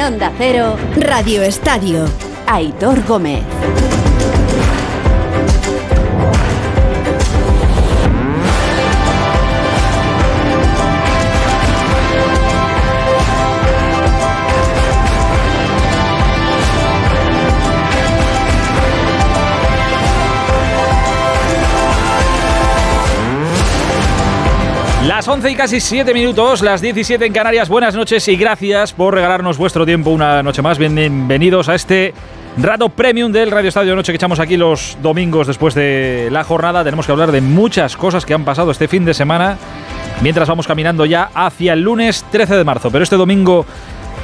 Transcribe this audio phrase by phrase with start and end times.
[0.00, 2.06] En Onda Cero, Radio Estadio.
[2.46, 3.44] Aitor Gómez.
[25.20, 27.68] Las 11 y casi 7 minutos, las 17 en Canarias.
[27.68, 30.78] Buenas noches y gracias por regalarnos vuestro tiempo una noche más.
[30.78, 32.14] Bienvenidos a este
[32.56, 36.84] rato premium del Radio Estadio Noche que echamos aquí los domingos después de la jornada.
[36.84, 39.58] Tenemos que hablar de muchas cosas que han pasado este fin de semana
[40.22, 42.90] mientras vamos caminando ya hacia el lunes 13 de marzo.
[42.90, 43.66] Pero este domingo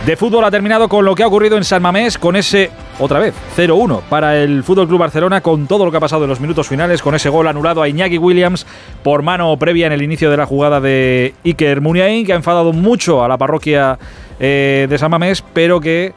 [0.04, 3.18] de fútbol ha terminado con lo que ha ocurrido en San Mamés, con ese, otra
[3.18, 6.40] vez, 0-1 para el Fútbol Club Barcelona, con todo lo que ha pasado en los
[6.40, 8.66] minutos finales, con ese gol anulado a Iñaki Williams
[9.02, 12.72] por mano previa en el inicio de la jugada de Iker Muniain, que ha enfadado
[12.72, 13.98] mucho a la parroquia
[14.38, 16.12] eh, de San Mamés, pero que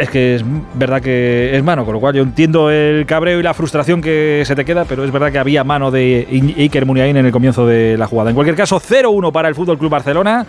[0.00, 3.42] es que es verdad que es mano, con lo cual yo entiendo el cabreo y
[3.42, 7.16] la frustración que se te queda, pero es verdad que había mano de Iker Muniain
[7.18, 8.30] en el comienzo de la jugada.
[8.30, 10.46] En cualquier caso, 0-1 para el Fútbol Club Barcelona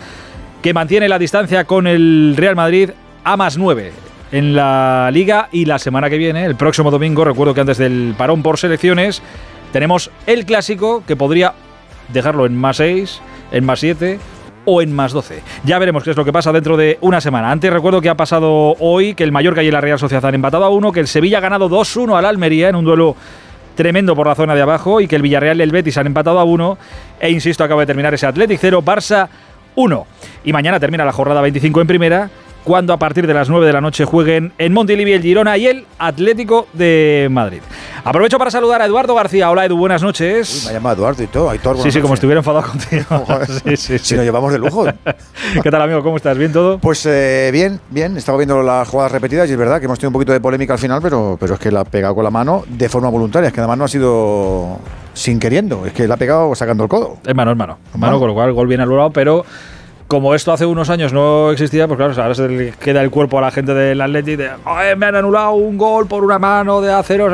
[0.61, 2.91] que mantiene la distancia con el Real Madrid
[3.23, 3.91] a más 9
[4.31, 8.15] en la liga y la semana que viene, el próximo domingo, recuerdo que antes del
[8.17, 9.21] parón por selecciones,
[9.73, 11.53] tenemos el clásico que podría
[12.09, 14.19] dejarlo en más 6, en más 7
[14.65, 15.41] o en más 12.
[15.65, 17.51] Ya veremos qué es lo que pasa dentro de una semana.
[17.51, 20.63] Antes recuerdo que ha pasado hoy que el Mallorca y la Real Sociedad han empatado
[20.63, 23.15] a 1, que el Sevilla ha ganado 2-1 al Almería en un duelo
[23.75, 26.39] tremendo por la zona de abajo y que el Villarreal y el Betis han empatado
[26.39, 26.77] a 1
[27.19, 29.27] e insisto, acaba de terminar ese Athletic 0, Barça
[29.75, 30.05] 1.
[30.43, 32.29] Y mañana termina la jornada 25 en primera,
[32.63, 35.67] cuando a partir de las 9 de la noche jueguen en Montilivi el Girona y
[35.67, 37.61] el Atlético de Madrid.
[38.03, 39.49] Aprovecho para saludar a Eduardo García.
[39.51, 40.55] Hola Edu, buenas noches.
[40.55, 41.49] Uy, me ha llamado Eduardo y todo.
[41.51, 43.05] Aitor, sí, sí, como estuviera enfadado contigo.
[43.65, 44.85] sí, sí, Si nos llevamos de lujo.
[45.63, 46.01] ¿Qué tal amigo?
[46.01, 46.37] ¿Cómo estás?
[46.37, 46.79] ¿Bien todo?
[46.79, 48.17] Pues eh, bien, bien.
[48.17, 50.73] Estaba viendo las jugadas repetidas y es verdad que hemos tenido un poquito de polémica
[50.73, 53.47] al final, pero, pero es que la ha pegado con la mano de forma voluntaria.
[53.47, 54.79] Es que además no ha sido
[55.13, 55.85] sin queriendo.
[55.85, 57.17] Es que la ha pegado sacando el codo.
[57.25, 57.77] Es mano, es mano.
[57.95, 59.45] Mano, con lo cual gol bien anulado, pero
[60.11, 63.37] como esto hace unos años no existía, pues claro, ahora se le queda el cuerpo
[63.37, 64.49] a la gente del Atleti de
[64.97, 67.29] me han anulado un gol por una mano de acero.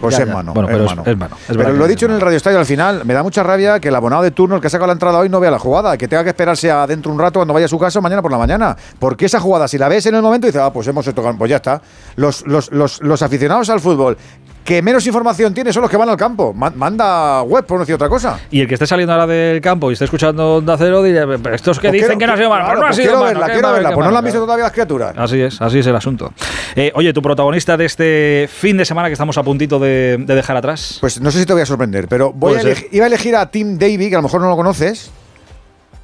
[0.00, 0.54] Pues es mano.
[0.54, 1.02] Bueno, es pero mano.
[1.04, 1.36] es, mano.
[1.46, 3.88] pero lo he dicho en el Radio Estadio al final, me da mucha rabia que
[3.88, 5.98] el abonado de turno, el que ha sacado la entrada hoy, no vea la jugada,
[5.98, 8.38] que tenga que esperarse adentro un rato cuando vaya a su casa mañana por la
[8.38, 8.78] mañana.
[8.98, 11.50] Porque esa jugada, si la ves en el momento, dices, ah, pues hemos tocado, pues
[11.50, 11.82] ya está.
[12.16, 14.16] Los, los, los, los aficionados al fútbol
[14.64, 16.52] que menos información tiene son los que van al campo.
[16.54, 18.38] Manda web, por no decir otra cosa.
[18.50, 21.54] Y el que esté saliendo ahora del campo y esté escuchando Onda Cero, dirá, pero
[21.54, 23.08] estos que Pues dicen quiero- que no ha sido malo, claro, no ha pues sido
[23.08, 25.14] quiero verla, quiero verla, pues no la han visto todavía las criaturas.
[25.18, 26.32] Así es, así es el asunto.
[26.76, 30.34] Eh, oye, tu protagonista de este fin de semana que estamos a puntito de, de
[30.34, 30.98] dejar atrás.
[31.00, 32.62] Pues no sé si te voy a sorprender, pero voy a
[32.92, 35.10] iba a elegir a Tim Davy, que a lo mejor no lo conoces,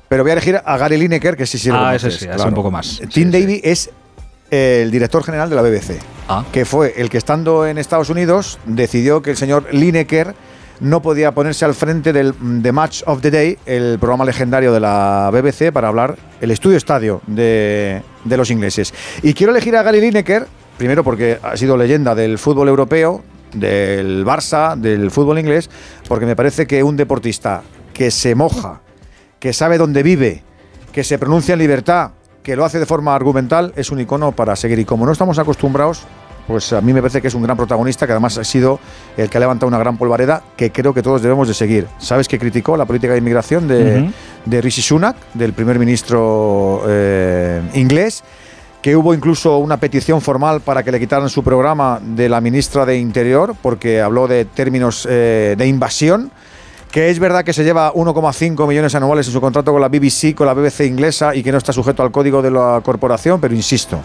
[0.09, 2.15] pero voy a elegir a Gary Lineker, que sí, sí lo Ah, conoces.
[2.17, 3.01] ese sí, ese un poco más.
[3.13, 3.91] Tim Sí, Davy es
[4.51, 5.99] el director general de la BBC,
[6.29, 6.45] Ah.
[6.53, 10.35] que fue el que estando en Estados Unidos decidió que el señor Lineker
[10.81, 14.79] no podía ponerse al frente del The Match of the Day, el programa legendario de
[14.81, 18.95] la BBC, para hablar el estudio estadio de, de los ingleses.
[19.23, 24.25] Y quiero elegir a Gary Lineker, primero porque ha sido leyenda del fútbol europeo, del
[24.25, 25.69] Barça, del fútbol inglés,
[26.07, 28.81] porque me parece que un deportista que se moja,
[29.41, 30.43] que sabe dónde vive,
[30.93, 32.11] que se pronuncia en libertad,
[32.49, 34.79] que lo hace de forma argumental, es un icono para seguir.
[34.79, 36.05] Y como no estamos acostumbrados,
[36.47, 38.81] pues a mí me parece que es un gran protagonista, que además ha sido
[39.19, 41.87] el que ha levantado una gran polvareda que creo que todos debemos de seguir.
[41.99, 44.11] ¿Sabes que criticó la política de inmigración de,
[44.47, 48.25] de Rishi Sunak, del primer ministro eh, inglés?
[48.81, 52.87] que hubo incluso una petición formal para que le quitaran su programa de la ministra
[52.87, 56.31] de Interior, porque habló de términos eh, de invasión,
[56.91, 60.35] que es verdad que se lleva 1,5 millones anuales en su contrato con la BBC,
[60.35, 63.55] con la BBC inglesa, y que no está sujeto al código de la corporación, pero
[63.55, 64.01] insisto,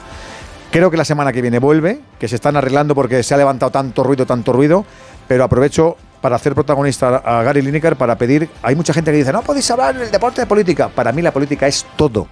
[0.72, 3.72] creo que la semana que viene vuelve, que se están arreglando porque se ha levantado
[3.72, 4.86] tanto ruido, tanto ruido,
[5.28, 9.34] pero aprovecho para hacer protagonista a Gary Lineker para pedir, hay mucha gente que dice,
[9.34, 12.28] no podéis hablar del deporte de política, para mí la política es todo.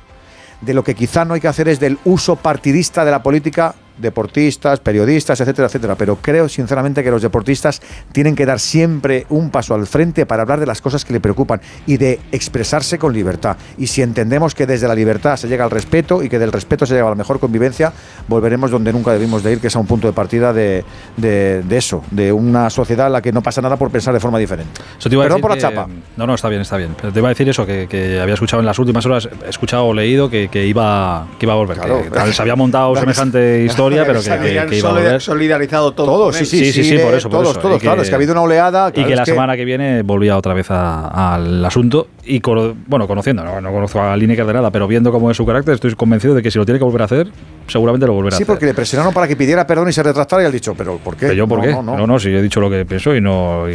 [0.60, 3.74] De lo que quizá no hay que hacer es del uso partidista de la política,
[4.02, 5.96] deportistas, periodistas, etcétera, etcétera.
[5.96, 7.82] Pero creo sinceramente que los deportistas
[8.12, 11.20] tienen que dar siempre un paso al frente para hablar de las cosas que le
[11.20, 13.58] preocupan y de expresarse con libertad.
[13.78, 16.86] Y si entendemos que desde la libertad se llega al respeto y que del respeto
[16.86, 17.94] se llega a la mejor convivencia,
[18.28, 20.84] volveremos donde nunca debimos de ir, que es a un punto de partida de,
[21.18, 24.20] de- de eso, de una sociedad en la que no pasa nada por pensar de
[24.20, 24.72] forma diferente.
[25.26, 25.88] Perdón por la que- chapa.
[26.18, 26.96] No, no, está bien, está bien.
[27.00, 29.86] Pero te iba a decir eso, que, que había escuchado en las últimas horas, escuchado
[29.86, 31.78] o leído que, que iba, que iba a volver.
[31.78, 32.04] Claro.
[32.04, 35.22] que tal, se había montado semejante historia historia, pero que, que, iba a volver.
[35.22, 36.06] solidarizado todo.
[36.08, 37.60] Todos, sí, sí, sí, sí, por eso, por todos, eso.
[37.62, 38.90] todos, Y que- claro, es que ha habido una oleada.
[38.94, 42.40] y que la semana que viene volvía otra vez a- al asunto y
[42.88, 45.74] bueno conociendo no, no conozco a Lineker de nada pero viendo cómo es su carácter
[45.74, 47.28] estoy convencido de que si lo tiene que volver a hacer
[47.68, 50.04] seguramente lo volverá Sí, a hacer porque le presionaron para que pidiera perdón y se
[50.04, 51.22] retractara y él dicho, pero ¿por qué?
[51.28, 51.72] ¿Pero yo por No, qué?
[51.72, 52.08] no, No no.
[52.08, 52.20] no.
[52.20, 53.68] si he dicho lo que pienso y no.
[53.68, 53.74] y-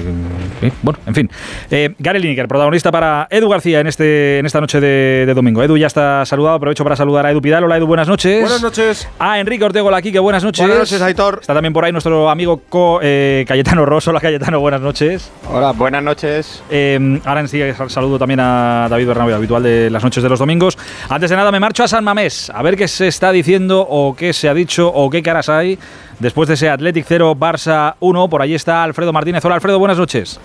[0.67, 1.31] y- bueno, en fin.
[1.71, 5.63] Eh, Gary Lineker, protagonista para Edu García en, este, en esta noche de, de domingo.
[5.63, 6.57] Edu ya está saludado.
[6.57, 7.65] Aprovecho para saludar a Edu Pidal.
[7.65, 8.41] Hola, Edu, buenas noches.
[8.43, 9.09] Buenas noches.
[9.19, 10.61] A Enrique Ortego aquí, que buenas noches.
[10.61, 11.39] Buenas noches, Aitor.
[11.41, 14.11] Está también por ahí nuestro amigo co- eh, Cayetano Rosso.
[14.11, 15.31] Hola, Cayetano, buenas noches.
[15.53, 16.63] Hola, buenas noches.
[16.71, 20.39] Eh, ahora en sí saludo también a David Bernabé, habitual de las noches de los
[20.39, 20.79] domingos.
[21.09, 24.15] Antes de nada me marcho a San Mamés, a ver qué se está diciendo o
[24.15, 25.79] qué se ha dicho o qué caras hay
[26.19, 28.29] después de ese Athletic 0 Barça 1.
[28.29, 29.45] Por allí está Alfredo Martínez.
[29.45, 30.39] Hola Alfredo, buenas noches.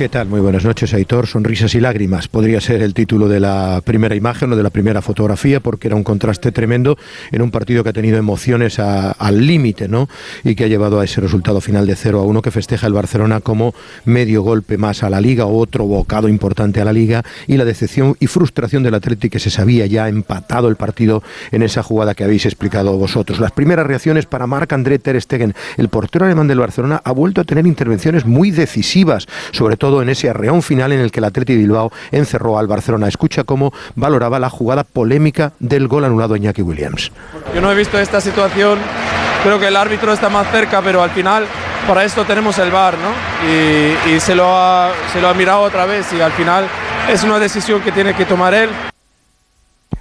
[0.00, 0.28] ¿Qué tal?
[0.28, 1.26] Muy buenas noches, Aitor.
[1.26, 2.26] Sonrisas y lágrimas.
[2.26, 5.94] Podría ser el título de la primera imagen o de la primera fotografía, porque era
[5.94, 6.96] un contraste tremendo
[7.32, 10.08] en un partido que ha tenido emociones a- al límite, ¿no?
[10.42, 12.94] Y que ha llevado a ese resultado final de 0 a 1 que festeja el
[12.94, 13.74] Barcelona como
[14.06, 17.66] medio golpe más a la liga, o otro bocado importante a la liga, y la
[17.66, 22.14] decepción y frustración del Atlético que se sabía ya empatado el partido en esa jugada
[22.14, 23.38] que habéis explicado vosotros.
[23.38, 27.44] Las primeras reacciones para Marc-André Ter Stegen, el portero alemán del Barcelona, ha vuelto a
[27.44, 31.56] tener intervenciones muy decisivas, sobre todo en ese arreón final en el que el Atleti
[31.56, 33.08] Bilbao encerró al Barcelona.
[33.08, 37.10] Escucha cómo valoraba la jugada polémica del gol anulado a Iñaki Williams.
[37.54, 38.78] Yo no he visto esta situación,
[39.42, 41.44] creo que el árbitro está más cerca, pero al final
[41.88, 43.48] para esto tenemos el VAR, ¿no?
[43.48, 46.66] Y, y se, lo ha, se lo ha mirado otra vez y al final
[47.10, 48.70] es una decisión que tiene que tomar él.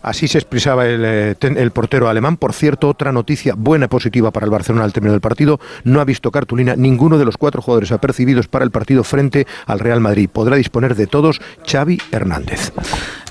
[0.02, 2.38] Así se expresaba el, eh, el portero alemán.
[2.38, 5.60] Por cierto, otra noticia buena y positiva para el Barcelona al término del partido.
[5.84, 9.80] No ha visto cartulina ninguno de los cuatro jugadores apercibidos para el partido frente al
[9.80, 10.30] Real Madrid.
[10.32, 12.72] Podrá disponer de todos Xavi Hernández.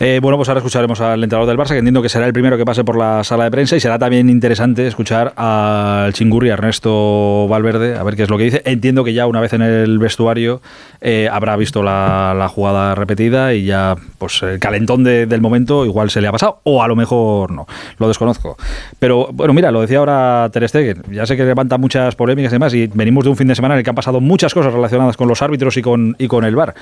[0.01, 2.57] Eh, bueno, pues ahora escucharemos al entrenador del Barça, que entiendo que será el primero
[2.57, 7.49] que pase por la sala de prensa y será también interesante escuchar al chingurri Ernesto
[7.49, 8.63] Valverde, a ver qué es lo que dice.
[8.65, 10.63] Entiendo que ya una vez en el vestuario
[11.01, 16.11] eh, habrá visto la, jugada repetida y ya, pues el calentón de- del momento igual
[16.11, 17.67] se le ha pasado, o a lo mejor no,
[17.99, 18.57] lo desconozco.
[19.01, 22.55] Pero bueno, mira, lo decía ahora Ter Stegen, ya sé que levanta muchas polémicas y
[22.55, 24.73] demás, y venimos de un fin de semana en el que han pasado muchas cosas
[24.73, 26.75] relacionadas con los árbitros y con, y con el VAR.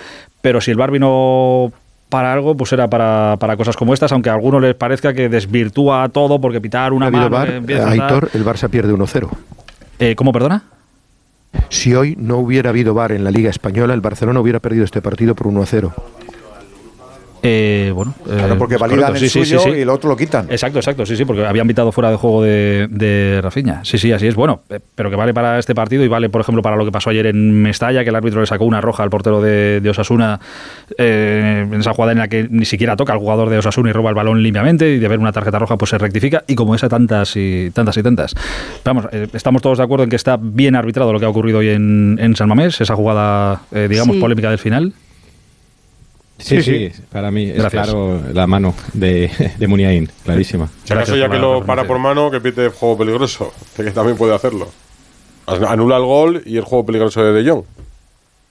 [0.43, 1.73] Pero si el VAR vino
[2.09, 5.29] para algo, pues era para, para cosas como estas, aunque a algunos les parezca que
[5.29, 9.29] desvirtúa todo porque pitar una mano que empieza a dar- Aitor, el Barça pierde 1-0.
[9.99, 10.63] Eh, ¿Cómo, perdona?
[11.71, 15.01] Si hoy no hubiera habido VAR en la Liga Española, el Barcelona hubiera perdido este
[15.03, 15.93] partido por 1-0.
[17.49, 19.25] Eh, bueno, Claro, eh, porque validan correcto.
[19.25, 19.79] el Sí, suyo sí, sí.
[19.79, 20.47] y el otro lo quitan.
[20.51, 23.85] Exacto, exacto, sí, sí, porque habían pitado fuera de juego de, de Rafinha.
[23.85, 24.35] Sí, sí, así es.
[24.35, 26.91] Bueno, eh, pero que vale para este partido y vale, por ejemplo, para lo que
[26.91, 29.91] pasó ayer en Mestalla, que el árbitro le sacó una roja al portero de, de
[29.91, 30.41] Osasuna
[30.99, 33.93] eh, en esa jugada en la que ni siquiera toca al jugador de Osasuna y
[33.93, 36.75] roba el balón limpiamente y de ver una tarjeta roja pues se rectifica y como
[36.75, 38.35] esa tantas y tantas y tantas.
[38.85, 41.59] Vamos, eh, estamos todos de acuerdo en que está bien arbitrado lo que ha ocurrido
[41.59, 44.21] hoy en, en San Mamés, esa jugada, eh, digamos, Sí.
[44.21, 44.93] polémica del final.
[46.39, 47.85] Sí, Sí, sí, para mí es Gracias.
[47.85, 50.69] claro la mano de, de Muniain, clarísima.
[50.85, 53.53] Si acaso ya que lo para por mano, que pite juego peligroso.
[53.77, 54.69] Que también puede hacerlo.
[55.47, 57.63] Anula el gol y el juego peligroso de De Jong.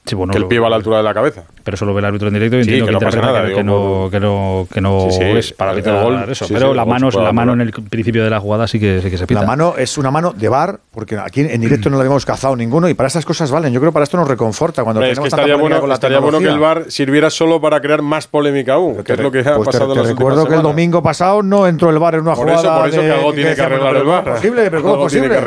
[0.05, 1.43] Sí, bueno, que el pie va a la altura de la cabeza.
[1.65, 3.21] Pero eso lo ve el árbitro en directo y Sí, entiendo que que, no pasa
[3.21, 6.31] nada, que, digo, no, que no, que no Sí, sí, es para el arbitrar gol,
[6.31, 6.45] eso.
[6.45, 9.01] sí, pero sí, la mano, la mano en el principio de la jugada sí que,
[9.01, 9.41] sí que se pita.
[9.41, 12.55] La mano es una mano de bar, porque aquí en directo no la habíamos cazado
[12.55, 13.73] ninguno y para estas cosas valen.
[13.73, 15.95] Yo creo que para esto nos reconforta cuando es que tenemos estaría bueno, con la
[15.95, 16.59] estaría bueno que el.
[16.59, 19.77] VAR sirviera solo para crear más polémica aún, que es lo que ha Pues te-
[19.79, 22.35] pasado te, en las recuerdo que el domingo pasado no entró el bar en una
[22.35, 24.27] Por jugada eso, por eso de- que algo tiene que arreglar pero el ¿cómo VAR.
[24.27, 25.39] es posible, pero ¿cómo posible?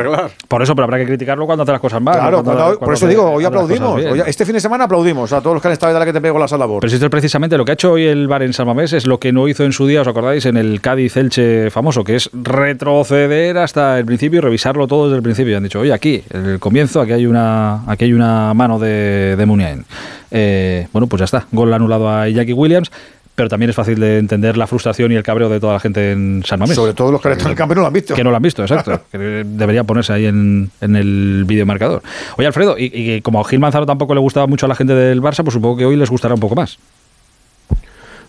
[0.48, 2.18] Por eso, pero habrá que criticarlo cuando hace las cosas mal.
[2.18, 2.42] Claro,
[2.78, 4.00] por eso digo, hoy aplaudimos.
[4.26, 6.20] este fin de semana aplaudimos a todos los que han estado y dale que te
[6.20, 6.66] pego la sala.
[6.66, 9.06] Pero esto es precisamente lo que ha hecho hoy el VAR en San Mamés, es
[9.06, 10.46] lo que no hizo en su día, ¿os acordáis?
[10.46, 15.22] En el Cádiz-Elche famoso, que es retroceder hasta el principio y revisarlo todo desde el
[15.22, 15.52] principio.
[15.52, 18.78] Y han dicho, oye, aquí, en el comienzo, aquí hay una, aquí hay una mano
[18.78, 19.84] de, de Muniain.
[20.30, 21.46] Eh, bueno, pues ya está.
[21.52, 22.90] Gol anulado a Jackie Williams.
[23.38, 26.10] Pero también es fácil de entender la frustración y el cabreo de toda la gente
[26.10, 26.74] en San Mamés.
[26.74, 28.12] Sobre todo los que han estado en el campo y no lo han visto.
[28.12, 29.00] Que no lo han visto, exacto.
[29.12, 32.02] que debería ponerse ahí en, en el videomarcador.
[32.36, 34.92] Oye, Alfredo, y, y como a Gil Manzano tampoco le gustaba mucho a la gente
[34.92, 36.80] del Barça, pues supongo que hoy les gustará un poco más.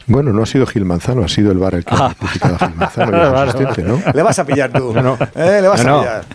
[0.10, 2.08] Bueno, no ha sido Gil Manzano, ha sido el VAR el que Ah.
[2.12, 4.02] ha criticado a Gil Manzano asistente, ¿no?
[4.14, 4.94] Le vas a pillar tú.
[5.00, 5.18] No, no.
[5.36, 6.02] Eh, Le vas No, a no.
[6.02, 6.26] pillar.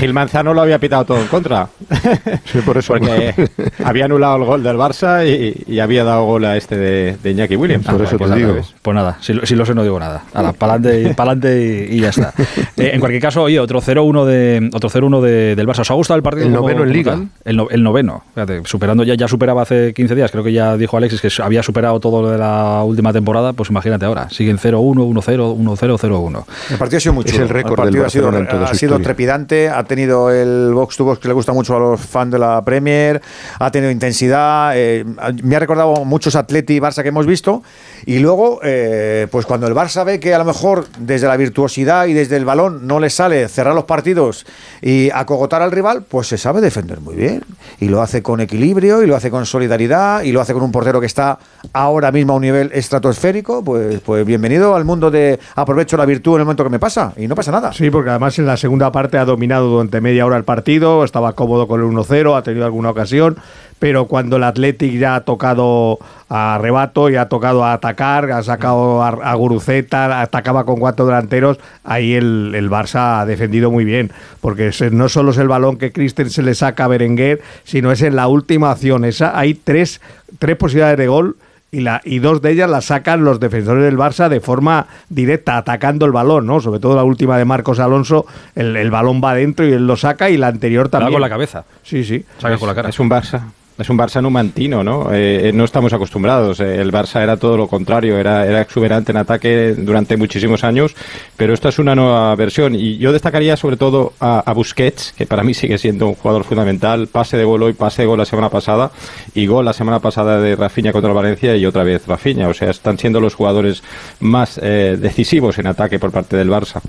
[0.00, 1.68] Gil Manzano lo había pitado todo en contra.
[2.44, 2.92] Sí, por eso.
[2.92, 3.48] Porque
[3.84, 7.30] había anulado el gol del Barça y, y había dado gol a este de, de
[7.32, 7.84] Iñaki Williams.
[7.86, 8.48] Por eso Pues te digo.
[8.50, 8.74] revés.
[8.82, 10.22] Pues nada, si, lo- si lo sé no digo nada.
[10.32, 12.32] Para adelante y, pa'lante y, y ya está.
[12.76, 15.80] Eh, en cualquier caso, oye, otro 0-1 de, otro 0-1 de- del Barça.
[15.80, 16.46] ¿Os ha gustado el partido?
[16.46, 17.18] El como- noveno en Liga.
[17.44, 18.24] El, no- el noveno.
[18.34, 20.30] Fíjate, superando ya, ya superaba hace 15 días.
[20.30, 23.52] Creo que ya dijo Alexis que había superado todo lo de la última temporada.
[23.52, 24.28] Pues imagínate ahora.
[24.30, 26.44] Siguen 0-1, 1-0, 1-0, 0-1.
[26.70, 27.42] El partido ha sido muy Es chulo.
[27.44, 29.68] el récord partido del ha sido, en toda ha su sido trepidante.
[29.68, 32.62] ha tenido el box to box que le gusta mucho a los fans de la
[32.62, 33.20] Premier,
[33.58, 35.04] ha tenido intensidad, eh,
[35.42, 37.62] me ha recordado muchos Atleti y Barça que hemos visto,
[38.04, 42.06] y luego, eh, pues cuando el Barça ve que a lo mejor desde la virtuosidad
[42.06, 44.46] y desde el balón no le sale cerrar los partidos
[44.82, 47.42] y acogotar al rival, pues se sabe defender muy bien,
[47.80, 50.72] y lo hace con equilibrio, y lo hace con solidaridad, y lo hace con un
[50.72, 51.38] portero que está
[51.72, 56.34] ahora mismo a un nivel estratosférico, pues, pues bienvenido al mundo de aprovecho la virtud
[56.34, 57.72] en el momento que me pasa, y no pasa nada.
[57.72, 61.34] Sí, porque además en la segunda parte ha dominado durante media hora el partido, estaba
[61.34, 63.36] cómodo con el 1-0, ha tenido alguna ocasión,
[63.78, 65.98] pero cuando el Athletic ya ha tocado
[66.30, 71.04] a rebato y ha tocado a atacar, ha sacado a, a Guruceta, atacaba con cuatro
[71.04, 74.10] delanteros, ahí el, el Barça ha defendido muy bien,
[74.40, 78.00] porque no solo es el balón que Christen se le saca a Berenguer, sino es
[78.00, 79.04] en la última acción.
[79.04, 80.00] Esa, hay tres,
[80.38, 81.36] tres posibilidades de gol
[81.72, 85.56] y, la, y dos de ellas las sacan los defensores del Barça de forma directa,
[85.56, 86.60] atacando el balón, ¿no?
[86.60, 89.96] Sobre todo la última de Marcos Alonso, el, el balón va adentro y él lo
[89.96, 91.12] saca y la anterior también.
[91.12, 91.64] con la cabeza.
[91.82, 92.24] Sí, sí.
[92.38, 92.88] Saca con la cara.
[92.88, 93.42] Es un Barça.
[93.78, 95.08] Es un Barça numantino, ¿no?
[95.12, 96.60] Eh, no estamos acostumbrados.
[96.60, 100.94] Eh, el Barça era todo lo contrario, era, era exuberante en ataque durante muchísimos años,
[101.36, 102.74] pero esta es una nueva versión.
[102.74, 107.08] Y yo destacaría sobre todo a, Busquets, que para mí sigue siendo un jugador fundamental.
[107.08, 108.90] Pase de gol hoy, pase de gol la semana pasada
[109.34, 112.48] y gol la semana pasada de Rafinha contra Valencia y otra vez Rafinha.
[112.48, 113.82] O sea, están siendo los jugadores
[114.20, 116.80] más eh, decisivos en ataque por parte del Barça.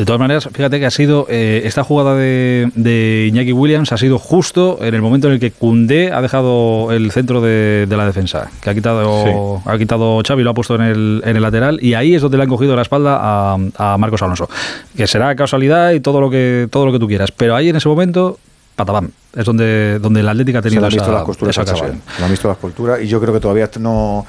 [0.00, 3.98] De todas maneras, fíjate que ha sido eh, esta jugada de, de Iñaki Williams ha
[3.98, 7.96] sido justo en el momento en el que Cundé ha dejado el centro de, de
[7.98, 11.42] la defensa, que ha quitado, ha quitado Xavi, lo ha puesto en el, en el
[11.42, 14.48] lateral y ahí es donde le han cogido la espalda a, a Marcos Alonso,
[14.96, 17.76] que será causalidad y todo lo que todo lo que tú quieras, pero ahí en
[17.76, 18.38] ese momento
[18.76, 21.58] patabam, es donde donde el Atlético ha Se tenido le han visto esa, las costuras
[21.58, 22.00] esa ocasión.
[22.16, 24.24] Se han visto las costuras y yo creo que todavía no,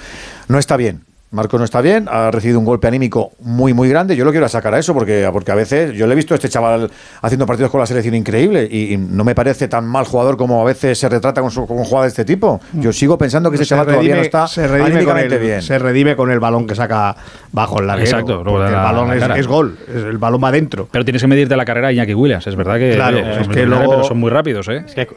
[0.49, 0.99] no está bien.
[1.31, 4.17] Marcos no está bien, ha recibido un golpe anímico muy, muy grande.
[4.17, 6.35] Yo lo quiero sacar a eso porque, porque a veces yo le he visto a
[6.35, 10.03] este chaval haciendo partidos con la selección increíble y, y no me parece tan mal
[10.05, 12.59] jugador como a veces se retrata con, su, con jugadas de este tipo.
[12.73, 15.41] Yo sigo pensando que ese Se chaval todavía no está se redime, con anímicamente el,
[15.41, 15.61] bien.
[15.61, 17.15] se redime con el balón que saca
[17.53, 18.09] bajo el larguero.
[18.09, 20.89] Exacto, el la- balón la es, gol, es- el balón va dentro.
[20.91, 23.45] Pero tienes que medirte la carrera a Iñaki Williams, es verdad que, Claro, oye, es
[23.45, 24.83] son que luego- pero son muy rápidos, ¿eh?
[24.85, 25.07] Es que,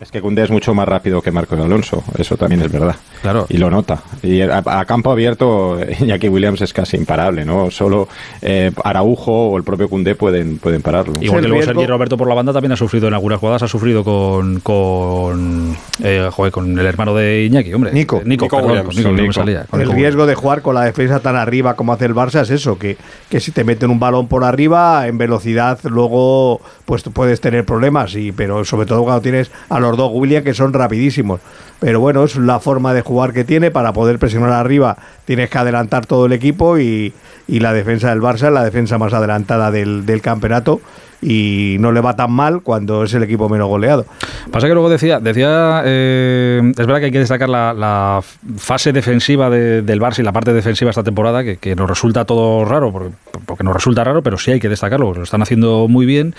[0.00, 2.96] es que Koundé es mucho más rápido que Marcos Alonso, eso también es verdad.
[3.20, 3.46] Claro.
[3.50, 4.02] Y lo nota.
[4.22, 7.70] Y a, a campo abierto, Iñaki Williams es casi imparable, ¿no?
[7.70, 8.08] Solo
[8.40, 11.14] eh, Araujo o el propio Koundé pueden, pueden pararlo.
[11.20, 13.62] Igual el que luego Sergi Roberto por la banda también ha sufrido en algunas jugadas,
[13.62, 17.92] ha sufrido con con, eh, joder, con el hermano de Iñaki, hombre.
[17.92, 18.16] Nico.
[18.18, 18.86] Eh, Nico, Nico perdón, Williams.
[18.86, 19.32] con Nico, Con no me Nico.
[19.34, 22.40] salía, con el riesgo de jugar con la defensa tan arriba como hace el Barça
[22.42, 22.96] es eso, que,
[23.28, 27.64] que si te meten un balón por arriba, en velocidad, luego pues tú puedes tener
[27.64, 31.40] problemas, y, pero sobre todo cuando tienes a los dos William que son rapidísimos.
[31.78, 34.96] Pero bueno, es la forma de jugar que tiene para poder presionar arriba.
[35.24, 37.12] Tienes que adelantar todo el equipo y,
[37.48, 40.80] y la defensa del Barça es la defensa más adelantada del, del campeonato
[41.22, 44.06] y no le va tan mal cuando es el equipo menos goleado.
[44.50, 48.20] Pasa que luego decía, decía eh, es verdad que hay que destacar la, la
[48.56, 52.24] fase defensiva de- del Barça y la parte defensiva esta temporada, que, que nos resulta
[52.24, 53.10] todo raro, porque,
[53.46, 56.34] porque nos resulta raro, pero sí hay que destacarlo, lo están haciendo muy bien.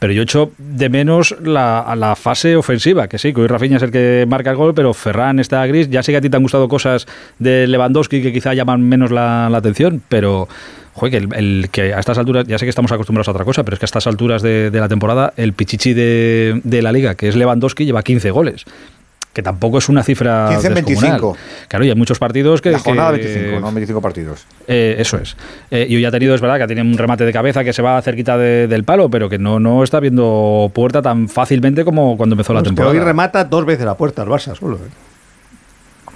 [0.00, 3.82] Pero yo echo de menos la, la fase ofensiva, que sí, que hoy Rafinha es
[3.82, 5.88] el que marca el gol, pero Ferran está gris.
[5.88, 7.06] Ya sé que a ti te han gustado cosas
[7.38, 10.46] de Lewandowski que quizá llaman menos la, la atención, pero
[10.94, 13.44] joder, que, el, el que a estas alturas, ya sé que estamos acostumbrados a otra
[13.44, 16.82] cosa, pero es que a estas alturas de, de la temporada, el pichichi de, de
[16.82, 18.64] la liga, que es Lewandowski, lleva 15 goles.
[19.32, 20.46] Que tampoco es una cifra.
[20.50, 21.10] 15 en descomunal.
[21.20, 21.36] 25.
[21.66, 22.70] Claro, y hay muchos partidos que.
[22.70, 24.46] la jornada que- 25, no 25 partidos.
[24.68, 25.36] eh, eso es.
[25.72, 27.82] Eh, y hoy ha tenido, es verdad, que tiene un remate de cabeza que se
[27.82, 32.16] va cerquita de- del palo, pero que no, no está viendo puerta tan fácilmente como
[32.16, 32.92] cuando empezó la Es que temporada.
[32.92, 34.76] hoy remata dos veces la puerta al Barça solo.
[34.76, 34.88] ¿eh?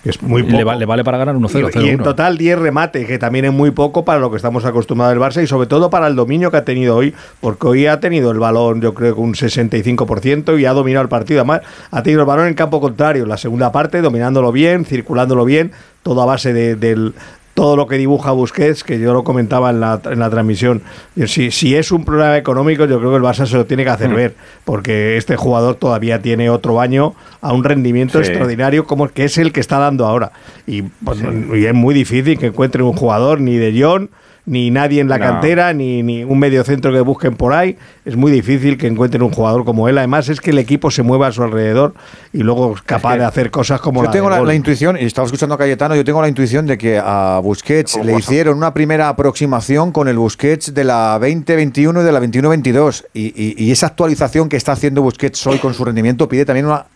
[0.09, 0.57] Es muy poco.
[0.57, 1.71] le, va- le vale para ganar 1-0.
[1.83, 2.03] Y, y en 0-1.
[2.05, 5.43] total 10 remates, que también es muy poco para lo que estamos acostumbrados del Barça
[5.43, 8.38] y sobre todo para el dominio que ha tenido hoy, porque hoy ha tenido el
[8.38, 11.41] balón yo creo que un 65% y ha dominado el partido.
[11.41, 11.61] Además,
[11.91, 15.73] ha tenido el balón en campo contrario, la segunda parte, dominándolo bien, circulándolo bien,
[16.03, 17.15] todo a base de- del
[17.59, 20.81] todo lo que dibuja Busquets, que yo lo comentaba en la, en la transmisión.
[21.27, 23.91] Si, si es un problema económico, yo creo que el Barça se lo tiene que
[23.91, 28.29] hacer ver, porque este jugador todavía tiene otro año a un rendimiento Sí.
[28.29, 30.31] extraordinario como el que es el que está dando ahora.
[30.69, 31.19] Y, pues,
[31.53, 34.09] y es muy difícil que encuentre un jugador ni de John,
[34.49, 35.25] ni nadie en la No.
[35.26, 37.76] cantera, ni, ni un medio centro que busquen por ahí.
[38.05, 39.99] Es muy difícil que encuentren un jugador como él.
[39.99, 41.95] Además, es que el equipo se mueva a su alrededor
[42.33, 45.05] y luego es capaz que de hacer cosas como Yo la tengo la, intuición, y
[45.05, 48.73] estaba escuchando a Cayetano, yo tengo la intuición de que a Busquets le hicieron una
[48.73, 53.05] primera aproximación con el Busquets de la 2021 y de la 21-22.
[53.14, 56.67] Y, y- y esa actualización que está haciendo Busquets hoy con su rendimiento pide también
[56.67, 56.87] una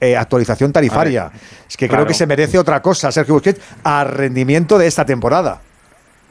[0.00, 1.30] eh, actualización tarifaria.
[1.68, 5.60] Es que creo que se merece otra cosa, Sergio Busquets, a rendimiento de esta temporada.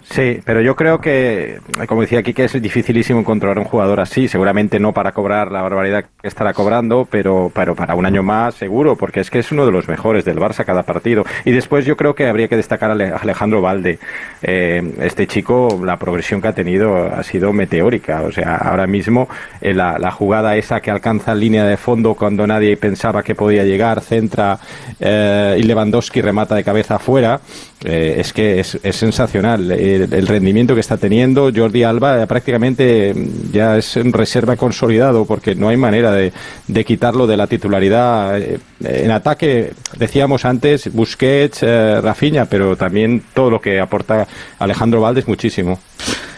[0.09, 4.27] Sí, pero yo creo que, como decía aquí, que es dificilísimo encontrar un jugador así.
[4.27, 8.55] Seguramente no para cobrar la barbaridad que estará cobrando, pero, pero para un año más
[8.55, 11.25] seguro, porque es que es uno de los mejores del Barça cada partido.
[11.43, 13.97] Y después yo creo que habría que destacar a Alejandro Valde.
[14.43, 18.21] Eh, este chico, la progresión que ha tenido ha sido meteórica.
[18.21, 19.27] O sea, ahora mismo
[19.59, 23.63] eh, la, la, jugada esa que alcanza línea de fondo cuando nadie pensaba que podía
[23.63, 24.59] llegar, centra
[24.99, 27.41] eh, y Lewandowski remata de cabeza afuera,
[27.83, 31.51] es que es, es sensacional el, rendimiento que está teniendo.
[31.55, 33.13] Jordi Alba prácticamente
[33.51, 36.33] ya es en reserva consolidado porque no hay manera de,
[36.67, 38.39] de quitarlo de la titularidad.
[38.39, 44.27] Eh, en ataque, decíamos antes, Busquets, eh, Rafinha, pero también todo lo que aporta
[44.59, 45.79] Alejandro Valdes muchísimo.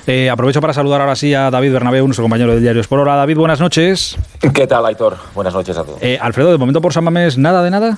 [0.05, 3.01] Eh, aprovecho para saludar ahora sí a David Bernabeu, nuestro compañero del diario Sport.
[3.01, 4.17] Hola David, buenas noches.
[4.53, 5.17] ¿Qué tal, Aitor?
[5.35, 5.99] Buenas noches a todos.
[6.21, 7.97] Alfredo, de momento por San Mamés, ¿nada de nada?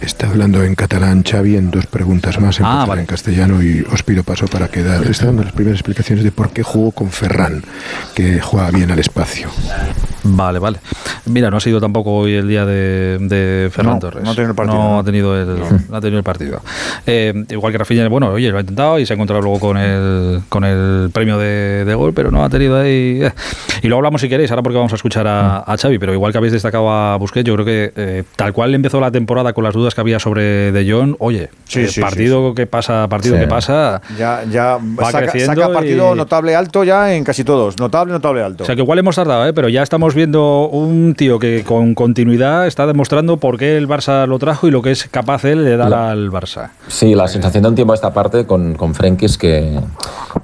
[0.00, 3.02] Está hablando en catalán Xavi en dos preguntas más en, Ah, vale.
[3.02, 5.02] en castellano y os pido paso para quedar.
[5.06, 7.62] Está dando las primeras explicaciones de por qué jugó con Ferran,
[8.14, 9.48] que juega bien al espacio.
[10.24, 10.78] Vale, vale.
[11.26, 14.24] Mira, no ha sido tampoco hoy el día de, de Ferran No, Torres.
[14.24, 14.98] no ha tenido el partido, No no.
[14.98, 15.58] ha tenido el,
[15.90, 16.60] no ha tenido el partido.
[17.06, 19.76] Eh, igual que Rafinha, bueno, oye, lo ha intentado y se ha encontrado luego con
[19.76, 23.20] el, con el premio de, de gol, pero no ha tenido ahí...
[23.22, 23.32] eh.
[23.82, 26.32] Y luego hablamos si queréis, ahora porque vamos a escuchar a, a Xavi, pero igual
[26.32, 29.62] que habéis destacado a Busquets, yo creo que eh, tal cual empezó la temporada con
[29.64, 33.34] las dudas que había sobre De Jong, oye, Sí, eh, sí, partido que pasa, partido
[33.36, 33.42] Sí.
[33.42, 34.00] que pasa...
[34.18, 37.78] Ya, ya Va saca, creciendo saca partido y- notable alto ya en casi todos.
[37.78, 38.62] Notable, notable alto.
[38.64, 39.52] O sea que igual hemos tardado, ¿eh?
[39.52, 44.26] pero ya estamos viendo un tío que con continuidad está demostrando por qué el Barça
[44.26, 46.70] lo trajo y lo que es capaz él de dar al Barça.
[46.88, 49.78] Sí, la sensación de un tiempo a esta parte con, con Frenkie es que,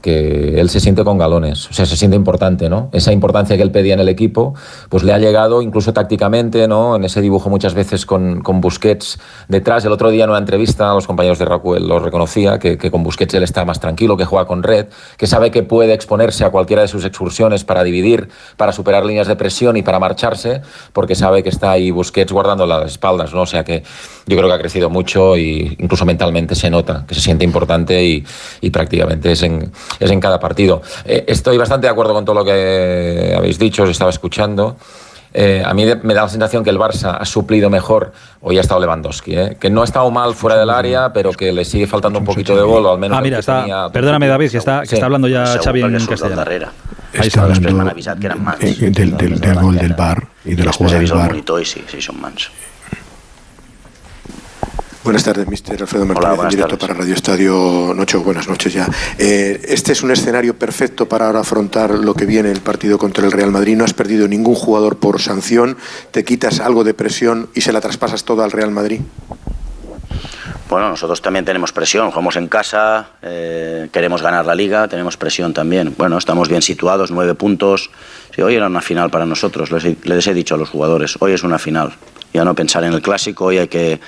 [0.03, 2.89] que él se siente con galones, o sea, se siente importante, ¿no?
[2.93, 4.55] Esa importancia que él pedía en el equipo,
[4.89, 6.97] pues le ha llegado incluso tácticamente, ¿no?
[6.97, 9.85] En ese dibujo muchas veces con, con Busquets detrás.
[9.85, 13.03] El otro día en una entrevista los compañeros de Racuel lo reconocía, que, que con
[13.03, 14.87] Busquets él está más tranquilo, que juega con red,
[15.17, 19.29] que sabe que puede exponerse a cualquiera de sus excursiones para dividir, para superar líneas
[19.29, 20.63] de presión y para marcharse,
[20.93, 23.43] porque sabe que está ahí Busquets guardando las espaldas, ¿no?
[23.43, 23.83] O sea que
[24.27, 28.03] yo creo que ha crecido mucho y incluso mentalmente se nota que se siente importante
[28.03, 28.25] y,
[28.61, 30.83] y prácticamente es en, es en cada partido.
[31.05, 34.77] Eh, estoy bastante de acuerdo con todo lo que habéis dicho, os estaba escuchando.
[35.33, 38.59] Eh, a mí de- me da la sensación que el Barça ha suplido mejor, hoy
[38.59, 39.57] ha estado Lewandowski, ¿eh?
[39.61, 42.57] que no ha estado mal fuera del área, pero que le sigue faltando un poquito
[42.57, 43.61] de gol, o al menos Ah, mira, está.
[43.61, 44.27] tenía Perdóname.
[44.27, 44.95] David, que está, que Sí.
[44.97, 46.43] está hablando ya Segur Xavi en castellano.
[46.43, 46.57] Ahí
[47.13, 47.43] Está está.
[47.43, 47.75] hablando que
[48.41, 48.63] mans.
[48.63, 51.31] eh, del, del- del gol del bar y de la jugada del bar.
[51.65, 52.51] sí, sí, són mans.
[55.03, 56.89] Buenas tardes, mister Alfredo Martínez, Hola, en directo tardes.
[56.89, 58.19] para Radio Estadio Noche.
[58.19, 58.87] Buenas noches ya.
[59.19, 63.25] Eh, este es un escenario perfecto para ahora afrontar lo que viene el partido contra
[63.25, 63.77] el Real Madrid.
[63.79, 65.79] No has perdido ningún jugador por sanción,
[66.11, 69.01] te quitas algo de presión y se la traspasas toda al Real Madrid.
[70.69, 75.55] Bueno, nosotros también tenemos presión, jugamos en casa, eh, queremos ganar la liga, tenemos presión
[75.55, 75.95] también.
[75.97, 77.91] Bueno, estamos bien situados, nueve puntos.
[78.37, 81.17] Sí, hoy era una final para nosotros, les, he- les he dicho a los jugadores,
[81.21, 81.95] hoy es una final.
[82.33, 83.99] Ya no pensar en el clásico, hoy hay que,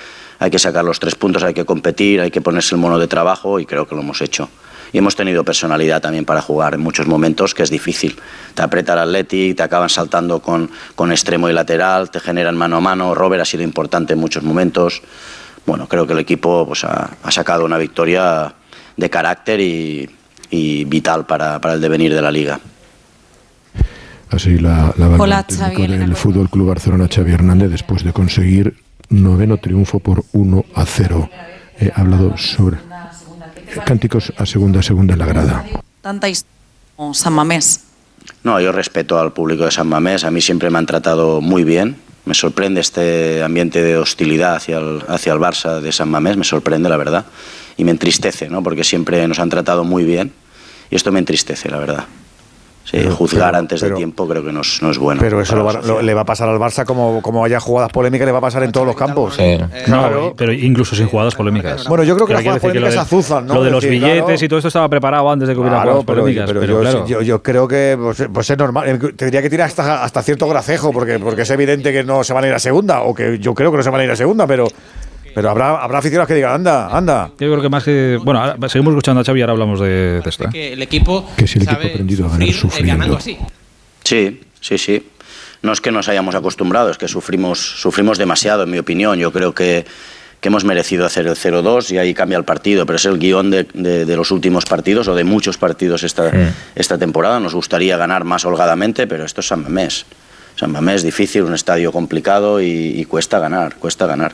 [0.42, 3.06] hay que sacar los tres puntos, hay que competir, hay que ponerse el mono de
[3.06, 4.48] trabajo y creo que lo hemos hecho.
[4.92, 8.16] Y hemos tenido personalidad también para jugar en muchos momentos, que es difícil.
[8.52, 12.78] Te aprieta el Athletic, te acaban saltando con, con extremo y lateral, te generan mano
[12.78, 13.14] a mano.
[13.14, 15.00] Robert ha sido importante en muchos momentos.
[15.64, 18.52] Bueno, creo que el equipo pues, ha, ha sacado una victoria
[18.96, 20.10] de carácter y,
[20.50, 22.58] y vital para, para el devenir de la liga.
[24.28, 28.81] Así la, la Hola, el Xavi, del Fútbol Club Barcelona, Xavi Hernández, después de conseguir
[29.12, 31.30] noveno triunfo por 1 a 0.
[31.78, 32.78] He hablado sobre
[33.84, 35.64] cánticos a segunda, a segunda en la grada.
[36.00, 36.52] Tanta historia
[36.96, 37.84] como San Mamés.
[38.44, 41.64] No, yo respeto al público de San Mamés, a mí siempre me han tratado muy
[41.64, 41.96] bien.
[42.24, 46.44] Me sorprende este ambiente de hostilidad hacia el, hacia el Barça de San Mamés, me
[46.44, 47.26] sorprende la verdad.
[47.76, 48.62] Y me entristece, ¿no?
[48.62, 50.32] porque siempre nos han tratado muy bien
[50.90, 52.04] y esto me entristece, la verdad.
[52.84, 55.20] Sí, Pero- juzgar pero- antes de pero- tiempo creo que no es, no es bueno.
[55.20, 57.92] Pero eso lo va- lo- le va a pasar al Barça como, como haya jugadas
[57.92, 59.38] polémicas, le va a pasar en todos los campos.
[59.86, 61.86] No, pero incluso sin jugadas polémicas.
[61.86, 63.54] Bueno, yo creo que las jugadas polémicas de- azuzan, ¿no?
[63.54, 64.44] Lo de los decir, billetes claro.
[64.44, 66.46] y todo esto estaba preparado antes de que hubiera Claro, jugadas pero, polémicas.
[66.48, 67.06] pero Pero, yo, claro.
[67.06, 68.88] yo, yo creo que pues, pues es normal.
[68.88, 72.32] Eh, Tendría que tirar hasta, hasta cierto gracejo, porque, porque es evidente que no se
[72.32, 74.10] van a ir a segunda, o que yo creo que no se van a ir
[74.10, 74.66] a segunda, pero,
[75.34, 77.26] pero habrá, habrá aficionados que digan, anda, anda.
[77.38, 78.18] Yo creo que más que.
[78.22, 80.44] Bueno, ahora seguimos escuchando a Xavi y ahora hablamos de, de esto.
[80.44, 80.48] ¿eh?
[80.52, 82.92] que el equipo Que si el equipo ha aprendido a ganar eh, sufriendo.
[82.94, 83.38] ganando así.
[84.04, 85.06] Sí, sí, sí.
[85.62, 89.16] No es que nos hayamos acostumbrado, es que sufrimos, sufrimos demasiado, en mi opinión.
[89.18, 89.84] Yo creo que,
[90.40, 93.50] que hemos merecido hacer el 0-2 y ahí cambia el partido, pero es el guion
[93.52, 96.32] de, de- de los últimos partidos o de muchos partidos esta,
[96.74, 97.38] esta temporada.
[97.38, 100.04] Nos gustaría ganar más holgadamente, pero esto es San Mamés.
[100.56, 102.66] San Mamés es difícil, un estadio complicado y,
[103.00, 104.32] y cuesta ganar, cuesta ganar.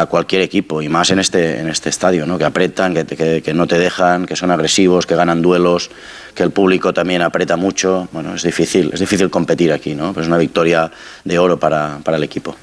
[0.00, 2.36] A cualquier equipo y más en este, en este estadio, ¿no?
[2.36, 5.90] que apretan, que, que- no te dejan, que son agresivos, que ganan duelos,
[6.34, 8.08] que el público también aprieta mucho.
[8.12, 10.12] Bueno, es difícil, es difícil competir aquí, ¿no?
[10.12, 10.90] Pero es una victoria
[11.24, 12.56] de oro para, para el equipo.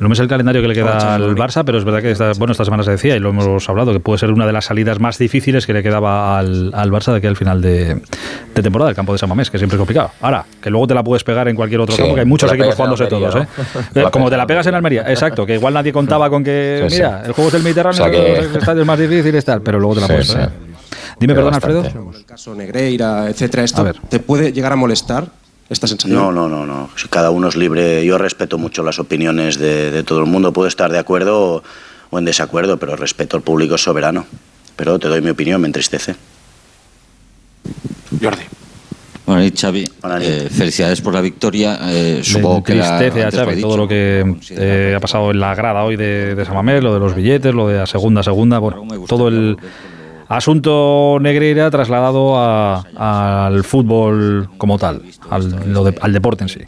[0.00, 2.32] No me sé el calendario que le queda al Barça, pero es verdad que esta,
[2.38, 4.64] bueno, esta semana se decía y lo hemos hablado, que puede ser una de las
[4.64, 8.00] salidas más difíciles que le quedaba al, al Barça de aquí al final de,
[8.54, 10.10] de temporada, el campo de San Mamés, que siempre es complicado.
[10.22, 12.50] Ahora, que luego te la puedes pegar en cualquier otro Sí, campo, que hay muchos
[12.50, 13.48] equipos jugándose Almería, todos, ¿eh?
[13.94, 14.02] ¿no?
[14.04, 16.96] La Como te la pegas en Almería, exacto, que igual nadie contaba con que, Sí,
[16.96, 17.02] sí.
[17.02, 19.78] mira, el juego es del Mediterráneo, O sea que- los estadios más difíciles tal, pero
[19.78, 20.34] luego te la Sí, puedes sí.
[20.34, 20.50] pegar.
[21.20, 21.82] Dime, perdón, Alfredo.
[22.16, 23.96] el caso Negreira, etcétera, A esto ver.
[24.08, 25.26] te puede llegar a molestar
[25.70, 26.18] esta sensación.
[26.20, 26.90] No, no, no, no.
[26.96, 28.04] Si Cada uno es libre.
[28.04, 30.52] Yo respeto mucho las opiniones de, de todo el mundo.
[30.52, 31.62] Puedo estar de acuerdo o,
[32.10, 34.26] o en desacuerdo, pero respeto al público soberano.
[34.76, 36.14] Pero te doy mi opinión, me entristece.
[38.20, 38.42] Jordi.
[39.26, 39.84] Bueno, y Xavi,
[40.22, 41.78] eh, felicidades por la victoria.
[41.84, 45.54] Eh, supongo que la- a Xavi dicho, todo lo que eh, ha pasado en la
[45.54, 48.58] grada hoy de, de San Mamés, lo de los billetes, lo de la segunda, segunda,
[48.58, 49.56] bueno, todo el
[50.36, 52.82] asunto Negreira trasladado a-
[53.46, 56.60] al fútbol como tal, al, deporte en sí.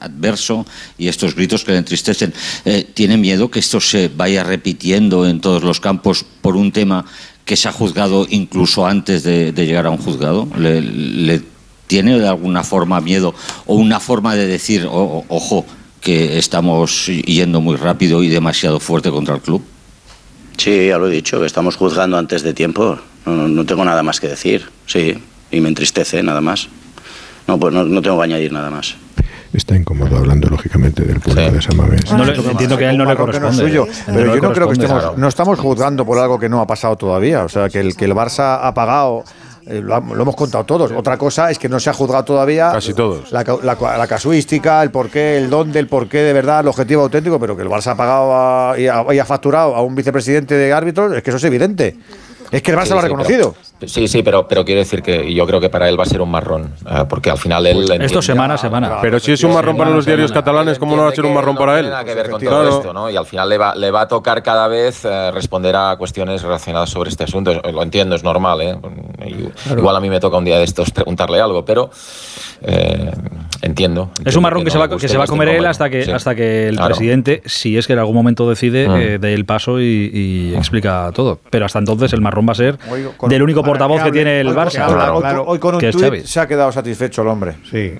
[0.00, 0.64] adverso
[0.98, 2.32] y estos gritos que le entristecen.
[2.64, 7.04] Eh, ¿Tiene miedo que esto se vaya repitiendo en todos los campos por un tema
[7.44, 10.48] que se ha juzgado incluso antes de, llegar a un juzgado?
[10.58, 11.42] ¿Le,
[11.86, 13.32] tiene de alguna forma miedo
[13.66, 15.64] o una forma de decir, "O- o- ojo,
[16.00, 19.62] que estamos yendo muy rápido y demasiado fuerte contra el club?
[20.56, 22.98] Sí, ya lo he dicho, que estamos juzgando antes de tiempo.
[23.26, 24.68] No, no- tengo nada más que decir.
[24.86, 26.68] Sí, y me entristece, nada más.
[27.46, 28.96] No, pues no, no tengo que añadir nada más.
[29.52, 32.10] Está incómodo hablando, lógicamente, del público de San Mamés.
[32.12, 33.56] No entiendo que a él no le que no corresponde.
[33.62, 35.14] suyo, pero no yo no creo que corresponde, estemos, claro.
[35.16, 37.44] no estamos juzgando por algo que no ha pasado todavía.
[37.44, 39.24] O sea, que el, que el Barça ha pagado,
[39.66, 40.92] eh, lo, lo hemos contado todos.
[40.92, 42.70] Otra cosa es que no se ha juzgado todavía.
[42.72, 43.30] Casi todos.
[43.32, 47.62] La casuística, el porqué, el dónde, el porqué de verdad, el objetivo auténtico, pero que
[47.62, 51.12] el Barça ha pagado a- y, ha, y ha facturado a un vicepresidente de árbitros,
[51.16, 51.96] es que eso es evidente.
[52.50, 53.54] Es que el Barça Sí, lo ha sí, reconocido.
[53.78, 56.06] pero- sí, sí, pero, pero quiero decir que yo creo que para él va a
[56.06, 57.80] ser un marrón, eh, porque al final él...
[57.82, 58.98] Esto entiende- semana a semana.
[59.00, 61.34] Pero si es un marrón para los diarios catalanes, ¿cómo no va a ser un
[61.34, 61.86] marrón para él?
[61.86, 62.56] tiene nada que ver con Claro.
[62.68, 63.10] todo esto, ¿no?
[63.10, 66.42] Y al final le va, le va a tocar cada vez eh, responder a cuestiones
[66.42, 67.52] relacionadas sobre este asunto.
[67.54, 68.76] Lo entiendo, es normal, ¿eh?
[69.26, 71.90] Y- Igual a mí me toca un día de estos preguntarle algo, pero
[72.62, 73.10] eh,
[73.62, 74.10] entiendo.
[74.24, 75.90] Es un marrón que, se va, no que se va a este comer él hasta
[75.90, 76.10] que, Sí.
[76.10, 76.94] hasta que el Claro.
[76.94, 78.94] presidente, si es que en algún momento decide, Mm.
[78.96, 81.38] eh, dé el paso y, y explica todo.
[81.50, 82.76] Pero hasta entonces el marrón va a ser
[83.16, 84.86] con- del único portavoz que tiene el Barça.
[85.14, 85.96] hoy con- Hoy con un que es
[86.26, 87.54] se ha quedado satisfecho el hombre.
[87.70, 87.94] Sí.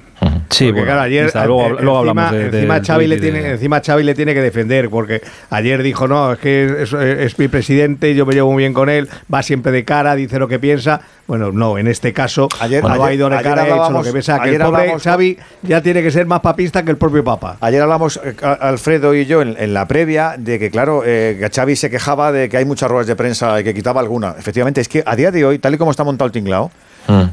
[0.51, 2.85] Sí, Porque, bueno, claro, ayer, está, luego, eh, luego encima, hablamos de, de- encima, del
[2.87, 6.39] Xavi le de- tiene, encima Xavi le tiene que defender, porque ayer dijo, no, es
[6.39, 9.85] que es, es mi presidente, yo me llevo muy bien con él, va siempre de
[9.85, 11.01] cara, dice lo que piensa.
[11.27, 14.03] Bueno, no, en este caso Ayer- no ha ayer- ido de cara, ha hecho lo
[14.03, 16.97] que piensa, que el ayer pobre Xavi ya tiene que ser más papista que el
[16.97, 17.57] propio Papa.
[17.61, 21.51] Ayer hablamos, eh, Alfredo y yo, en, en la previa, de que, claro, eh, que
[21.51, 24.37] Xavi se quejaba de que hay muchas ruedas de prensa y que quitaba alguna.
[24.39, 26.71] Efectivamente, es que a día de hoy, tal y como está montado el tinglao,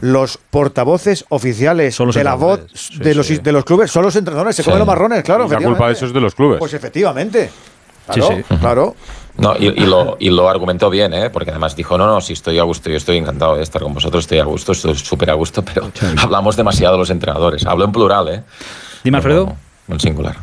[0.01, 2.61] los portavoces oficiales los de la voz
[2.97, 4.65] de, los, de los clubes son los entrenadores, se Sí.
[4.65, 5.45] comen los marrones, claro.
[5.47, 6.59] Y la culpa de eso es de los clubes.
[6.59, 7.49] Pues efectivamente.
[8.05, 8.55] Claro, sí.
[8.59, 8.95] claro.
[9.37, 11.29] No, y, y lo, y lo argumentó bien, ¿eh?
[11.29, 13.93] porque además dijo, no, no, si estoy a gusto, yo estoy encantado de estar con
[13.93, 15.89] vosotros, estoy a gusto, estoy súper a gusto, pero
[16.21, 17.65] hablamos demasiado los entrenadores.
[17.65, 18.43] Hablo en plural, ¿eh?
[19.03, 19.55] Dime, Alfredo.
[19.87, 20.35] No en singular.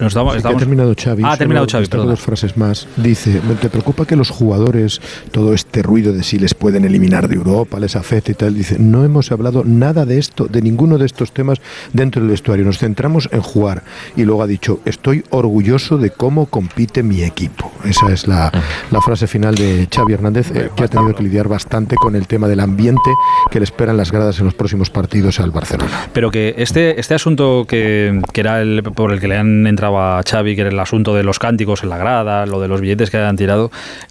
[0.00, 1.22] Nos que estamos- ha terminado Xavi.
[1.24, 2.88] Ah, ha terminado Xavi, dos frases más.
[2.96, 7.34] Dice, ¿te preocupa que los jugadores, todo este ruido de si les pueden eliminar de
[7.36, 8.54] Europa, les afecta y tal?
[8.54, 11.58] Dice, no hemos hablado nada de esto, de ninguno de estos temas
[11.92, 12.64] dentro del vestuario.
[12.64, 13.82] Nos centramos en jugar.
[14.16, 17.70] Y luego ha dicho, estoy orgulloso de cómo compite mi equipo.
[17.84, 18.50] Esa es la,
[18.90, 22.26] la frase final de Xavi Hernández, eh, que ha tenido que lidiar bastante con el
[22.26, 23.10] tema del ambiente
[23.50, 26.08] que le esperan las gradas en los próximos partidos al Barcelona.
[26.12, 29.89] Pero que este, este asunto que, que era el por el que le han entrado
[29.98, 32.80] a Xavi, que era el asunto de los cánticos en la grada, lo de los
[32.80, 33.70] billetes que han tirado,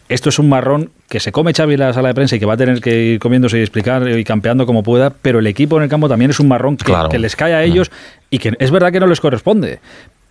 [0.09, 2.45] esto es un marrón que se come Xavi en la sala de prensa y que
[2.45, 5.77] va a tener que ir comiéndose y explicar y campeando como pueda, pero el equipo
[5.77, 7.09] en el campo también es un marrón que, Claro.
[7.09, 7.91] que les cae a ellos
[8.29, 9.79] y que es verdad que no les corresponde.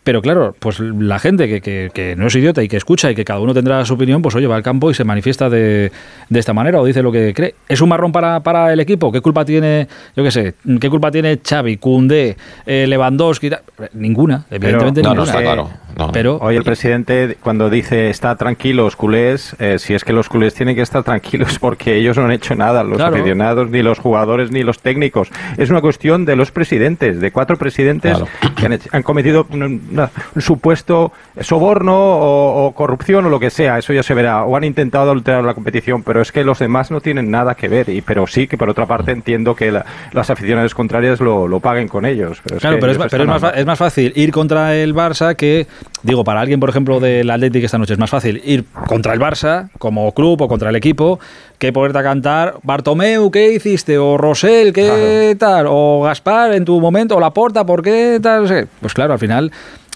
[0.09, 3.15] Pero claro, pues la gente que, que- que no es idiota y que escucha y
[3.15, 5.93] que cada uno tendrá su opinión, pues oye, va al campo y se manifiesta de,
[6.31, 7.55] de esta manera o dice lo que cree.
[7.69, 9.13] ¿Es un marrón para, para el equipo?
[9.13, 13.51] ¿Qué culpa tiene, yo qué sé, qué culpa tiene Xavi, Koundé, eh, Lewandowski?
[13.93, 15.31] Ninguna, evidentemente no, no, ninguna.
[15.31, 15.69] está claro.
[16.13, 20.55] Pero Hoy el presidente, cuando dice está tranquilos, culés, eh, si es que los culés
[20.55, 23.17] tienen que estar tranquilos porque ellos no han hecho nada, los Claro.
[23.17, 25.29] aficionados, ni los jugadores, ni los técnicos.
[25.57, 28.19] Es una cuestión de los presidentes, de cuatro presidentes
[28.57, 33.41] que han, hecho- han cometido un, una- un supuesto soborno o, o corrupción o lo
[33.41, 34.45] que sea, eso ya se verá.
[34.45, 37.69] O han intentado adulterar la competición, pero es que los demás no tienen nada que
[37.69, 37.89] ver.
[37.89, 41.61] Y, pero sí que por otra parte entiendo que la- las aficiones contrarias lo, lo
[41.61, 42.41] paguen con ellos.
[42.45, 44.95] Pero es Claro, que pero, es, pero es, más, es más fácil ir contra el
[44.95, 45.67] Barça que
[46.03, 49.21] digo, para alguien, por ejemplo, del Atlético esta noche es más fácil ir contra el
[49.21, 51.19] Barça, como club o contra el equipo,
[51.59, 53.99] que ponerte a cantar Bartomeu, ¿qué hiciste?
[53.99, 55.67] O Rosell, ¿qué tal?
[55.69, 58.43] O Gaspar, en tu momento, o Laporta, ¿por qué tal?
[58.43, 58.67] No sé.
[58.81, 59.51] Pues claro, al final...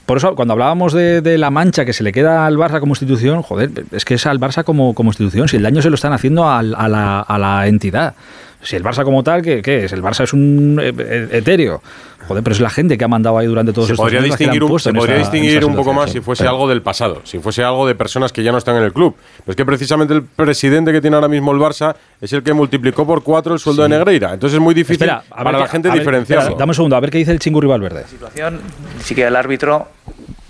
[0.05, 2.91] Por eso, cuando hablábamos de, de la mancha que se le queda al Barça como
[2.91, 5.47] institución, joder, es que es al Barça como, como institución.
[5.47, 8.15] Si el daño se lo están haciendo al- a, la, a la entidad.
[8.63, 9.93] Si el Barça como tal, ¿qué, qué es?
[9.93, 11.83] El Barça es un eh, eh, etéreo.
[12.29, 14.31] Joder, pero es la gente que ha mandado ahí durante todos Se estos podría años
[14.31, 16.19] la que la han distinguir, un, se podría esta- distinguir un poco más sí.
[16.19, 18.77] si fuese Pero- algo del pasado, si fuese algo de personas que ya no están
[18.77, 19.17] en el club.
[19.39, 22.53] Pero es que precisamente el presidente que tiene ahora mismo el Barça es el que
[22.53, 24.35] multiplicó por cuatro el sueldo de Negreira.
[24.35, 26.43] Entonces es muy difícil Espera, a ver para la qué- gente ver, diferenciarlo.
[26.45, 28.05] espera, dame un segundo, a ver qué dice el Chingurri Valverde.
[28.09, 28.61] situación,
[28.99, 29.89] ni siquiera el árbitro.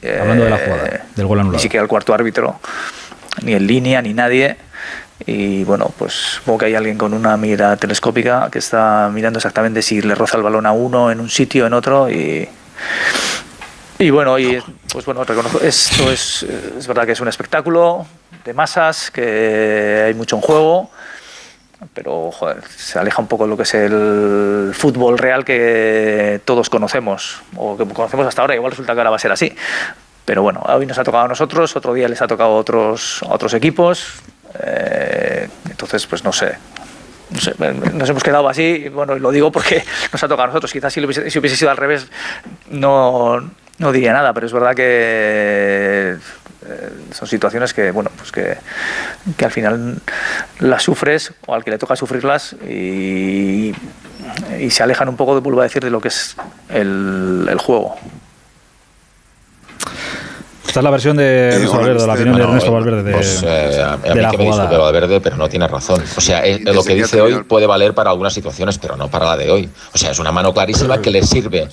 [0.03, 1.57] eh, Hablando de la jugada, del gol anulado.
[1.57, 2.57] Ni siquiera el cuarto árbitro,
[3.43, 4.57] ni en línea, ni nadie.
[5.25, 9.83] Y bueno, pues supongo que hay alguien con una mira telescópica que está mirando exactamente
[9.83, 12.11] si le roza el balón a uno en un sitio, en otro.
[12.11, 12.49] Y,
[13.99, 14.61] y bueno, y
[14.93, 18.07] pues bueno, reconozco, esto es, es verdad que es un espectáculo
[18.45, 20.91] de masas, que hay mucho en juego
[21.95, 26.71] pero joder, se aleja un poco de lo que es el fútbol real que todos
[26.71, 29.55] conocemos, o que conocemos hasta ahora, igual resulta que ahora va a ser así.
[30.25, 33.21] Pero bueno, hoy nos ha tocado a nosotros, otro día les ha tocado a otros,
[33.29, 34.07] a otros equipos,
[34.61, 36.57] eh, entonces pues no sé.
[37.39, 37.55] Sé,
[37.95, 40.71] nos hemos quedado así, bueno, lo digo porque nos ha tocado a nosotros.
[40.71, 42.07] Quizás si, lo hubiese, si hubiese sido al revés
[42.71, 46.17] no, no diría nada, pero es verdad que
[46.67, 48.59] eh, son situaciones que, bueno, pues que,
[49.37, 49.99] que al final
[50.61, 53.75] las sufres o al que le toca sufrirlas y,
[54.71, 56.37] se alejan un poco, vuelvo a decir, de lo que es
[56.71, 57.97] el juego.
[60.67, 63.43] Esta es la versión de Ernesto Valverde, la opinión de Ernesto eh, Valverde de, pues,
[63.43, 64.63] eh, a, mí la que me jugada.
[64.63, 66.03] disculpe Valverde, pero no tiene razón.
[66.17, 69.27] O sea, eh, lo que dice hoy puede valer para algunas situaciones, pero no para
[69.27, 69.69] la de hoy.
[69.93, 71.69] O sea, es una mano clarísima que le sirve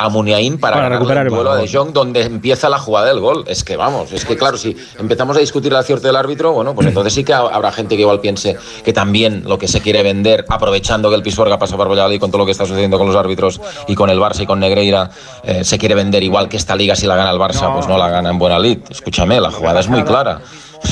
[0.00, 3.06] a Muniain para, Para ganar recuperar el el duelo de Jong donde empieza la jugada
[3.08, 3.44] del gol.
[3.46, 6.74] Es que vamos, es que claro, si empezamos a discutir el acierto del árbitro, bueno,
[6.74, 9.80] pues entonces sí que ha- habrá gente que igual piense que también lo que se
[9.82, 12.96] quiere vender, aprovechando que el Pisuerga pasa por Valladolid con todo lo que está sucediendo
[12.98, 15.10] con los árbitros y con el Barça y con Negreira,
[15.42, 17.98] eh, se quiere vender igual que esta liga si la gana el Barça, pues no
[17.98, 18.78] la gana en buena lid.
[18.88, 20.40] Escúchame, la jugada es muy clara.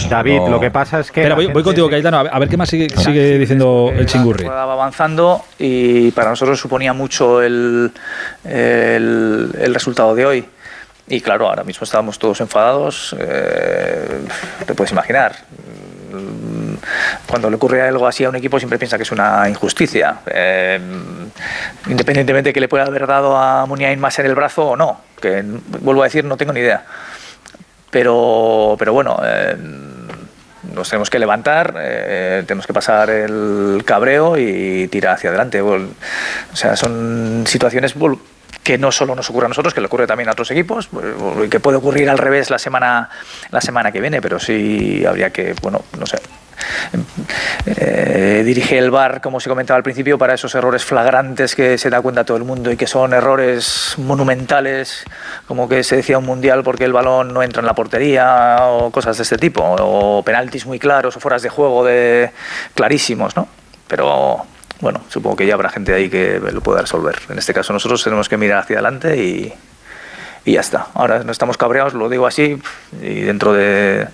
[0.09, 0.48] David, No.
[0.48, 1.22] lo que pasa es que.
[1.22, 4.44] Espera, voy, contigo, Cayetano, a ver, qué más sigue, sigue diciendo el Chingurri.
[4.44, 7.92] Va avanzando y para nosotros suponía mucho el,
[8.44, 10.44] el, el resultado de hoy.
[11.11, 14.20] Y claro, ahora mismo estábamos todos enfadados, eh,
[14.66, 15.37] te puedes imaginar.
[17.27, 20.79] Cuando le ocurre algo así a un equipo siempre piensa que es una injusticia, eh,
[21.87, 25.01] independientemente de que le pueda haber dado a Muniain más en el brazo o no,
[25.20, 25.42] que
[25.81, 26.85] vuelvo a decir no tengo ni idea.
[27.90, 29.57] Pero, pero bueno, eh,
[30.74, 35.61] nos tenemos que levantar, eh, tenemos que pasar el cabreo y tirar hacia adelante.
[35.62, 35.88] O
[36.53, 37.94] sea, son situaciones
[38.63, 41.47] que no solo nos ocurre a nosotros, que le ocurre también a otros equipos, vol-
[41.47, 43.09] y que puede ocurrir al revés la semana,
[43.51, 46.19] la semana que viene, pero sí habría que, bueno, no sé.
[47.67, 51.89] Eh, dirige el VAR, como se comentaba al principio, para esos errores flagrantes que se
[51.89, 55.05] da cuenta todo el mundo y que son errores monumentales,
[55.47, 58.91] como que se decía un mundial porque el balón no entra en la portería o
[58.91, 62.33] cosas de este tipo, o penaltis muy claros o fueras de juego de
[62.75, 63.47] clarísimos, ¿no?
[63.87, 64.45] Pero
[64.81, 67.19] bueno, supongo que ya habrá gente ahí que lo pueda resolver.
[67.29, 69.53] En este caso nosotros tenemos que mirar hacia adelante y,
[70.45, 70.87] y ya está.
[70.95, 72.61] Ahora no estamos cabreados, lo digo así,
[73.03, 74.07] y dentro de,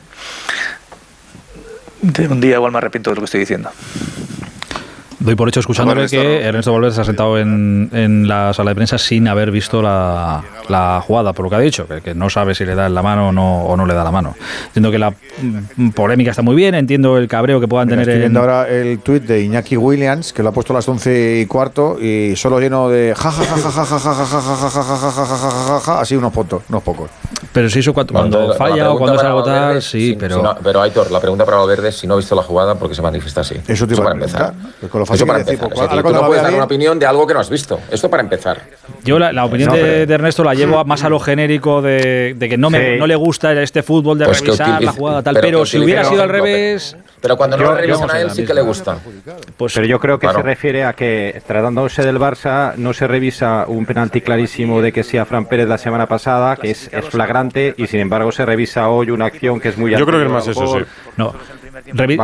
[2.02, 3.70] de un día igual me arrepiento de lo que estoy diciendo.
[5.24, 8.98] Doy por hecho escuchándole que Ernesto Valverde se ha sentado en, la sala de prensa
[8.98, 10.42] sin haber visto la,
[11.06, 13.28] jugada, por lo que ha dicho, que, no sabe si le da en la mano
[13.28, 14.36] o no, o no le da la mano.
[14.66, 15.14] Entiendo que la
[15.94, 18.06] polémica está muy bien, entiendo el cabreo que puedan tener.
[18.06, 21.40] Estoy viendo ahora el tuit de Iñaki Williams, que lo ha puesto a las 11
[21.40, 23.14] y cuarto, y solo lleno de
[26.00, 26.64] así unos pocos.
[26.68, 27.10] Unos pocos.
[27.54, 30.42] Pero si eso cuando, falla o cuando es algo tal, sí, pero...
[30.62, 33.00] Si Aitor, la pregunta para Valverde es si no ha visto la jugada, porque se
[33.00, 33.54] manifiesta así.
[33.66, 34.54] Eso te iba empezar.
[35.14, 35.68] Eso para empezar.
[35.68, 37.40] pues, Es decir, ahora tú cuando no puedes dar una opinión de algo que no
[37.40, 37.80] has visto.
[37.90, 38.60] Esto para empezar.
[39.04, 41.82] Yo la, la opinión No, de, pero- de Ernesto la llevo más a lo genérico
[41.82, 42.98] de, de que no, me, Sí.
[42.98, 46.04] no le gusta este fútbol de Pues revisar utilice- la jugada tal, pero si hubiera
[46.04, 46.96] sido al revés...
[47.20, 48.98] Pero cuando no lo revisan a él, sí que le gusta.
[49.56, 50.40] Pero yo creo que claro.
[50.40, 55.02] se refiere a que, tratándose del Barça, no se revisa un penalti clarísimo de que
[55.02, 58.44] sí a Fran Pérez la semana pasada, que es, es flagrante, y sin embargo se
[58.44, 60.84] revisa hoy una acción que es muy Yo creo que es más eso, sí.
[61.16, 61.34] No.
[61.74, 62.16] Revi-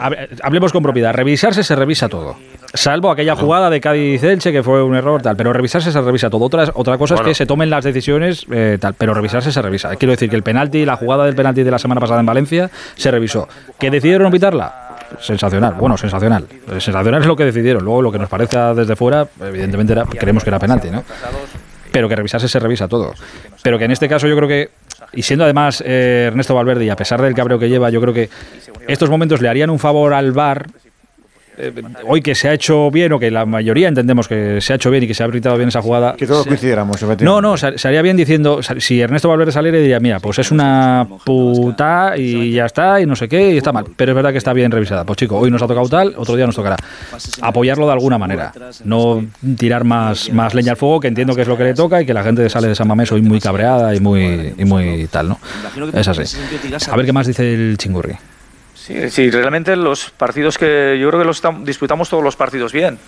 [0.00, 1.12] ahí, hablemos con propiedad.
[1.14, 2.36] Revisarse se revisa todo.
[2.74, 5.36] Salvo aquella jugada de Cádiz-Elche que fue un error, tal.
[5.36, 6.44] Pero revisarse se revisa todo.
[6.44, 8.94] Otra, otra cosa es que se tomen las decisiones, eh, tal.
[8.94, 9.94] Pero revisarse se revisa.
[9.96, 12.70] Quiero decir que el penalti, la jugada del penalti de la semana pasada en Valencia,
[12.96, 13.48] se revisó.
[13.78, 14.88] ¿Que decidieron no pitarla?
[15.20, 15.74] Sensacional.
[15.74, 16.46] Bueno, sensacional.
[16.78, 17.84] Sensacional es lo que decidieron.
[17.84, 21.04] Luego, lo que nos parece desde fuera, evidentemente era- creemos que era penalti, ¿no?
[21.90, 23.12] pero que revisarse se revisa todo.
[23.62, 24.70] Pero que en este caso yo creo que
[25.12, 28.14] y siendo además eh, Ernesto Valverde, y a pesar del cabreo que lleva, yo creo
[28.14, 28.28] que
[28.86, 30.66] estos momentos le harían un favor al VAR.
[31.58, 31.72] Eh,
[32.06, 34.90] hoy que se ha hecho bien, o que la mayoría entendemos que se ha hecho
[34.90, 36.14] bien y que se ha habilitado bien esa jugada.
[36.16, 36.96] Que todos se- coincidiéramos.
[36.96, 37.24] efectivamente.
[37.24, 42.14] no, no, haría bien diciendo, si Ernesto Valverde saliera diría, mira, pues es una puta
[42.16, 43.84] y ya está, y no sé qué, y está mal.
[43.96, 45.04] Pero es verdad que está bien revisada.
[45.04, 46.76] Pues chico, hoy nos ha tocado tal, otro día nos tocará.
[47.40, 48.52] Apoyarlo de alguna manera.
[48.84, 49.22] No
[49.56, 52.06] tirar más, más leña al fuego, que entiendo que es lo que le toca y
[52.06, 55.28] que la gente sale de San Mamés hoy muy cabreada y muy, y muy tal,
[55.28, 55.38] ¿no?
[55.92, 56.36] Es así.
[56.90, 58.14] A ver qué más dice el chingurri.
[58.84, 62.72] Sí, sí, realmente los partidos que yo creo que los tam- disputamos todos los partidos
[62.72, 62.98] bien.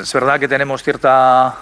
[0.00, 1.56] Es verdad que tenemos cierta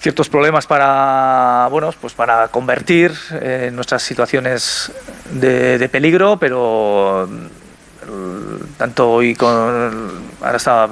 [0.00, 4.90] ciertos problemas para bueno pues para convertir eh, nuestras situaciones
[5.30, 10.88] de, de peligro, pero mm, tanto hoy con ahora estaba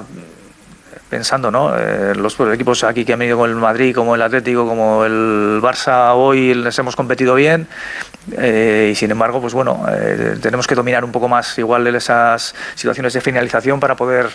[1.09, 1.75] pensando, ¿no?
[1.75, 5.59] Eh, los equipos aquí que han venido con el Madrid, como el Atlético, como el
[5.59, 7.67] Barça, hoy les hemos competido bien.
[8.37, 12.53] Eh, y sin embargo, pues bueno, eh, tenemos que dominar un poco más igual esas
[12.75, 14.29] situaciones de finalización para poder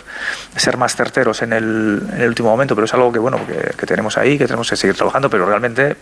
[0.55, 2.75] ser más certeros en el, en el último momento.
[2.75, 5.29] Pero es algo que bueno que, tenemos ahí, que tenemos que seguir trabajando.
[5.29, 5.95] Pero realmente,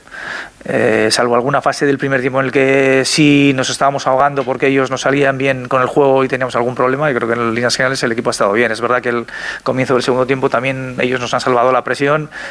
[0.65, 4.67] eh, salvo alguna fase del primer tiempo en el que sí nos estábamos ahogando porque
[4.67, 7.53] ellos no salían bien con el juego y teníamos algún problema, y creo que en
[7.53, 8.71] líneas generales el equipo ha estado bien.
[8.71, 9.25] Es verdad que el
[9.63, 12.03] comienzo del segundo tiempo también ellos nos han salvado la presión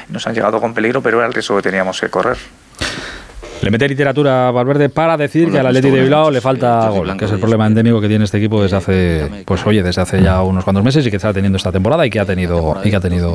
[0.09, 2.37] nos han llegado con peligro, pero era el riesgo que teníamos que correr.
[3.63, 7.17] Le mete literatura a Valverde para decir que al Atleti de Bilbao le falta gol,
[7.17, 10.21] que es el problema endémico que tiene este equipo desde hace, pues oye, desde hace
[10.21, 12.91] ya unos cuantos meses y que está teniendo esta temporada y que ha tenido y
[12.91, 13.33] que ha tenido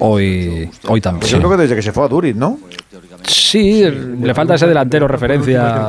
[0.00, 1.30] hoy hoy Pues también.
[1.30, 2.58] yo creo que desde que se fue a Duriz, ¿no?
[3.22, 5.88] Sí, le falta ese delantero referencia.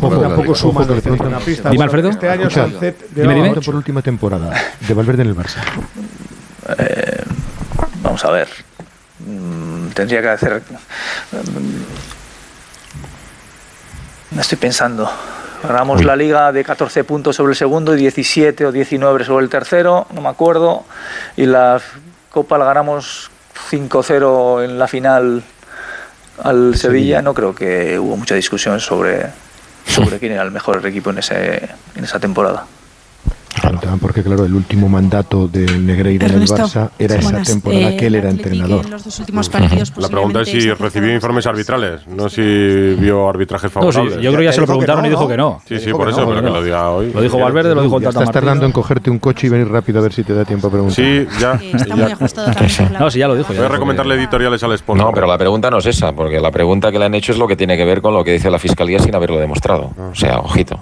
[0.00, 1.70] Tampoco suma una pista.
[1.70, 2.10] Dime, Alfredo.
[2.10, 3.54] Este año Sancet dime.
[3.64, 4.52] por última temporada
[4.86, 5.62] de Valverde en el Barça.
[6.78, 7.22] Eh,
[8.02, 8.48] vamos a ver.
[9.26, 10.62] Mm, tendría que hacer.
[14.34, 15.10] Mm, estoy pensando.
[15.62, 19.50] Ganamos la liga de 14 puntos sobre el segundo y 17 o 19 sobre el
[19.50, 20.84] tercero, no me acuerdo.
[21.36, 21.80] Y la
[22.30, 23.30] Copa la ganamos
[23.70, 25.42] 5-0 en la final
[26.42, 27.22] al Sevilla.
[27.22, 29.26] No creo que hubo mucha discusión sobre,
[29.86, 32.64] sobre quién era el mejor equipo en, ese, en esa temporada.
[34.00, 37.48] Porque, claro, el último mandato de Negreira en el Barça era esa buenas.
[37.48, 38.84] temporada Eh, que él era entrenador.
[38.84, 43.28] en los dos últimos partidos La pregunta es si recibió informes arbitrales, no si vio
[43.28, 44.14] arbitrajes No, sí, favorables.
[44.22, 45.60] yo creo que ya se lo preguntaron y dijo que no.
[45.66, 47.12] Sí, sí, por eso, pero que lo diga hoy.
[47.12, 50.00] Lo dijo Valverde, lo dijo Tata estás tardando en cogerte un coche y venir rápido
[50.00, 50.94] a ver si te da tiempo a preguntar.
[50.96, 51.52] Sí, ya.
[51.72, 53.52] está muy ajustado también No, sí, ya lo dijo.
[53.54, 55.00] Voy a recomendarle editoriales al Sport.
[55.00, 57.38] No, pero la pregunta no es esa, porque la pregunta que le han hecho es
[57.38, 59.90] lo que tiene que ver con lo que dice la Fiscalía sin haberlo demostrado.
[60.10, 60.80] O sea, ojito.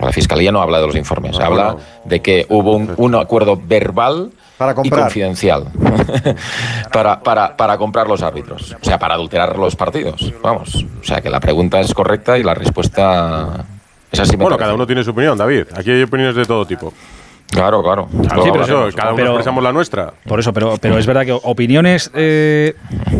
[0.00, 1.80] La Fiscalía no habla de los informes, Ah, habla bueno.
[2.04, 5.64] de que hubo un, un acuerdo verbal Para y confidencial
[6.92, 10.32] para, para, para comprar los árbitros, o sea, para adulterar los partidos.
[10.42, 13.64] Vamos, o sea, que la pregunta es correcta y la respuesta
[14.10, 14.36] es así.
[14.36, 15.64] Bueno, cada uno tiene su opinión, David.
[15.74, 16.92] Aquí hay opiniones de todo tipo.
[17.50, 18.06] Claro, claro.
[18.26, 20.12] Claro, Sí, pero eso- cada uno pero- expresamos la nuestra.
[20.26, 22.74] Por eso, pero, pero es verdad que opiniones eh,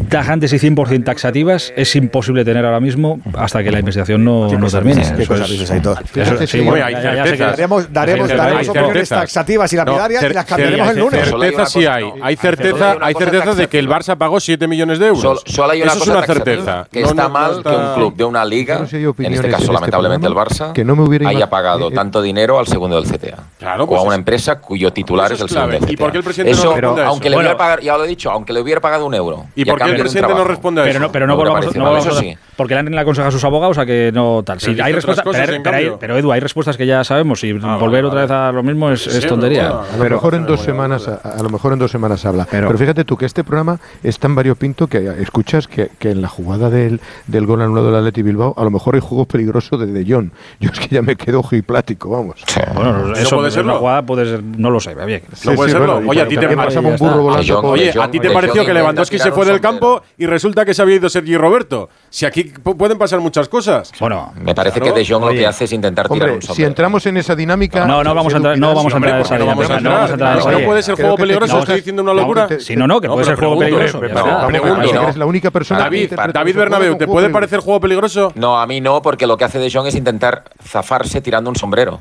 [0.08, 4.68] tajantes y 100% taxativas es imposible tener ahora mismo hasta que la investigación no, no
[4.68, 5.02] termine.
[5.16, 7.50] ¿Qué Eso cosas es- eso- sí, hay ya- ya certezas.
[7.52, 11.28] Daremos, daremos, daremos opiniones taxativas y lapidarias No, y las cambiaremos el lunes.
[11.28, 12.12] Certeza una sí hay.
[12.22, 13.88] Hay certeza, una hay certeza de que el.
[13.88, 15.22] Barça pagó 7 millones de euros.
[15.22, 16.86] Solo, solo hay una Eso es una certeza.
[16.92, 19.06] Que No, está no, mal no que un club de una liga, en este
[19.46, 22.20] en caso este lamentablemente el programa, Barça, que no me hubiera haya pagado eh, tanto
[22.22, 23.36] dinero al segundo del CTA.
[23.58, 26.04] Claro, o pues a una es- empresa cuyo titular es el segundo del ¿Y CTA.
[26.04, 28.60] por qué el presidente no aunque le hubiera pagado, ya lo he dicho, aunque le
[28.60, 29.46] hubiera pagado un euro.
[29.54, 30.92] ¿Y por qué el presidente no responde a eso?
[30.92, 32.38] Pero no, pero no No me volvamos, parece no mal, volvamos eso a- sí.
[32.56, 34.60] porque le han aconsejado a sus abogados a que no tal.
[34.60, 37.42] Sí, Pero hay respuestas, cosas, pero, pero hay- pero, Edu, hay respuestas que ya sabemos
[37.44, 39.68] y Ah, volver vale, otra vez a lo mismo es, tontería.
[39.70, 42.46] bueno, A lo mejor en dos semanas, a, a lo mejor en dos semanas habla.
[42.50, 46.22] Pero, Pero- fíjate tú que este programa es tan variopinto que escuchas que, que en
[46.22, 49.78] la jugada del, del gol anulado del Atleti Bilbao a lo mejor hay juegos peligrosos
[49.80, 50.30] de De Jong.
[50.60, 52.42] Yo es que ya me quedo ojiplático, vamos.
[52.74, 53.72] Bueno, eso puede serlo?
[53.72, 55.22] una jugada puede ser, no lo sé, bien.
[55.44, 55.94] No puede serlo.
[55.94, 57.84] bueno, Oye, a y ti te también pasamos un burro volando De Jong, por- Oye,
[57.86, 59.78] De Jong- ¿a ti te De pareció que Lewandowski se fue del sombrero.
[59.96, 61.88] Campo y resulta que se había ido Sergi Roberto?
[62.10, 63.92] Si aquí pu- pueden pasar muchas cosas.
[64.00, 64.94] Bueno, Me parece Claro.
[64.94, 66.68] que De Jong lo que hace es intentar tirar Hombre, un si sombrero.
[66.68, 67.84] entramos en esa dinámica.
[67.84, 69.64] No, no vamos a entrar- no vamos a entrar en ¿por qué esa no vamos
[69.64, 71.58] a dinámica, no vamos a entrar ¿No puede ser juego peligroso?
[71.58, 72.48] ¿Estoy diciendo una locura?
[72.60, 74.02] Si no, no, que puede ser juego peligroso.
[74.02, 78.32] eres la única persona David, David como ¿te puede parecer juego peligroso?
[78.34, 81.56] No, a mí no, porque lo que hace De Jong es intentar zafarse tirando un
[81.56, 82.00] sombrero.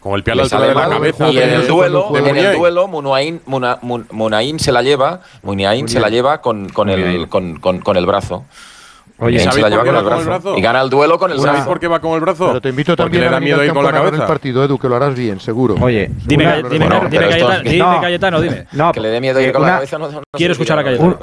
[0.00, 1.28] Como el pie a la Le altura sale de la cabeza.
[1.30, 5.88] y en el duelo, en el duelo Munain, Muna- Mun- Munain se la lleva, Muniain
[5.88, 8.44] se la lleva con, con, el, con, con, con el brazo.
[9.20, 10.58] Oye, ¿Y se sabéis la lleva por qué con el brazo.
[10.58, 11.68] Y gana el duelo con el ¿Sabéis brazo.
[11.68, 12.46] por qué va con el brazo?
[12.48, 14.16] Pero te invito también le a miedo ir con la cabeza.
[14.16, 15.74] el partido, Edu, que lo harás bien, seguro.
[15.80, 18.00] Oye, Dime, Cayetano, dime, No.
[18.00, 18.66] Cayetano, dime.
[18.72, 19.98] No, Que le dé miedo ir con la cabeza.
[20.32, 21.18] Quiero escuchar a Cayetano.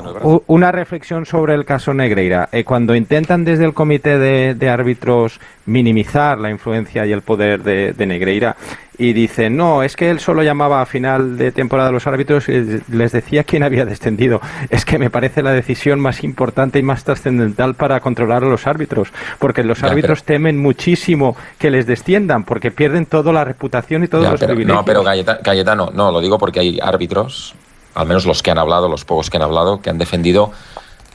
[0.48, 2.50] Una reflexión sobre el caso Negreira.
[2.52, 7.93] Eh, cuando intentan desde el comité de, árbitros minimizar la influencia y el poder de,
[7.93, 8.56] de Negreira
[9.00, 12.50] y dicen, no, es que él solo llamaba a final de temporada a los árbitros
[12.50, 14.41] y les decía quién había descendido.
[14.72, 18.66] Es que me parece la decisión más importante y más trascendental para controlar a los
[18.66, 24.04] árbitros, porque los Ya, árbitros temen muchísimo que les desciendan, porque pierden toda la reputación
[24.04, 24.78] y todos Ya, los pero- privilegios.
[24.80, 27.54] no, pero Cayeta- Cayetano, no, lo digo porque hay árbitros,
[27.93, 30.52] al menos los que han hablado, los pocos que han hablado, que han defendido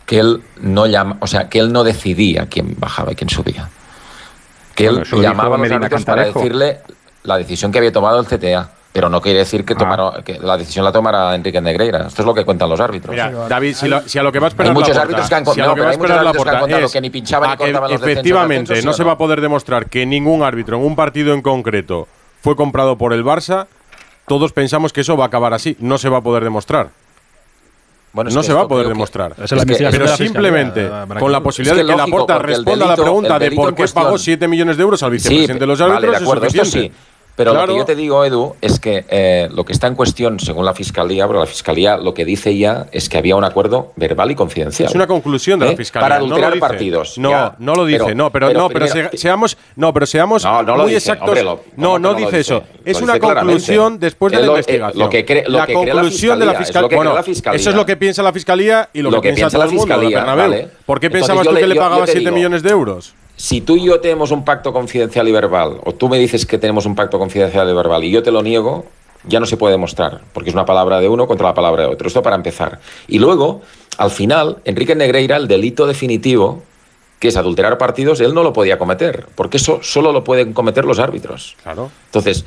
[0.07, 3.69] que él no llama, o sea, que él no decidía quién bajaba y quién subía.
[4.75, 6.79] Que él llamaba a los árbitros para decirle
[7.25, 8.71] la decisión que había tomado el CTA.
[8.93, 9.65] Pero no quiere decir Ah.
[9.67, 12.09] que, tomara- que la decisión la tomara Enrique Negreira.
[12.09, 13.11] Esto es lo que cuentan los árbitros.
[13.13, 15.35] Mira, David, si, lo- si a lo que va a esperar Hay muchos árbitros que
[15.35, 16.61] han si a lo que va a pero hay muchos esperar árbitros que han Laporta
[16.61, 19.13] contado es que ni pinchaban ni que cortaban los efectivamente no ¿sí se va no?
[19.15, 22.07] a poder demostrar que ningún árbitro en un partido en concreto
[22.43, 23.67] fue comprado por el Barça.
[24.29, 25.75] Todos pensamos que eso va a acabar así.
[25.81, 26.91] No se va a poder demostrar.
[28.13, 29.33] Bueno, no se va a poder demostrar.
[29.33, 31.93] Esa es la Es que- investigación Pero la simplemente con la posibilidad Es que de
[31.93, 34.83] que la Porta responda a la pregunta de por qué pagó cuestión- 7 millones de
[34.83, 36.95] euros al vicepresidente Sí, de los vale, árbitros de es acuerdo, esto suficiente.
[36.95, 37.12] sí.
[37.35, 40.39] Pero lo que yo te digo, Edu, es que eh, lo que está en cuestión,
[40.39, 43.93] según la Fiscalía, pero la Fiscalía lo que dice ya es que había un acuerdo
[43.97, 44.89] verbal y confidencial.
[44.91, 45.77] Es una conclusión de la ¿Eh?
[45.77, 46.05] fiscalía.
[46.09, 47.17] Para no lo adulterar partidos.
[47.17, 47.57] No, ya.
[47.59, 48.05] no lo dice.
[48.05, 50.95] Pero- no, pero, no, pero primero- se- seamos, no, pero seamos No, no lo muy
[50.95, 51.29] dice, exactos.
[51.29, 52.63] hombre, lo- no, ¿cómo no dice eso.
[52.85, 54.99] Es una conclusión después de la investigación.
[55.03, 58.23] lo que cree- lo la conclusión de la fiscalía, Bueno, eso es lo que piensa
[58.23, 60.69] la fiscalía y lo, que, piensa la fiscalía.
[60.85, 63.15] ¿Por qué pensabas tú que le pagaba te 7 digo, millones de euros?
[63.37, 66.59] Si tú y yo tenemos un pacto confidencial y verbal, o tú me dices que
[66.59, 68.85] tenemos un pacto confidencial y verbal y yo te lo niego,
[69.25, 71.89] ya no se puede demostrar, porque es una palabra de uno contra la palabra de
[71.89, 72.09] otro.
[72.09, 72.81] Esto para empezar.
[73.09, 73.63] Y luego,
[73.99, 76.63] al final, Enrique Negreira, el delito definitivo,
[77.19, 80.85] que es adulterar partidos, él no lo podía cometer, porque eso solo lo pueden cometer
[80.85, 81.57] los árbitros.
[81.63, 81.91] Claro.
[82.07, 82.45] Entonces,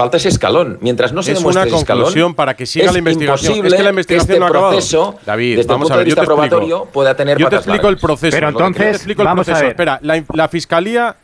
[0.00, 0.78] falta ese escalón.
[0.80, 3.66] Mientras no se Es demuestre una ese escalón, conclusión para que siga es la investigación.
[3.66, 4.72] Es que la investigación este no ha acabado.
[4.72, 6.48] proceso, David, desde vamos el punto a ver, de yo te vista explico.
[6.48, 8.36] probatorio, pueda tener Yo te explico el proceso.
[8.36, 9.60] Pero Yo te entonces, explico el a proceso.
[9.60, 9.68] ver.
[9.68, 11.16] Espera, la, la fiscalía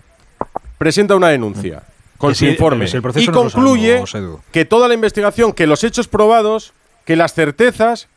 [0.79, 1.83] presenta una denuncia
[2.19, 5.85] con Sí, su informe proceso y no concluye sabemos, que toda la investigación, que los
[5.85, 6.73] hechos probados,
[7.05, 8.09] que las certezas,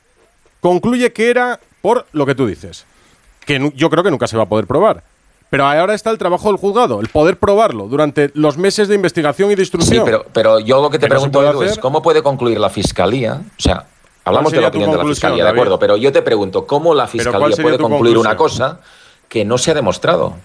[0.61, 2.85] concluye que era por lo que tú dices.
[3.45, 5.03] Que yo creo que nunca se va a poder probar.
[5.49, 9.51] Pero ahora está el trabajo del juzgado, el poder probarlo durante los meses de investigación
[9.51, 9.97] y de instrucción.
[9.97, 12.59] Sí, pero, pero yo lo que te Que no pregunto, Edu, es cómo puede concluir
[12.59, 13.41] la fiscalía.
[13.57, 13.85] O sea,
[14.25, 17.03] hablamos de la opinión de la fiscalía, de acuerdo, pero yo te pregunto, ¿cómo la
[17.05, 18.79] ¿cuál fiscalía puede concluir una cosa
[19.27, 20.35] que no se ha demostrado?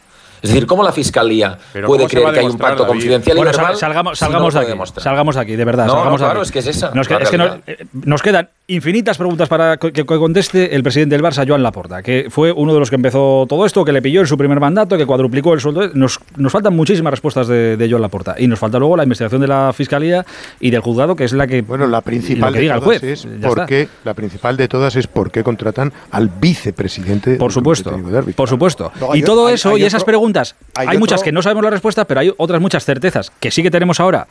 [0.42, 2.92] Es decir, ¿cómo la fiscalía Pero puede ¿cómo se creer que hay un pacto David?
[2.92, 3.76] confidencial Bueno, y verbal?
[3.76, 4.72] salgamos, si no salgamos lo de puede aquí.
[4.76, 5.02] demostrar?
[5.04, 5.86] Salgamos de aquí, de verdad.
[5.86, 6.46] No, no, salgamos claro, aquí.
[6.46, 7.64] es que es esa, Nos, es que no- realidad.
[7.66, 12.28] eh, nos quedan infinitas preguntas para que, conteste el presidente del Barça, Joan Laporta, que
[12.30, 14.96] fue uno de los que empezó todo esto, que le pilló en su primer mandato,
[14.96, 15.90] que cuadruplicó el sueldo.
[15.92, 18.36] Nos, nos faltan muchísimas respuestas de, de Joan Laporta.
[18.38, 20.24] Y nos falta luego la investigación de la fiscalía
[20.60, 21.60] y del juzgado, que es la que.
[21.60, 23.12] Bueno, la principal que de diga el todas juez.
[23.12, 27.36] es por qué, la principal de todas es por qué contratan al vicepresidente.
[27.36, 28.00] Por del supuesto,
[28.34, 28.92] por supuesto.
[29.12, 31.42] Y todo hay- eso hay y esas otro- preguntas, hay hay, muchas otro- que no
[31.42, 34.26] sabemos la respuesta, pero hay otras muchas certezas que sí que tenemos ahora.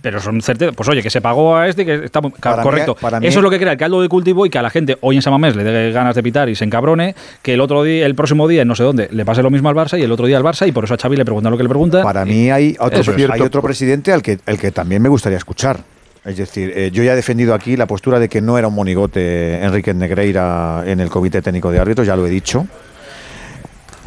[0.00, 0.74] Pero son certezas.
[0.76, 2.94] Pues oye, que se pagó a este, que está mí- correcto.
[2.94, 4.70] para mí- Eso es lo que crea el caldo de cultivo y que a la
[4.70, 7.82] gente hoy en Samamés le dé ganas de pitar y se encabrone, que el otro
[7.82, 10.02] día, el próximo día, en no sé dónde, le pase lo mismo al Barça y
[10.02, 11.68] el otro día al Barça, y por eso a Xavi le preguntan lo que le
[11.68, 12.02] pregunta.
[12.04, 15.80] Para mí hay otro, hay otro presidente al que, el que también me gustaría escuchar.
[16.24, 18.74] Es decir, eh, yo ya he defendido aquí la postura de que no era un
[18.74, 22.66] monigote Enrique Negreira en el Comité Técnico de Árbitros, ya lo he dicho.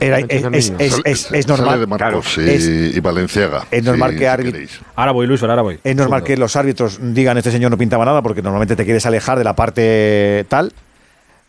[0.01, 1.67] Era- es, es- es- es- es normal.
[1.69, 3.65] Sale de Marcos y, es, y Valenciaga.
[3.71, 4.67] es normal si- que si.
[4.95, 5.79] Ahora voy, Luis, ahora voy.
[5.83, 9.05] es normal que los árbitros digan este señor no pintaba nada porque normalmente te quieres
[9.05, 10.73] alejar de la parte tal.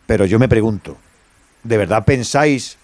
[0.05, 0.97] Pero yo me pregunto,
[1.63, 2.77] ¿de verdad pensáis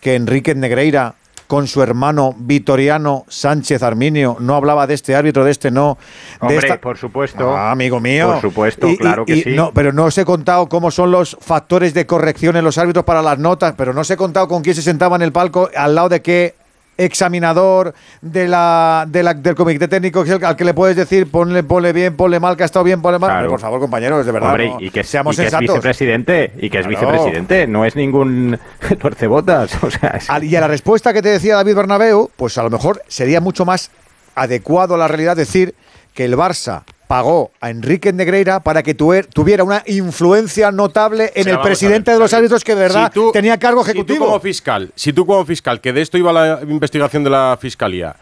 [0.00, 1.14] que Enrique Negreira
[1.46, 5.96] con su hermano Vitoriano Sánchez Arminio no hablaba de este árbitro, de este no?
[6.40, 7.56] de Hombre, esta- por supuesto.
[7.56, 8.32] Ah, amigo mío.
[8.32, 9.50] Por supuesto, claro que sí.
[9.54, 13.04] No, pero no os he contado cómo son los factores de corrección en los árbitros
[13.04, 15.70] para las notas, pero no os he contado con quién se sentaba en el palco,
[15.76, 16.54] al lado de qué
[16.98, 21.92] examinador de la, de la- del comité técnico al que le puedes decir ponle, ponle
[21.92, 23.30] bien, ponle mal, que ha estado bien, ponle mal.
[23.30, 23.48] Claro.
[23.50, 24.50] Por favor, compañeros, de verdad.
[24.50, 27.06] Hombre, no- y que, seamos y que es vicepresidente, y que es Claro.
[27.08, 28.58] vicepresidente, no es ningún
[29.00, 29.82] tuercebotas.
[29.82, 32.70] O sea, es- Y a la respuesta que te decía David Bernabeu, pues a lo
[32.70, 33.90] mejor sería mucho más
[34.34, 35.74] adecuado a la realidad decir
[36.14, 41.42] que el Barça pagó a Enrique Negreira para que tuer- tuviera una influencia notable en
[41.42, 43.80] O sea, el presidente ver, de los árbitros que de verdad si tú- tenía cargo
[43.84, 44.26] Si tú ejecutivo.
[44.26, 48.16] como fiscal, si tú como fiscal, que de esto iba la investigación de la fiscalía,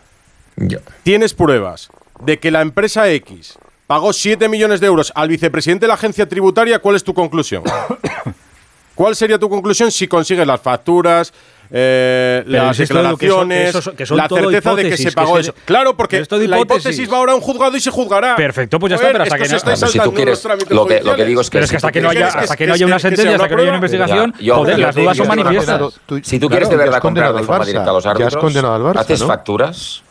[1.03, 1.89] tienes pruebas
[2.21, 3.55] de que la empresa X
[3.87, 7.63] pagó 7 millones de euros al vicepresidente de la agencia tributaria, ¿cuál es tu conclusión?
[8.95, 11.33] ¿Cuál sería tu conclusión si consigues las facturas,
[11.77, 15.35] eh, las que son- declaraciones, que son- que son la certeza de que se pagó
[15.35, 15.57] que es eso.
[15.65, 17.13] Claro, porque pero esto de la hipótesis.
[17.13, 18.37] va ahora a un juzgado y se juzgará.
[18.37, 20.43] Perfecto, pues ya está, pero hasta que no- estáis Pero si tú saltando quieres, los
[20.43, 21.27] trámites lo que, lo que judiciales.
[21.27, 22.67] digo es que Pero es si que hasta tú que no quieres- haya, hasta que
[22.69, 26.01] no haya una sentencia, hasta que no haya una investigación, joder, las dudas son manifiestas.
[26.23, 28.97] Si tú quieres de verdad comprar condenado de al forma Barça, directa a los árbitros,
[28.97, 30.03] haces facturas.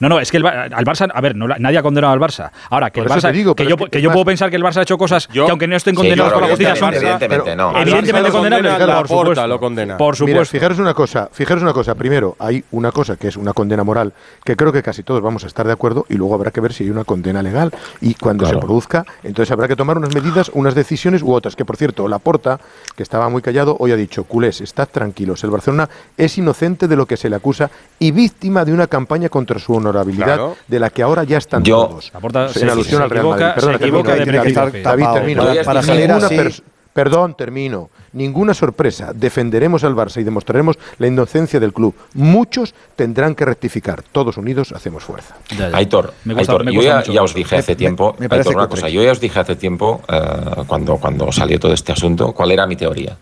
[0.00, 2.50] No, no, es que el, al Barça, a ver, no, nadie ha condenado al Barça.
[2.70, 4.78] Ahora, que el Barça, digo, que yo, es que yo puedo pensar que el Barça
[4.78, 7.24] ha hecho cosas Yo- que aunque no estén Sí, condenados por la justicia son evidentemente,
[7.52, 7.80] evidentemente, no.
[7.80, 9.46] evidentemente condenables, condena por la Porta, supuesto.
[9.46, 9.96] lo condena.
[9.96, 10.52] Por Mira, supuesto.
[10.52, 11.94] fijaros una cosa, fijaros una cosa.
[11.94, 14.12] Primero, hay una cosa que es una condena moral,
[14.44, 16.72] que creo que casi todos vamos a estar de acuerdo, y luego habrá que ver
[16.72, 17.72] si hay una condena legal.
[18.00, 18.60] Y cuando Claro.
[18.60, 21.56] se produzca, entonces habrá que tomar unas medidas, unas decisiones u otras.
[21.56, 22.60] Que por cierto, Laporta,
[22.96, 25.42] que estaba muy callado, hoy ha dicho: culés, estad tranquilos.
[25.44, 29.28] El Barcelona es inocente de lo que se le acusa y víctima de una campaña
[29.28, 30.56] contra su honorabilidad, Claro.
[30.66, 32.12] de la que ahora ya están Yo- todos.
[32.56, 33.54] En alusión al Real equivoca- Madrid.
[33.54, 35.44] Perdona, se equivoca termino, de David, termino.
[35.64, 36.62] Para salir así,
[36.92, 37.90] Perdón, termino.
[38.12, 39.12] Ninguna sorpresa.
[39.14, 41.94] Defenderemos al Barça y demostraremos la inocencia del club.
[42.14, 44.02] Muchos tendrán que rectificar.
[44.02, 45.36] Todos unidos hacemos fuerza.
[45.56, 45.76] Ya, ya.
[45.76, 48.60] Aitor, Me gusta- Aitor, me yo ya, os dije hace Me- tiempo, me parece Aitor,
[48.62, 50.18] una cosa, yo ya os dije hace tiempo, eh,
[50.66, 53.16] cuando, cuando salió todo este asunto, cuál era mi teoría.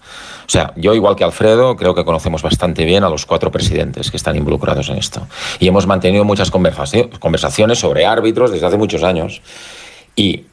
[0.47, 4.11] O sea, yo igual que Alfredo, creo que conocemos bastante bien a los cuatro presidentes
[4.11, 5.27] que están involucrados en esto.
[5.59, 9.43] Y hemos mantenido muchas conversaci- conversaciones sobre árbitros desde hace muchos años.
[10.15, 10.45] Y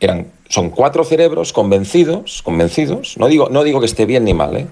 [0.00, 4.56] eran, son cuatro cerebros convencidos, convencidos, no digo, no digo que esté bien ni mal,
[4.56, 4.66] ¿eh?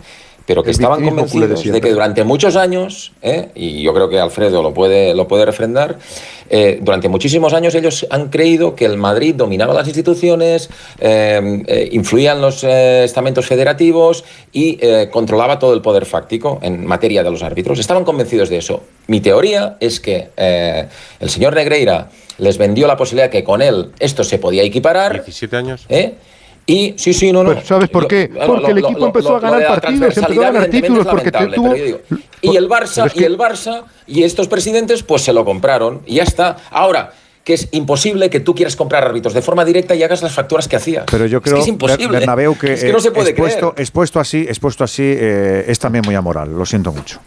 [0.48, 3.50] Pero que El estaban de convencidos de, que durante muchos años, ¿eh?
[3.54, 5.98] y yo creo que Alfredo lo puede, lo puede refrendar,
[6.48, 10.70] eh, durante muchísimos años ellos han creído que el Madrid dominaba las instituciones,
[11.00, 16.58] eh, eh, influía en los eh, estamentos federativos y eh, controlaba todo el poder fáctico
[16.62, 17.78] en materia de los árbitros.
[17.78, 18.84] Estaban convencidos de eso.
[19.06, 20.88] Mi teoría es que eh,
[21.20, 25.12] el señor Negreira les vendió la posibilidad que con él esto se podía equiparar.
[25.12, 25.84] 17 años.
[25.90, 26.14] ¿eh?
[26.70, 27.54] Y sí, sí, no, no.
[27.54, 28.28] Pues, ¿sabes por qué?
[28.30, 31.10] lo- Porque el lo- equipo lo- empezó a ganar partidos, empezó a ganar títulos, es
[31.10, 31.98] porque te tuvo- pero digo,
[32.42, 35.46] Y el Barça, Pero es que- y el Barça, y estos presidentes, pues se lo
[35.46, 36.56] compraron y ya está.
[36.70, 37.12] Ahora,
[37.42, 40.68] que es imposible que tú quieras comprar árbitros de forma directa y hagas las facturas
[40.68, 41.06] que hacías.
[41.10, 42.18] Pero yo Es creo, que es imposible.
[42.18, 43.80] Bernabéu, que, es que no eh, se puede expuesto, creer.
[43.82, 46.50] expuesto así, expuesto así eh, es también muy amoral.
[46.52, 47.18] Lo siento mucho.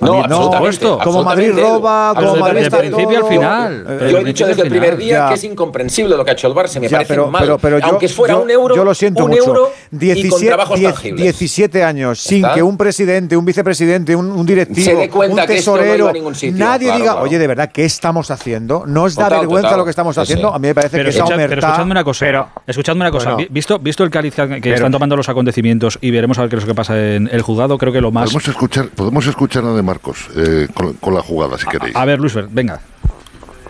[0.00, 3.86] No, mí absolutamente, Como Madrid roba, como Madrid desde está el principio todo, al final.
[3.88, 5.28] eh, Yo he dicho desde el primer día Ya.
[5.28, 6.80] que es incomprensible lo que ha hecho el Barça.
[6.80, 7.42] Me Ya, parece pero, mal.
[7.42, 9.44] pero, pero yo, Aunque fuera yo- un euro, yo lo siento un mucho.
[9.46, 11.22] euro y con 17, trabajos 10 tangibles.
[11.22, 12.54] 17 años sin está.
[12.54, 15.76] que un presidente, un vicepresidente, un, un directivo, Se dé cuenta un que esto no
[15.76, 16.58] tesorero, iba a ningún sitio.
[16.64, 17.26] nadie Claro, diga, claro.
[17.26, 18.84] oye, de verdad, ¿qué estamos haciendo?
[18.86, 19.78] ¿No os da Total, vergüenza total.
[19.78, 20.48] lo que estamos haciendo?
[20.48, 20.54] sí.
[20.56, 22.46] A mí me parece Pero, que esa escucha- pero escuchadme una cosa.
[22.66, 23.36] escuchadme una cosa.
[23.50, 26.62] Visto, visto el cáliz que están tomando los acontecimientos y veremos a ver qué es
[26.62, 28.24] lo que pasa en el juzgado, creo que lo más.
[28.24, 31.94] Podemos escuchar, podemos escuchar a de Marcos eh, con, con la jugada, si queréis.
[31.94, 32.80] A ver, Luis, venga.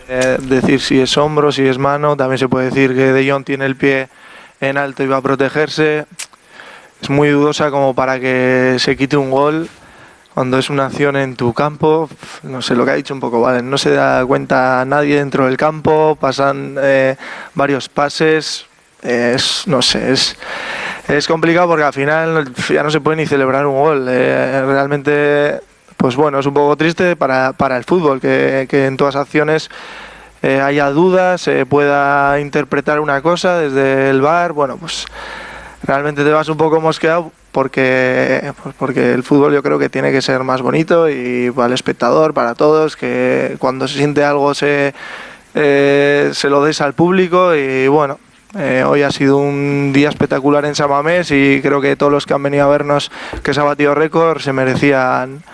[0.08, 3.44] Eh, decir si es hombro, si es mano, también se puede decir que De Jong
[3.44, 4.08] tiene el pie
[4.60, 6.06] en alto y va a protegerse.
[7.00, 9.68] Es muy dudosa como para que se quite un gol
[10.34, 12.08] cuando es una acción en tu campo.
[12.42, 13.62] No sé lo que ha dicho un poco, vale.
[13.62, 17.16] No se da cuenta nadie dentro del campo, pasan eh,
[17.54, 18.66] varios pases.
[19.02, 20.36] Es, no sé, es,
[21.08, 24.06] es complicado porque al final ya no se puede ni celebrar un gol.
[24.08, 25.60] Eh, realmente,
[26.02, 29.70] pues bueno, es un poco triste para, para el fútbol que, que en todas acciones
[30.42, 34.52] eh, haya dudas, se pueda interpretar una cosa desde el bar.
[34.52, 35.06] Bueno, pues
[35.84, 40.10] realmente te vas un poco mosqueado porque, pues porque el fútbol yo creo que tiene
[40.10, 44.54] que ser más bonito y para el espectador, para todos, que cuando se siente algo
[44.54, 44.94] se,
[45.54, 48.18] eh, se lo des al público y bueno.
[48.58, 52.34] eh, hoy ha sido un día espectacular en Samamés y creo que todos los que
[52.34, 53.12] han venido a vernos
[53.44, 55.44] que se ha batido récord se merecían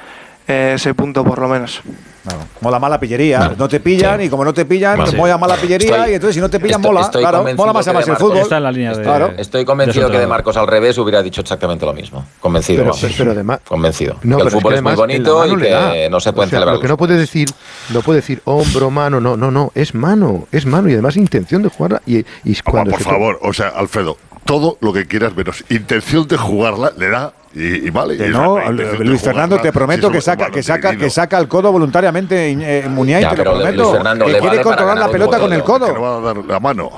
[0.49, 1.80] ese punto por lo menos.
[2.24, 2.40] Claro.
[2.61, 3.53] Mola mala pillería.
[3.57, 5.12] No te pillan y como no te pillan, Vale.
[5.12, 7.01] te mola mala pillería Estoy- y entonces si no te pillan estoy- mola.
[7.07, 8.36] estoy Claro, mola más además de el fútbol.
[8.38, 9.32] Está en la línea de- Claro.
[9.38, 10.26] Estoy convencido de que de.
[10.26, 12.26] Marcos al revés hubiera dicho exactamente lo mismo.
[12.40, 12.84] Convencido.
[13.16, 14.16] Pero, pero- Convencido.
[14.24, 16.51] No, que el es fútbol que es, muy la bonito y que no se O
[16.51, 16.74] sea, celebrar.
[16.74, 17.49] Lo que no puede decir,
[17.90, 21.62] no puede decir hombro, mano, no, no, no, es mano, es mano y además intención
[21.62, 25.64] de jugarla y, y cuando por favor, o sea, Alfredo, todo lo que quieras menos
[25.70, 28.16] intención de jugarla le da y, y vale.
[28.16, 31.72] Que no, Luis Fernando, te prometo si que saca, que saca, que saca el codo
[31.72, 33.92] voluntariamente eh, Muniain, Ya, te lo prometo.
[33.92, 35.98] Fernando, que le quiere vale controlar la pelota con el juego, que codo.
[35.98, 36.90] no va a dar la mano.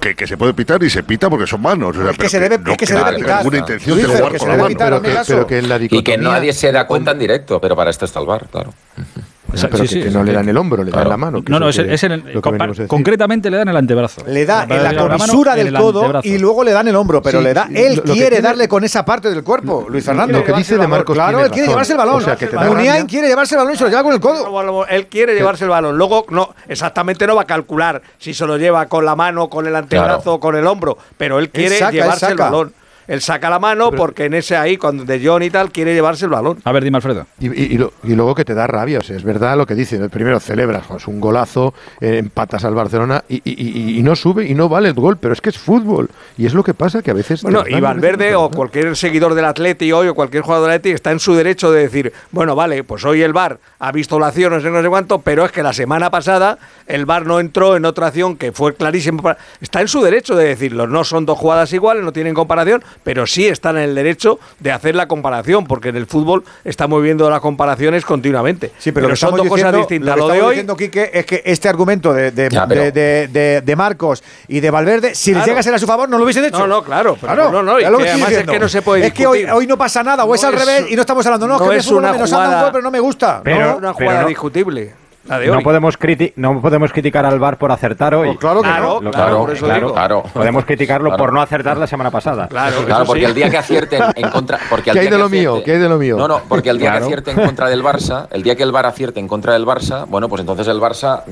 [0.00, 1.96] Que, que se puede pitar y se pita porque son manos.
[1.96, 3.38] o sea, Es que se debe- no es que se debe pitar.
[3.38, 4.68] ninguna intención Luis, de jugar que con se la debe mano.
[4.74, 5.32] pitar, pero, hazme que, caso.
[5.34, 8.04] pero que en la Y que nadie se da cuenta en directo, pero para esto
[8.06, 8.72] está el bar, claro.
[9.62, 10.26] pero Sí, que, sí, que sí, no sí.
[10.26, 11.10] le dan el hombro, le dan Claro.
[11.10, 11.42] la mano.
[11.44, 12.40] que No, no, es es, el-
[12.88, 14.22] concretamente le dan el antebrazo.
[14.26, 17.38] Le da en la comisura del el codo y luego le dan el hombro, pero
[17.38, 17.68] Sí, le da.
[17.74, 20.38] Él lo- lo que quiere tiene- darle con esa parte del cuerpo, Luis Fernando.
[20.38, 20.86] Lo que dice de.
[20.86, 22.16] Marcos Claro, él quiere llevarse el balón.
[22.16, 24.12] O sea, que te da Muniain quiere llevarse el balón y se lo lleva con
[24.12, 24.86] el codo.
[24.86, 25.96] Él quiere llevarse el balón.
[25.96, 29.66] Luego, no, exactamente no va a calcular si se lo lleva con la mano, con
[29.66, 32.72] el antebrazo o con el hombro, pero él quiere llevarse el balón.
[33.08, 36.24] Él saca la mano porque en ese ahí, cuando de John y tal, quiere llevarse
[36.24, 36.58] el balón.
[36.64, 37.26] A ver, dime, Alfredo.
[37.40, 39.66] Y, y- y lo- y luego que te da rabia, o sea, es verdad lo
[39.66, 40.08] que dicen.
[40.10, 44.46] Primero celebras, pues, un golazo, eh, empatas al Barcelona y, y- y- y no sube
[44.46, 46.08] y no vale el gol, pero es que es fútbol.
[46.36, 47.42] Y es lo que pasa que a veces.
[47.42, 51.10] Bueno, y Valverde o cualquier seguidor del Atleti hoy o cualquier jugador del Atleti está
[51.12, 54.52] en su derecho de decir, bueno, vale, pues hoy el VAR ha visto la acción,
[54.52, 57.76] no sé, no sé cuánto, pero es que la semana pasada el VAR no entró
[57.76, 59.22] en otra acción que fue clarísima.
[59.22, 60.86] para- Está en su derecho de decirlo.
[60.86, 64.72] No son dos jugadas iguales, no tienen comparación, pero sí están en el derecho de
[64.72, 68.72] hacer la comparación, porque en el fútbol estamos viendo las comparaciones continuamente.
[68.78, 70.16] Sí, pero, lo que son dos cosas diciendo- distintas.
[70.16, 72.66] Lo Lo que de estamos hoy diciendo, Quique, es que este argumento de, de, Ya,
[72.66, 75.46] pero- de- de- de- de Marcos y de Valverde, si les Claro.
[75.48, 76.58] llega a ser a su favor, no lo hubiesen hecho.
[76.58, 78.68] No, no, claro, pero Claro, no, no, y es lo que además es que no
[78.68, 80.82] se puede Es que hoy, hoy no pasa nada, o es No al es revés
[80.82, 81.46] un- y no estamos hablando.
[81.48, 83.00] No, no que me es fútbol una menos anda un jugada- gol, pero no me
[83.00, 83.40] gusta.
[83.42, 84.94] Pero- no, una pero jugada discutible.
[85.26, 85.64] La de No hoy.
[85.64, 88.28] podemos, criti- no podemos criticar al VAR por acertar hoy.
[88.28, 89.92] Pues claro que Lo- no, claro, por eso digo.
[89.92, 90.22] claro.
[90.34, 91.22] Podemos criticarlo Claro.
[91.24, 92.46] por no acertar la semana pasada.
[92.48, 94.58] Claro, Claro, porque el día que acierten en contra.
[94.68, 95.50] Porque el ¿Qué hay día de que lo mío?
[95.52, 96.16] acierte- ¿Qué hay de lo mío?
[96.18, 97.06] No, no, porque el día Claro.
[97.06, 99.64] que acierte en contra del Barça, el día que el VAR acierte en contra del
[99.64, 101.22] Barça, bueno, pues entonces el Barça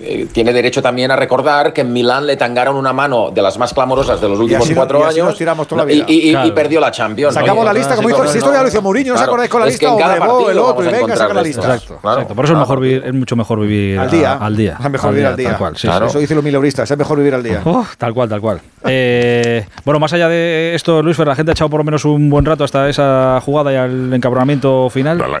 [0.00, 3.58] eh, tiene derecho también a recordar que en Milán le tangaron una mano de las
[3.58, 5.36] más clamorosas de los últimos así no- cuatro y así años.
[5.36, 6.04] tiramos toda la No, y- vida.
[6.08, 6.54] Y, y- y Claro.
[6.54, 7.34] perdió la Champions.
[7.34, 9.18] Sacamos la lista, como sí, no, si no, esto ya lo hizo Mourinho, ¿no os
[9.20, 9.30] claro.
[9.32, 9.92] acordáis con la lista?
[9.92, 11.62] O el otro, y a venga, saca la lista.
[11.62, 12.34] Exacto, Claro, exacto.
[12.36, 12.80] Por eso es, claro.
[12.80, 14.32] mejor es mucho mejor vivir Al día.
[14.34, 14.76] a- al día.
[14.82, 15.48] Es mejor Al vivir al día.
[15.50, 16.06] Tal cual, sí, Claro.
[16.06, 16.10] sí.
[16.10, 17.60] Eso dicen los mileuristas, es mejor vivir al día.
[17.64, 18.60] Oh, tal cual, tal cual.
[18.88, 22.30] Eh, bueno, más allá de esto, Luis la gente ha echado por lo menos un
[22.30, 25.18] buen rato hasta esa jugada y al encabronamiento final.
[25.18, 25.40] La- la-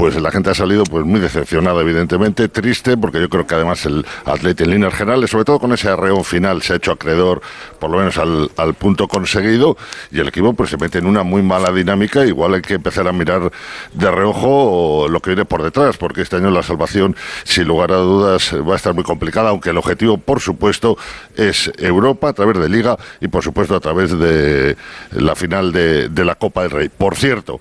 [0.00, 3.84] Pues la gente ha salido pues muy decepcionada, evidentemente, triste, porque yo creo que además
[3.84, 7.42] el Atleti en líneas generales, sobre todo con ese arreón final, se ha hecho acreedor,
[7.78, 9.76] por lo menos al, punto conseguido,
[10.10, 13.08] y el equipo pues se mete en una muy mala dinámica, igual hay que empezar
[13.08, 13.52] a mirar
[13.92, 17.96] de reojo lo que viene por detrás, porque este año la salvación, sin lugar a
[17.96, 20.96] dudas, va a estar muy complicada, aunque el objetivo, por supuesto,
[21.36, 24.78] es Europa a través de Liga y, por supuesto, a través de
[25.10, 26.88] la final de la Copa del Rey.
[26.88, 27.60] Por cierto,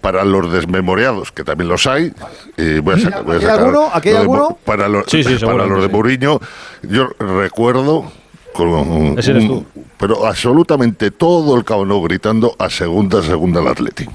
[0.00, 2.12] para los desmemoriados, que también los hay,
[2.56, 3.90] y voy a sacar, voy a ¿Aquí hay sacar alguno?
[3.92, 4.58] ¿Aquí hay lo de Mo- alguno?
[4.64, 5.92] Para, los Sí, sí, para los de sí.
[5.92, 6.40] Mourinho,
[6.82, 8.10] yo recuerdo
[8.54, 9.66] con Ese eres un-
[9.98, 14.12] pero absolutamente todo el cabrón gritando a segunda, segunda el Atlético.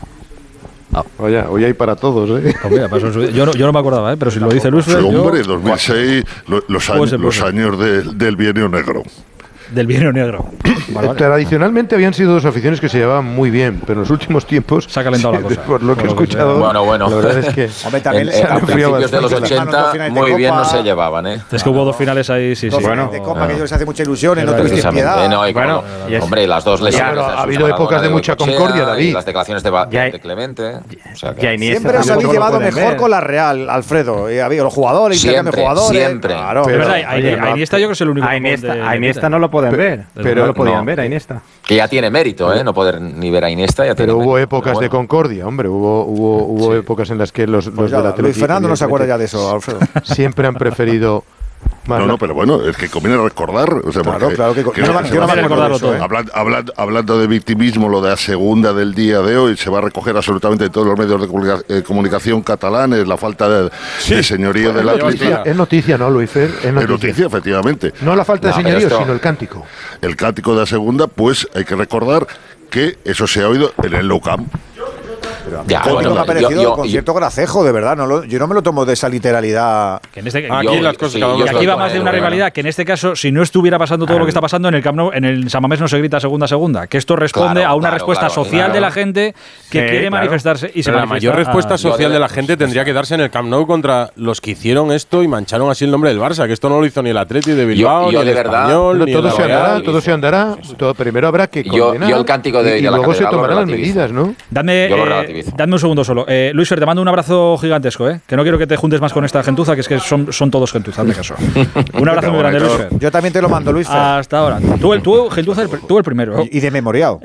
[1.18, 2.56] Oye, hoy hay para todos, ¿eh?
[2.90, 4.18] Pues yo, no, yo no me acordaba, ¿eh?
[4.18, 7.42] pero si lo dice Luis Sí, Fer, yo- hombre, 2006, lo- los, Puede años, los
[7.42, 9.04] años de- del bienio negro.
[9.72, 10.46] Del bienio negro.
[10.90, 11.18] Vale, vale.
[11.18, 14.86] Tradicionalmente habían sido dos aficiones que se llevaban muy bien, pero en los últimos tiempos
[14.90, 15.62] Se ha calentado la cosa.
[15.64, 17.10] Por lo que he escuchado, Bueno, bueno.
[17.10, 19.56] la verdad es que Hombre, también En- a principios de los bastante.
[19.56, 21.42] 80 Dos finales de muy bien no se llevaban, ¿eh?
[21.52, 22.86] Es que hubo dos finales ahí, sí, Dos sí.
[22.88, 25.30] Bueno, de Copa, que ellos se hace mucha ilusión, no Precisamente, piedad.
[25.30, 27.18] no, y Bueno, como- y es- hombre, las dos lesiones.
[27.18, 29.06] ha habido épocas de mucha concordia, David.
[29.10, 29.72] Y las declaraciones de,
[30.12, 30.64] de Clemente.
[31.14, 32.98] O sea que- Siempre os habéis llevado mejor ver.
[32.98, 34.32] con la Real, Alfredo.
[34.32, 36.02] Y había los jugadores, intercambio de Siempre, jugadores.
[36.02, 36.34] siempre.
[36.34, 36.64] Claro.
[36.66, 38.28] Pero- Iniesta yo creo que es el único.
[38.28, 40.86] A Iniesta no lo pueden ver, pero no lo podían no.
[40.86, 41.42] ver a Iniesta.
[41.66, 42.64] Que ya tiene mérito, ¿eh?
[42.64, 43.86] No poder ni ver a Iniesta.
[43.86, 45.00] Ya tiene Pero hubo mérito, épocas pero de bueno.
[45.08, 45.70] concordia, hombre.
[45.70, 46.78] Hubo, hubo, hubo Sí.
[46.80, 49.08] épocas en las que los, los Pues ya, del Luis Atleti, Fernando no se acuerda
[49.08, 49.80] ya de eso, Alfredo.
[50.04, 51.24] Siempre han preferido.
[51.88, 53.72] Más No, la- no, pero bueno, es que conviene recordar.
[53.86, 55.76] O sea, Claro, claro que- yo no me- se yo no va a acuerdo de
[55.76, 56.00] eso, ¿eh?
[56.00, 59.78] Hablan- hablan- hablando de victimismo, lo de la segunda del día de hoy, se va
[59.78, 63.70] a recoger absolutamente en todos los medios de comunica- eh, comunicación catalanes, la falta de,
[64.10, 65.24] de señorío del Bueno, Atlético.
[65.26, 66.50] lleva Es noticia, ¿no, Luis Fer?
[66.50, 67.28] Es Es noticia.
[67.28, 67.94] efectivamente.
[68.02, 69.64] No la falta de No, señorío, esto- sino el cántico.
[70.02, 72.26] El cántico de la segunda, pues hay que recordar
[72.70, 74.52] que eso se ha oído en el Nou Camp.
[75.46, 77.72] Pero a mí Ya, el bueno, me ha yo- parecido yo- con cierto gracejo, de
[77.72, 77.96] verdad.
[77.96, 80.02] No lo- yo no me lo tomo de esa literalidad.
[80.12, 82.12] Que en este, Aquí Yo- las cosas sí, yo se aquí va más de una
[82.12, 82.26] bueno.
[82.26, 84.76] rivalidad que en este caso, si no estuviera pasando todo lo que está pasando en
[84.76, 87.62] el Camp Nou, en el San Mamés no se grita segunda segunda, que esto responde
[87.62, 88.74] Claro, a una claro, respuesta claro, social claro.
[88.74, 90.16] de la gente que Sí, quiere claro.
[90.16, 92.94] manifestarse y se Pero la manifiesta mayor respuesta social Yo de la gente tendría que
[92.94, 96.10] darse en el Camp Nou contra los que hicieron esto y mancharon así el nombre
[96.10, 98.38] del Barça, que esto no lo hizo ni el Atleti de Bilbao, yo ni el
[98.38, 100.58] Español, todo el se andará, todo se andará.
[100.78, 102.10] Todo, primero habrá que Yo- condenar.
[102.10, 104.34] yo el cántico de- y, luego se tomarán las medidas, ¿no?
[104.50, 104.90] Dadme,
[105.44, 106.26] Lo dadme un segundo solo.
[106.28, 108.22] Eh, Luis Fer, te mando un abrazo gigantesco, ¿eh?
[108.28, 110.52] que no quiero que te juntes más con esta gentuza, que es que son, son
[110.52, 111.36] todos gentuza, hazme caso.
[111.94, 112.90] Un abrazo muy grande, Luis Fer.
[113.00, 113.88] Yo también te lo mando, Luis.
[113.88, 113.98] Fer.
[113.98, 114.60] Hasta ahora.
[114.80, 116.44] Tú, el, tú gentuza, el, tú el primero.
[116.44, 117.20] Y, y de memoriado.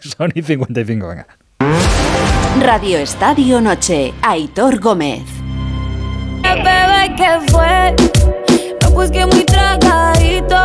[0.00, 1.26] Sony 55, venga.
[2.60, 5.22] Radio Estadio Noche, Aitor Gómez.
[6.42, 7.94] Bebé, ¿qué fue?
[8.82, 10.62] Me busqué muy tragadito.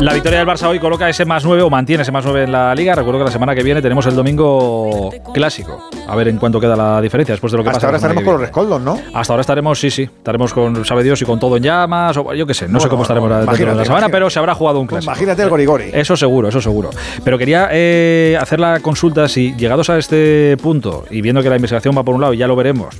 [0.00, 2.52] La victoria del Barça hoy coloca ese más 9 o mantiene ese más 9 en
[2.52, 2.94] la liga.
[2.94, 5.88] Recuerdo que la semana que viene tenemos el domingo clásico.
[6.06, 7.86] A ver en cuánto queda la diferencia después de lo que Hasta pasa.
[7.88, 9.00] ahora estaremos con los rescoldos, ¿no?
[9.14, 10.02] Hasta ahora estaremos, sí, sí.
[10.02, 12.16] Estaremos con, sabe Dios, y con todo en llamas.
[12.18, 14.12] O yo qué sé, no sé cómo estaremos la- dentro de imagínate, la semana, imagínate.
[14.12, 15.10] pero se habrá jugado un clásico.
[15.12, 15.90] Imagínate el gorigori.
[15.92, 16.90] Eso seguro, eso seguro.
[17.24, 21.56] Pero quería eh, hacer la consulta si llegados a este punto y viendo que la
[21.56, 22.94] investigación va por un lado y ya lo veremos,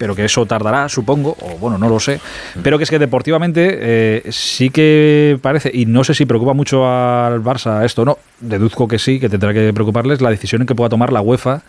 [0.00, 2.22] pero que eso tardará, supongo, o bueno, no lo sé,
[2.62, 6.88] pero que es que deportivamente eh, sí que parece, y no sé si preocupa mucho
[6.88, 10.88] al Barça esto no, deduzco que sí, que tendrá que preocuparles la decisión que pueda
[10.88, 11.60] tomar la UEFA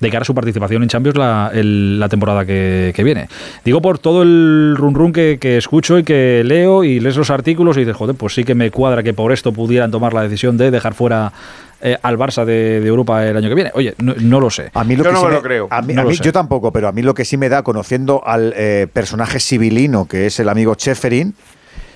[0.00, 3.28] de cara a su participación en Champions la, el- la temporada que, que viene.
[3.64, 7.30] Digo por todo el run run que, que escucho y que leo y lees los
[7.30, 10.22] artículos y dices, joder, pues sí que me cuadra que por esto pudieran tomar la
[10.22, 11.32] decisión de dejar fuera
[11.80, 13.70] eh, al Barça de, de Europa el año que viene.
[13.74, 14.70] Oye, no, no lo sé.
[14.74, 15.36] A mí lo que sí me-
[15.70, 17.48] A mí, No a lo mí- yo tampoco, pero a mí lo que sí me
[17.48, 21.34] da, conociendo al eh, personaje sibilino que es el amigo Cheferin,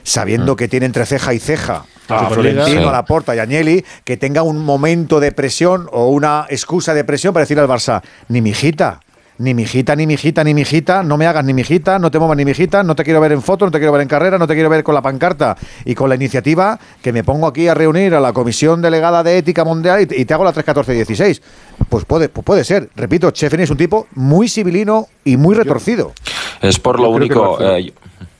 [0.02, 2.64] sabiendo que tiene entre ceja y ceja a Superliga.
[2.64, 2.88] Florentino, Sí.
[2.88, 7.04] a Laporta y a Agnelli, que tenga un momento de presión o una excusa de
[7.04, 9.00] presión para decirle al Barça, ni mijita,
[9.38, 12.44] ni mijita, ni mijita, ni mijita, no me hagas ni mijita, no te muevas ni
[12.44, 14.52] mijita, no te quiero ver en foto, no te quiero ver en carrera, no te
[14.52, 18.14] quiero ver con la pancarta y con la iniciativa que me pongo aquí a reunir
[18.14, 21.40] a la Comisión Delegada de Ética Mundial y te, hago la 314-16.
[21.88, 22.90] Pues puede, pues puede ser.
[22.94, 26.12] Repito, Cheferin es un tipo muy civilino y muy retorcido.
[26.60, 27.58] Es por lo único.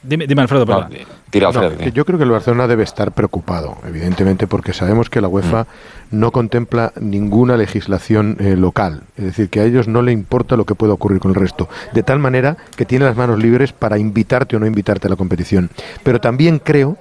[0.02, 1.06] Dime, dime, Alfredo, no, perdón.
[1.30, 1.78] tira, No, Alfredo.
[1.84, 5.66] que yo creo que el Barcelona debe estar preocupado, evidentemente, porque sabemos que la UEFA
[6.10, 9.02] no contempla ninguna legislación eh, local.
[9.16, 11.68] Es decir, que a ellos no le importa lo que pueda ocurrir con el resto.
[11.92, 15.16] De tal manera que tiene las manos libres para invitarte o no invitarte a la
[15.16, 15.70] competición.
[16.02, 16.96] Pero también creo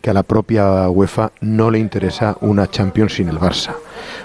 [0.00, 3.72] que a la propia UEFA no le interesa una Champions sin el Barça.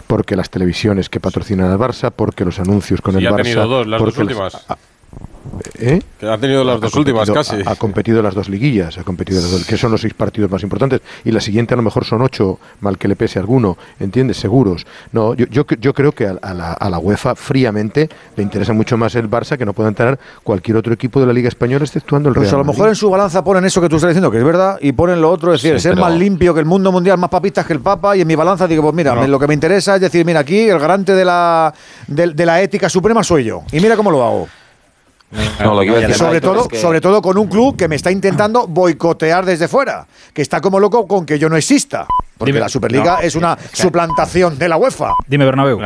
[0.07, 3.43] Porque las televisiones que patrocinan al Barça, porque los anuncios con Sí, el ha Barça.
[3.43, 4.65] tenido dos, las dos porque últimas.
[5.79, 6.01] ¿Eh?
[6.19, 7.67] Que ha tenido las Ha dos últimas competido- casi.
[7.69, 10.49] Ha, ha competido las dos liguillas, ha competido las dos, que son los seis partidos
[10.51, 11.01] más importantes.
[11.23, 14.37] Y la siguiente a lo mejor son ocho, mal que le pese a alguno, ¿entiendes?
[14.37, 14.85] Seguros.
[15.11, 18.73] No, yo, yo, yo creo que a, a la, a la UEFA fríamente le interesa
[18.73, 21.85] mucho más el Barça que no pueda entrar cualquier otro equipo de la Liga Española,
[21.85, 22.77] exceptuando el Pues Real a lo Madrid.
[22.77, 25.21] mejor en su balanza ponen eso que tú estás diciendo, que es verdad, y ponen
[25.21, 27.65] lo otro, es decir, Sí, ser pero- más limpio que el mundo mundial, más papistas
[27.65, 29.21] que el Papa, y en mi balanza digo, pues mira, No.
[29.21, 31.73] me- lo que me interesa es decir, mira, aquí el garante de la,
[32.07, 34.47] de, de la ética suprema soy yo, y mira cómo lo hago.
[35.63, 37.47] No, lo que iba a Y decir, sobre todo, es que- sobre todo con un
[37.47, 41.49] club que me está intentando boicotear desde fuera, que está como loco con que yo
[41.49, 42.07] no exista.
[42.39, 45.13] Porque Dime- la Superliga no, es una suplantación de la UEFA.
[45.27, 45.77] Dime, Bernabéu.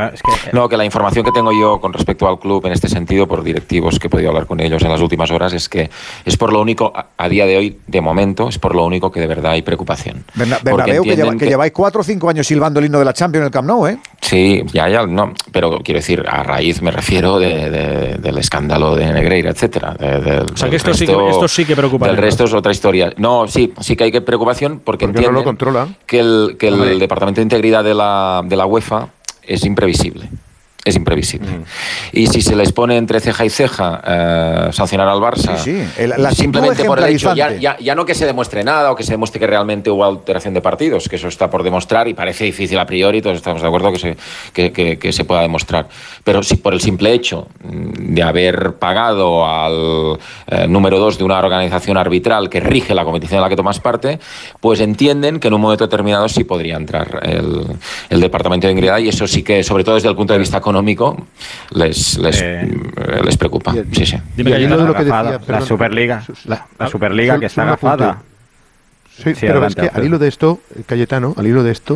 [0.52, 3.42] No, que la información que tengo yo con respecto al club en este sentido, por
[3.42, 5.90] directivos que he podido hablar con ellos en las últimas horas, es que
[6.24, 9.10] es por lo único, a, a día de hoy, de momento, es por lo único
[9.10, 10.24] que de verdad hay preocupación.
[10.34, 13.04] Berna- Bernabéu, que, lleva- que que- lleváis cuatro o cinco años silbando el himno de
[13.04, 13.98] la Champions en el Camp Nou, ¿eh?
[14.20, 18.94] Sí, ya, ya, no, pero quiero decir, a raíz me refiero de- de- del escándalo
[18.94, 19.94] de Negreira, etcétera.
[19.94, 22.14] de- O sea, que esto sí que- esto sí que preocupa, ¿no?
[22.14, 23.12] resto es otra historia.
[23.16, 25.88] No, sí, sí que hay que preocupación porque, Porque no entienden lo controla.
[26.06, 26.98] que el, que el.
[26.98, 29.08] Departamento de Integridad de la, de la UEFA
[29.42, 30.28] es imprevisible.
[30.84, 31.48] Es imprevisible.
[32.12, 35.84] Y si se les pone entre ceja y ceja eh, sancionar al Barça, Sí, sí,
[36.02, 38.94] el- la simplemente por el hecho, ya, ya- ya no que se demuestre nada o
[38.96, 42.12] que se demuestre que realmente hubo alteración de partidos, que eso está por demostrar y
[42.14, 44.16] parece difícil a priori, todos estamos de acuerdo que se,
[44.52, 45.88] que, que- que se pueda demostrar.
[46.22, 50.18] Pero si por el simple hecho mm, de haber pagado al
[50.48, 53.80] eh, número dos de una organización arbitral que rige la competición en la que tomas
[53.80, 54.18] parte,
[54.60, 57.64] pues entienden que en un momento determinado sí podría entrar el,
[58.10, 60.58] el Departamento de Integridad y eso sí que, sobre todo desde el punto de vista
[60.58, 60.73] económico,
[61.70, 63.72] les, les, mm, les preocupa.
[63.92, 64.16] Sí, sí.
[64.36, 65.66] Y al hilo de lo que decía, la perdón.
[65.66, 68.22] Superliga, la, la Superliga que está agafada.
[69.16, 71.70] Sí, Sí, pero adelante, es que al hilo de esto, eh, Cayetano, al hilo de
[71.70, 71.94] esto,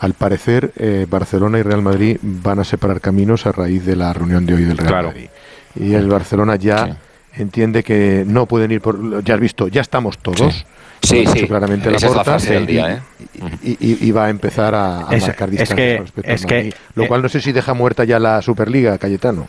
[0.00, 4.12] al parecer eh, Barcelona y Real Madrid van a separar caminos a raíz de la
[4.12, 5.08] reunión de hoy del Real Claro.
[5.08, 5.28] Madrid.
[5.76, 6.98] Y el Barcelona ya
[7.34, 9.22] entiende que no pueden ir por...
[9.24, 10.54] Ya has visto, ya estamos todos.
[10.54, 10.64] Sí.
[11.00, 11.46] Sí, sí.
[11.46, 13.00] claramente Esa es la del día, ¿eh?
[13.62, 16.42] Y, y- y va a empezar a, a Es- marcar es distancias que- respecto es
[16.42, 16.74] al que, Madrid.
[16.96, 19.46] Lo eh, cual no sé si deja muerta ya la Superliga, Cayetano.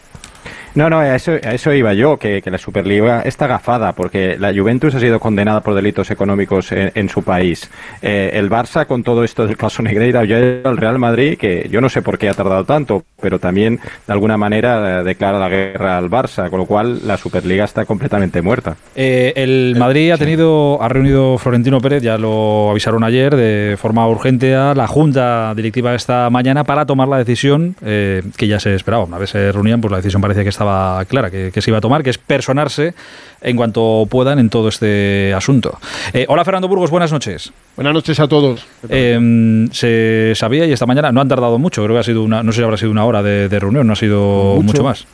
[0.75, 4.37] No, no, a eso, a eso iba yo, que, que la Superliga está agafada, porque
[4.37, 7.69] la Juventus ha sido condenada por delitos económicos en, en su país.
[8.01, 11.81] Eh, el Barça, con todo esto del caso Negreira, ya el Real Madrid, que yo
[11.81, 15.49] no sé por qué ha tardado tanto, pero también de alguna manera eh, declara la
[15.49, 18.75] guerra al Barça, con lo cual la Superliga está completamente muerta.
[18.95, 24.07] Eh, el Madrid ha tenido, ha reunido Florentino Pérez, ya lo avisaron ayer, de forma
[24.07, 28.75] urgente a la Junta Directiva esta mañana para tomar la decisión eh, que ya se
[28.75, 29.03] esperaba.
[29.03, 31.77] Una vez se reunían, pues la decisión parecía que estaba clara, que, que se iba
[31.77, 32.93] a tomar, que es personarse
[33.41, 35.79] en cuanto puedan en todo este asunto.
[36.11, 37.53] Eh, hola Fernando Burgos, buenas noches.
[37.77, 38.65] Buenas noches a todos.
[38.89, 42.43] Eh, se sabía y esta mañana no han tardado mucho, creo que ha sido una,
[42.43, 44.63] no sé si habrá sido una hora de, de reunión, no ha sido Mucho.
[44.65, 45.05] mucho más.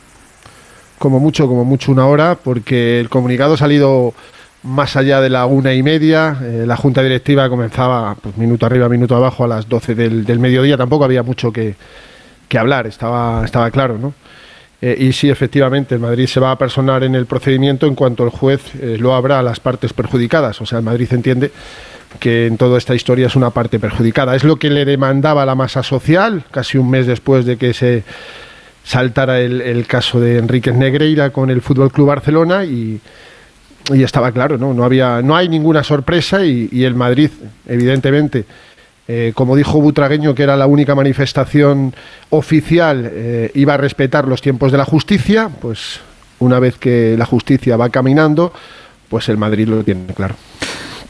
[0.98, 4.14] Como mucho, como mucho una hora, porque el comunicado ha salido
[4.64, 6.38] más allá de la una y media.
[6.42, 10.40] Eh, la junta directiva comenzaba pues, minuto arriba, minuto abajo a las 12 del, del
[10.40, 10.76] mediodía.
[10.76, 11.76] Tampoco había mucho que,
[12.48, 14.12] que hablar, estaba, estaba claro, ¿no?
[14.82, 18.24] Eh, y sí, efectivamente, el Madrid se va a personar en el procedimiento en cuanto
[18.24, 20.60] el juez eh, lo abra a las partes perjudicadas.
[20.60, 21.50] O sea, el Madrid entiende
[22.20, 24.36] que en toda esta historia es una parte perjudicada.
[24.36, 28.04] Es lo que le demandaba la masa social, casi un mes después de que se,
[28.86, 33.00] saltara el, el caso de Enríquez Negreira con el Fútbol Club Barcelona y,
[33.92, 34.72] y estaba claro, ¿no?
[34.72, 37.30] No, había, no hay ninguna sorpresa y, y el Madrid,
[37.66, 38.44] evidentemente,
[39.08, 41.94] eh, como dijo Butragueño, que era la única manifestación
[42.30, 46.00] oficial, eh, iba a respetar los tiempos de la justicia, pues
[46.38, 48.52] una vez que la justicia va caminando,
[49.08, 50.34] pues el Madrid lo tiene claro.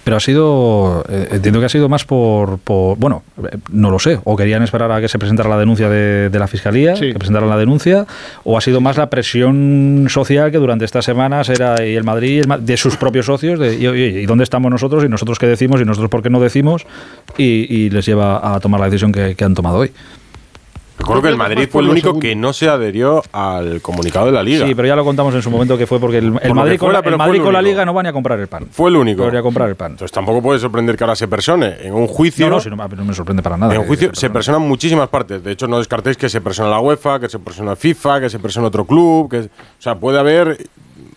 [0.07, 3.98] Pero ha sido, eh, entiendo que ha sido más por, por- bueno, eh, no lo
[3.98, 7.18] sé, o querían esperar a que se presentara la denuncia de, de la Fiscalía, que
[7.18, 8.07] presentaran la denuncia,
[8.44, 12.36] o ha sido más la presión social que durante estas semanas era y el Madrid
[12.36, 13.84] y el de sus propios socios, de, y,
[14.20, 15.02] ¿y dónde estamos nosotros?
[15.02, 15.80] ¿Y nosotros qué decimos?
[15.80, 16.86] ¿Y nosotros por qué no decimos?
[17.36, 19.90] Y, y les lleva a tomar la decisión que, que han tomado hoy.
[21.07, 24.42] Recuerdo que el Madrid fue el único que no se adherió al comunicado de la
[24.42, 24.66] Liga.
[24.66, 27.09] Sí, pero ya lo contamos en su momento que fue porque el, Madrid, con, fuera,
[27.09, 27.62] el Madrid con la.
[27.62, 28.66] Liga no van a comprar el pan.
[28.70, 29.30] Fue el único.
[29.30, 29.92] No a comprar el pan.
[29.92, 32.48] Entonces tampoco puede sorprender que ahora se persone en un juicio.
[32.48, 33.72] No, no, si no, no me sorprende para nada.
[33.74, 35.42] En un que- juicio se personan muchísimas partes.
[35.44, 38.38] De hecho, no descartéis que se persona la UEFA, que se persona FIFA, que se
[38.38, 39.30] persona otro club.
[39.30, 39.48] Que, o
[39.78, 40.66] sea, puede haber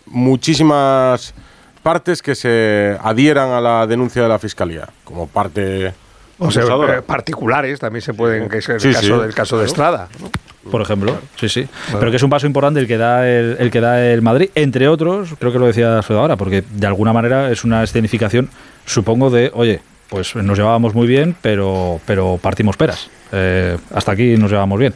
[0.06, 1.34] muchísimas
[1.82, 5.92] partes que se adhieran a la denuncia de la fiscalía como parte.
[6.40, 6.98] O sea, acusadora.
[6.98, 9.22] eh, particulares también se pueden, que es el, Sí, caso, sí.
[9.22, 10.08] del caso de Estrada.
[10.20, 10.30] ¿no?
[10.70, 11.18] por ejemplo.
[11.36, 11.66] Sí, sí.
[11.98, 14.50] Pero que es un paso importante el que da el, el que da el Madrid,
[14.54, 18.50] entre otros, creo que lo decía Alfredo ahora, porque de alguna manera es una escenificación,
[18.84, 23.08] supongo, de, oye, pues nos llevábamos muy bien, pero, pero partimos peras.
[23.32, 24.94] Eh, hasta aquí nos llevábamos bien.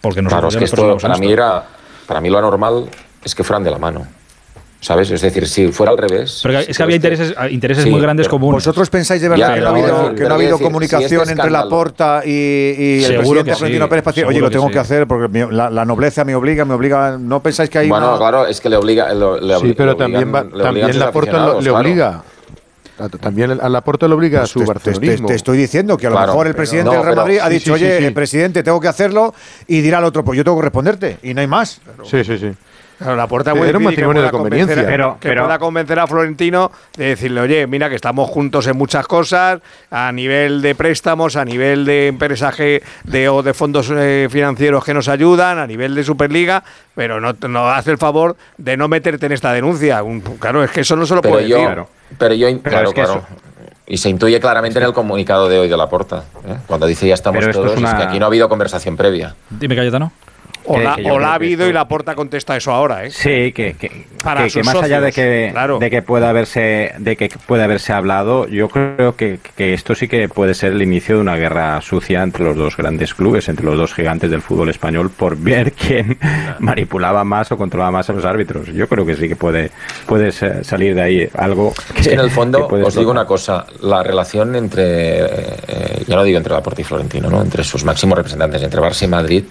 [0.00, 1.64] Porque nos Claro, es que esto para mí era,
[2.06, 2.88] para mí lo anormal
[3.24, 4.06] es que fueran de la mano.
[4.84, 5.10] ¿Sabes?
[5.10, 6.40] Es decir, si fuera al revés.
[6.42, 8.56] Pero es que había intereses, intereses Sí, muy grandes comunes.
[8.56, 11.08] ¿Vosotros pensáis de verdad Ya, que no ha habido, que no ha habido decir, comunicación
[11.08, 14.26] si este entre Laporta y, y el Seguro presidente que sí, Florentino Pérez para decir,
[14.26, 14.72] oye, lo que tengo sí.
[14.74, 17.16] que hacer porque mi- la, la nobleza me obliga, me obliga.
[17.18, 19.14] ¿No pensáis que hay Bueno, una- claro, es que le obliga.
[19.14, 21.64] lo- le Sí, pero le también, obligan- va- le también sus la Porta lo- aficionados,
[21.64, 21.88] le claro.
[21.88, 22.22] obliga.
[22.98, 25.28] A- También a la Porta le obliga a su te, te- barcelonismo.
[25.28, 27.48] te estoy diciendo que a lo Claro, mejor el presidente no, del Real Madrid ha
[27.48, 28.04] sí, dicho, sí, oye, sí, sí.
[28.04, 29.34] el presidente, tengo que hacerlo,
[29.66, 31.80] y dirá al otro, pues yo tengo que responderte, y no hay más.
[32.04, 32.52] Sí, sí, sí.
[32.98, 34.86] Claro, la puerta Era un matrimonio de pueda convencer a- conveniencia.
[34.86, 39.06] Pero, que pueda convencer a Florentino de decirle, oye, mira que estamos juntos en muchas
[39.06, 44.84] cosas, a nivel de préstamos, a nivel de empresaje de, o de fondos eh, financieros
[44.84, 46.62] que nos ayudan, a nivel de Superliga,
[46.94, 50.02] pero no, no hace el favor de no meterte en esta denuncia.
[50.02, 51.82] Un- claro, es que eso no se lo Pero puede yo, decir.
[52.18, 53.22] pero yo, Pero claro, es que claro.
[53.86, 56.56] Y se intuye claramente en el comunicado de hoy de la Porta, ¿eh?
[56.66, 59.34] cuando dice ya estamos Pero todos, es es, que aquí no ha habido conversación previa.
[59.50, 60.10] Dime, Cayetano.
[60.66, 62.72] O la, que yo o la creo ha habido esto- y la porta contesta eso
[62.72, 63.10] ahora, ¿eh?
[63.10, 65.78] Sí, que, que, Para que- más allá de que, claro.
[65.78, 70.08] de que pueda haberse de que pueda haberse hablado, yo creo que, que esto sí
[70.08, 73.64] que puede ser el inicio de una guerra sucia entre los dos grandes clubes, entre
[73.66, 76.16] los dos gigantes del fútbol español, por ver quién
[76.60, 78.68] manipulaba más o controlaba más a los árbitros.
[78.68, 79.70] Yo creo que sí que puede
[80.06, 83.26] puede sa- salir de ahí algo que, Es que en el fondo, os digo una
[83.26, 84.84] cosa, la relación entre,
[85.26, 87.42] eh, ya no digo entre Laporta y Florentino, ¿no?
[87.42, 89.44] entre sus máximos representantes, entre Barça y Madrid,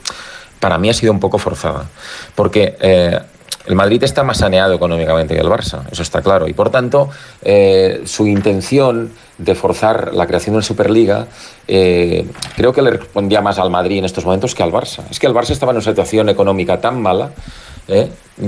[0.63, 1.89] para mí ha sido un poco forzada.
[2.35, 3.19] Porque eh,
[3.65, 6.47] el Madrid está más saneado económicamente que el Barça, eso está claro.
[6.47, 7.09] Y por tanto,
[7.41, 11.27] eh, su intención de forzar la creación de la Superliga
[11.67, 15.01] eh, creo que le respondía más al Madrid en estos momentos que al Barça.
[15.11, 17.31] Es que el Barça estaba en una situación económica tan mala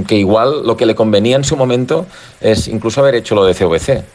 [0.07, 2.05] que igual lo que le convenía en su momento
[2.39, 4.05] es incluso haber hecho lo de CVC.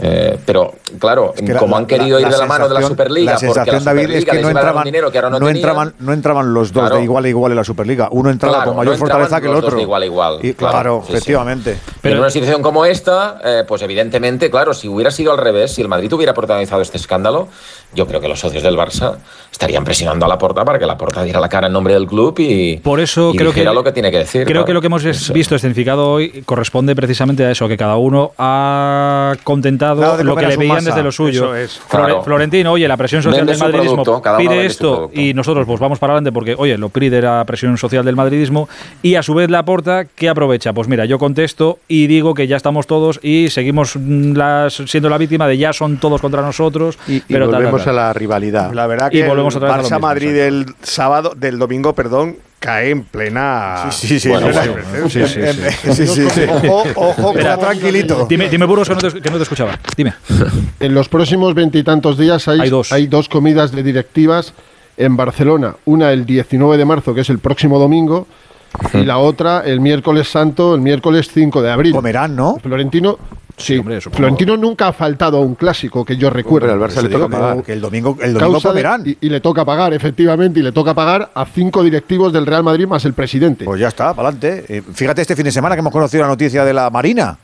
[0.00, 2.74] Eh, pero claro, que la- como han la- querido la- ir de la mano de
[2.74, 5.40] la Superliga, La porque sensación, la David, es que no entraban, dinero que ahora no,
[5.40, 6.96] no entraban, no entraban los dos Claro.
[6.96, 8.08] de igual a igual en la Superliga.
[8.12, 9.76] Uno entraba Claro, con mayor no fortaleza que el otro.
[9.76, 10.38] de igual a igual.
[10.42, 11.12] Y, claro, sí.
[11.14, 11.78] efectivamente.
[12.00, 15.74] Pero en una situación como esta, eh, pues evidentemente, claro, si hubiera sido al revés,
[15.74, 17.48] si el Madrid hubiera protagonizado este escándalo,
[17.94, 19.16] yo creo que los socios del Barça
[19.50, 22.06] estarían presionando a la porta para que la porta diera la cara en nombre del
[22.06, 24.44] club y, Por eso y creo que dijera lo que tiene que decir.
[24.46, 27.96] Creo que lo que hemos es- visto escenificado hoy corresponde precisamente a eso, que cada
[27.96, 30.90] uno ha contentado lo que le veían masa.
[30.90, 31.54] desde lo suyo.
[31.54, 31.80] Eso es.
[31.88, 32.22] Flore- Claro.
[32.22, 35.98] Florentino, oye, la presión social Vende del madridismo producto, pide esto y nosotros pues vamos
[35.98, 38.68] para adelante porque, oye, lo pide la presión social del madridismo
[39.02, 40.72] y a su vez la porta que aprovecha.
[40.72, 45.08] Pues mira, yo contesto y digo que ya estamos todos y seguimos mm, las, siendo
[45.08, 46.98] la víctima de ya son todos contra nosotros.
[47.08, 48.72] Y, y pero tal, volvemos a la rivalidad.
[48.72, 51.58] La verdad Y que volvemos otra vez a lo Barça mismo, Madrid del sábado, del
[51.58, 53.86] domingo, perdón, cae en plena.
[53.90, 54.30] Sí, sí, sí.
[56.94, 58.26] Ojo, tranquilito.
[58.28, 59.78] Dime, dime Burgos, que no, te, que no te escuchaba.
[59.96, 60.14] Dime.
[60.80, 62.92] En los próximos veintitantos días hay, Hay dos.
[62.92, 64.54] hay dos comidas de directivas
[64.96, 65.74] en Barcelona.
[65.86, 68.28] Una el 19 de marzo, que es el próximo domingo,
[68.94, 71.92] y la otra el miércoles santo, el miércoles 5 de abril.
[71.92, 72.56] Comerán, ¿no?
[72.62, 73.18] Florentino,
[73.58, 74.16] sí, hombre, supongo.
[74.18, 76.72] Florentino nunca ha faltado a un clásico que yo recuerdo.
[76.72, 77.62] Hombre, al Barça le Digo, toca pagar.
[77.64, 80.94] Que el domingo, el domingo de- y, y le toca pagar, efectivamente, y le toca
[80.94, 83.64] pagar a cinco directivos del Real Madrid más el presidente.
[83.64, 84.82] Pues ya está, para adelante.
[84.94, 87.36] fíjate este fin de semana que hemos conocido la noticia de la Marina.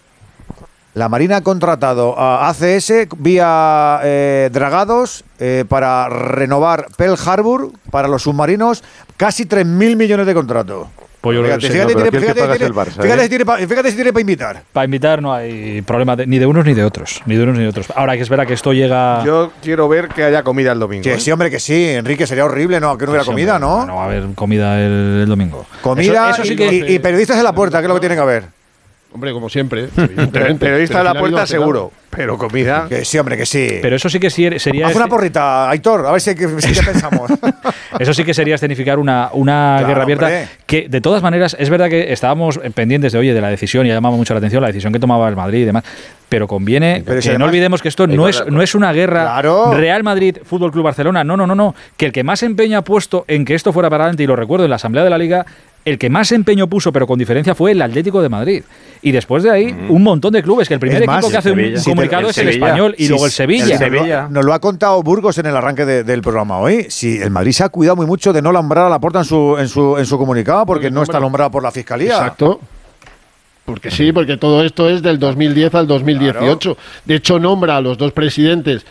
[0.94, 8.06] La Marina ha contratado a ACS vía eh, Dragados eh, para renovar Pearl Harbor para
[8.06, 8.84] los submarinos,
[9.16, 10.88] casi 3.000 millones de contrato.
[11.30, 13.02] Que Fíjate, fíjate, No, pero tiene- aquí el que fíjate, paga es tiene- el Barça,
[13.02, 13.22] fíjate ¿eh?
[13.22, 14.62] si tiene pa- fíjate si tiene para invitar.
[14.72, 17.22] Para invitar no hay problema de- ni de unos ni de otros.
[17.26, 17.86] Ni de unos ni de otros.
[17.94, 19.24] Ahora que es verdad que esto llega.
[19.24, 21.02] Yo quiero ver que haya comida el domingo.
[21.02, 21.20] Que ¿eh?
[21.20, 22.96] sí, hombre, que sí, Enrique, sería horrible, ¿no?
[22.98, 23.86] Que no hubiera Sí, comida, hombre, ¿no?
[23.86, 25.66] No va a haber comida el, el domingo.
[25.82, 27.94] Comida Eso- eso sí y, que- y- y periodistas en la puerta, que es lo
[27.94, 28.44] que tiene que haber.
[29.14, 29.84] Hombre, como siempre.
[30.58, 32.86] Periodista en la puerta seguro, pero comida.
[32.88, 33.78] Que sí, hombre, que sí.
[33.80, 34.88] Pero eso sí que sí- sería.
[34.88, 37.30] Haz una porrita, Aitor, a ver si, si qué pensamos.
[38.00, 40.48] Eso sí que sería escenificar una, una Claro, guerra abierta hombre.
[40.66, 43.90] que, de todas maneras, es verdad que estábamos pendientes de, oye, de la decisión y
[43.92, 45.84] ha llamado mucho la atención la decisión que tomaba el Madrid y demás.
[46.28, 48.92] Pero conviene Pero si que no además- olvidemos que esto no es, no es una
[48.92, 49.74] guerra Claro.
[49.74, 51.22] Real Madrid, Fútbol Club Barcelona.
[51.22, 51.76] No, no, no, no.
[51.96, 54.34] Que el que más empeño ha puesto en que esto fuera para adelante, y lo
[54.34, 55.46] recuerdo en la Asamblea de la Liga,
[55.84, 58.64] el que más empeño puso, pero con diferencia, fue el Atlético de Madrid.
[59.02, 61.36] Y después de ahí, un montón de clubes, que el primer Es más, equipo que
[61.36, 62.66] hace un comunicado es el Sevilla.
[62.66, 63.78] español y Sí, luego el Sevilla.
[63.78, 66.86] Nos lo- Nos lo ha contado Burgos en el arranque de- del programa hoy.
[66.88, 69.24] Sí, el Madrid se ha cuidado muy mucho de no nombrar a la puerta en
[69.26, 72.12] su, en su, en su comunicado porque no está nombrado por la fiscalía.
[72.14, 72.60] Exacto.
[73.66, 76.76] Porque sí, porque todo esto es del 2010 al 2018.
[77.04, 78.84] De hecho, nombra a los dos presidentes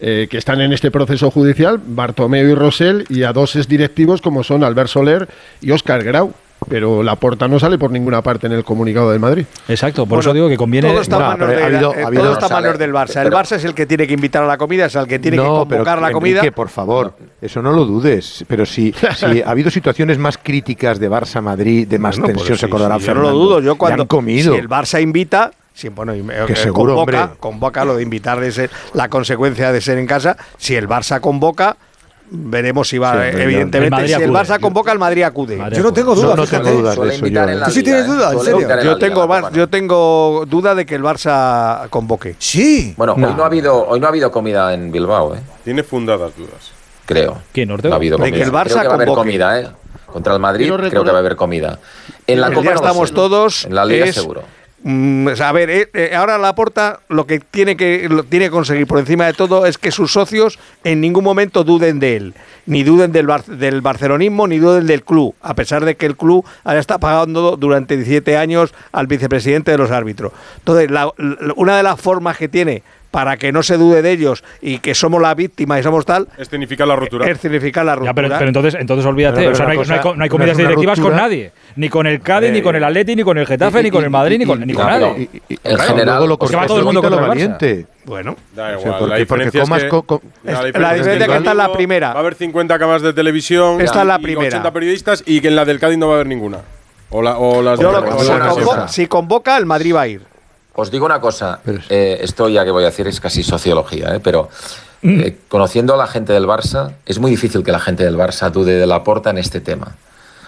[0.00, 4.44] eh, que están en este proceso judicial, Bartomeu y Rosell, y a dos exdirectivos como
[4.44, 5.28] son Albert Soler
[5.60, 6.32] y Óscar Grau.
[6.68, 9.46] Pero la porta no sale por ninguna parte en el comunicado de Madrid.
[9.68, 10.88] Exacto, por Bueno, eso digo que conviene.
[10.90, 12.78] Todo está a manos, de- pero ha habido- ha habido- todo está a no manos
[12.80, 13.22] del Barça.
[13.24, 15.36] El Barça es el que tiene que invitar a la comida, es el que tiene
[15.36, 16.38] que No, pero, convocar la comida.
[16.38, 18.44] Enrique, por favor, eso no lo dudes.
[18.48, 22.56] Pero si, si ha habido situaciones más críticas de Barça-Madrid, de más tensión, pues se
[22.56, 23.60] sí, acordará sí, yo no lo dudo.
[23.60, 24.52] Yo cuando han comido.
[24.52, 27.36] si el Barça invita, sí, bueno, y Que eh, seguro, convoca, hombre.
[27.40, 30.36] convoca lo de invitar de ser la consecuencia de ser en casa.
[30.56, 31.76] Si el Barça convoca,
[32.30, 33.12] veremos si va.
[33.12, 34.30] Sí, eh, evidentemente, el si el.
[34.30, 35.56] Barça convoca, el Madrid acude.
[35.72, 36.30] Yo no tengo dudas.
[36.36, 37.52] No, no tengo dudas de eso invitar yo.
[37.54, 38.14] en la ¿Tú sí liga, tienes ¿eh?
[38.14, 38.32] dudas?
[38.32, 38.60] ¿En serio?
[38.60, 39.50] Yo liga, tengo, ¿no?
[39.52, 42.34] yo tengo duda de que el Barça convoque.
[42.38, 42.94] Sí.
[42.96, 43.28] Bueno, No.
[43.28, 45.38] hoy no ha habido hoy no ha habido comida en Bilbao, ¿eh?
[45.64, 46.72] Tiene fundadas dudas.
[47.06, 47.38] Creo.
[47.52, 47.88] ¿Quién, Ortega?
[47.90, 48.36] No ha habido De comida.
[48.36, 49.68] que el Barça creo que va a haber comida, ¿eh?
[50.06, 51.78] Contra el Madrid creo que va a haber comida.
[52.26, 53.14] En la Copa no estamos sé.
[53.14, 53.64] todos.
[53.64, 54.42] En la Liga es- seguro.
[54.84, 58.50] Sea, a ver, eh, eh, ahora la porta lo que tiene que lo tiene que
[58.52, 62.34] conseguir por encima de todo es que sus socios en ningún momento duden de él,
[62.64, 66.44] ni duden del, del barcelonismo, ni duden del club, a pesar de que el club
[66.62, 70.32] ahora está pagando durante 17 años al vicepresidente de los árbitros.
[70.58, 71.12] Entonces, la-
[71.56, 74.94] una de las formas que tiene para que no se dude de ellos y que
[74.94, 77.26] somos la víctima y somos tal, Escenificar la rotura.
[77.26, 78.10] es significar la ruptura.
[78.10, 79.36] Ya, pero, pero entonces, entonces olvídate.
[79.36, 81.00] Pero, pero o sea, no hay, una no hay cosa- no hay comidas una directivas
[81.00, 81.52] con nadie.
[81.76, 83.90] Ni con el Cádiz, ni Eh, con el Atleti, ni con el Getafe, y- ni
[83.90, 85.06] con el Madrid, y- ni con, y- ni con no, nadie.
[85.32, 87.86] pero- Y- y- En general, lo porque va todo el mundo quita lo valiente.
[88.04, 90.52] Bueno, Da O sea, igual, porque- la diferencia porque es comas que, co- co- la
[90.52, 92.08] Es- diferencia la es diferencia el que está en la primera.
[92.08, 93.80] Va a haber 50 cámaras de televisión.
[93.80, 94.48] Esta es la primera.
[94.48, 96.58] 80 periodistas y que en la del Cádiz no va a haber ninguna.
[97.10, 98.88] O, la, o las yo lo- convoca, cosa.
[98.88, 100.22] si convoca, el Madrid va a ir.
[100.80, 101.58] Os digo una cosa,
[101.88, 104.20] eh, esto ya que voy a decir es casi sociología, ¿eh?
[104.22, 104.48] pero
[105.02, 108.48] eh, conociendo a la gente del Barça, es muy difícil que la gente del Barça
[108.48, 109.96] dude de la porta en este tema.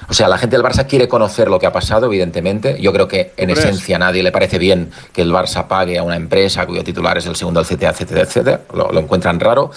[0.09, 2.81] O sea, la gente del Barça quiere conocer lo que ha pasado, evidentemente.
[2.81, 6.05] Yo creo que en esencia a nadie le parece bien que el Barça pague a
[6.05, 8.61] una empresa cuyo titular es el segundo del CTA, etcétera, etcétera.
[8.72, 9.72] Lo, lo encuentran raro.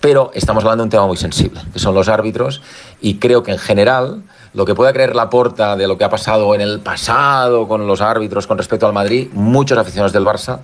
[0.00, 2.62] Pero estamos hablando de un tema muy sensible, que son los árbitros,
[3.00, 4.24] y creo que en general
[4.54, 7.86] lo que pueda creer la porta de lo que ha pasado en el pasado con
[7.86, 10.60] los árbitros con respecto al Madrid, muchos aficionados del Barça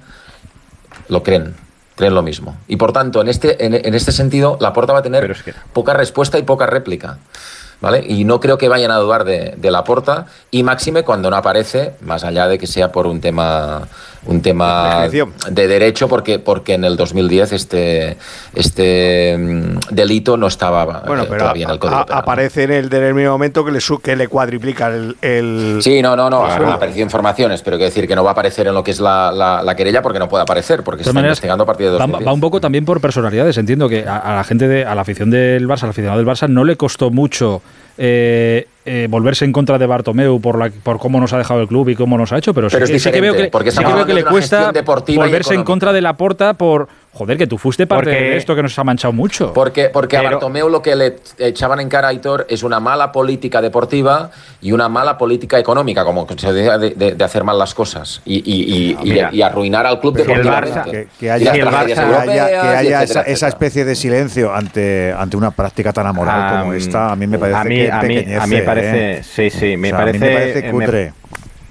[1.09, 1.55] lo creen,
[1.97, 2.57] creen lo mismo.
[2.69, 5.37] Y por tanto, en este, en, en este sentido, la porta va a tener
[5.73, 7.19] poca respuesta y poca réplica.
[7.81, 8.05] ¿Vale?
[8.07, 11.37] Y no creo que vayan a dudar de, de la porta y máxime cuando no
[11.37, 13.89] aparece, más allá de que sea por un tema
[14.27, 18.17] un tema de derecho, porque, porque en el 2010 este,
[18.55, 22.23] este mm, delito no estaba Bueno, eh, pero todavía en el Código a- Penal.
[22.23, 26.15] aparece en el mismo momento que le, su- que le cuadriplica el, el- Sí, no,
[26.17, 28.85] no, no, han aparecido informaciones, pero quiero decir que no va a aparecer en lo
[28.85, 31.87] que es la, la, la querella porque no puede aparecer, porque está investigando a partir
[31.87, 32.29] de va, 2010.
[32.29, 33.57] va un poco también por personalidades.
[33.57, 36.27] Entiendo que a, a la gente de, a la afición del Barça, al aficionado del
[36.27, 37.63] Barça, no le costó mucho
[37.97, 41.69] eh, eh, volverse en contra de Bartomeu por la, por cómo nos ha dejado el
[41.69, 43.49] club y cómo nos ha hecho, pero, Pero sí, es que, sí que veo que,
[43.49, 44.73] porque sí que veo que le cuesta
[45.15, 48.55] volverse en contra de la porta por joder que tú fuiste parte Porque- de esto
[48.55, 49.53] que nos ha manchado mucho.
[49.53, 53.11] Porque, porque a Bartomeu lo que le echaban en cara a Aitor es una mala
[53.13, 54.31] política deportiva
[54.63, 57.75] y una mala política económica, como que se decía de, de- de hacer mal las
[57.75, 59.31] cosas y, y- y- y- mira.
[59.33, 60.91] y arruinar al club deportivamente.
[60.91, 61.63] Que, que haya, que
[63.33, 67.39] esa, especie de silencio ante, ante una práctica tan amoral como esta, a mí me
[67.39, 69.23] parece a mí, que a mí, a mí me parece, ¿eh?
[69.23, 71.21] sí, sí, me O sea, a mí parece, me parece me-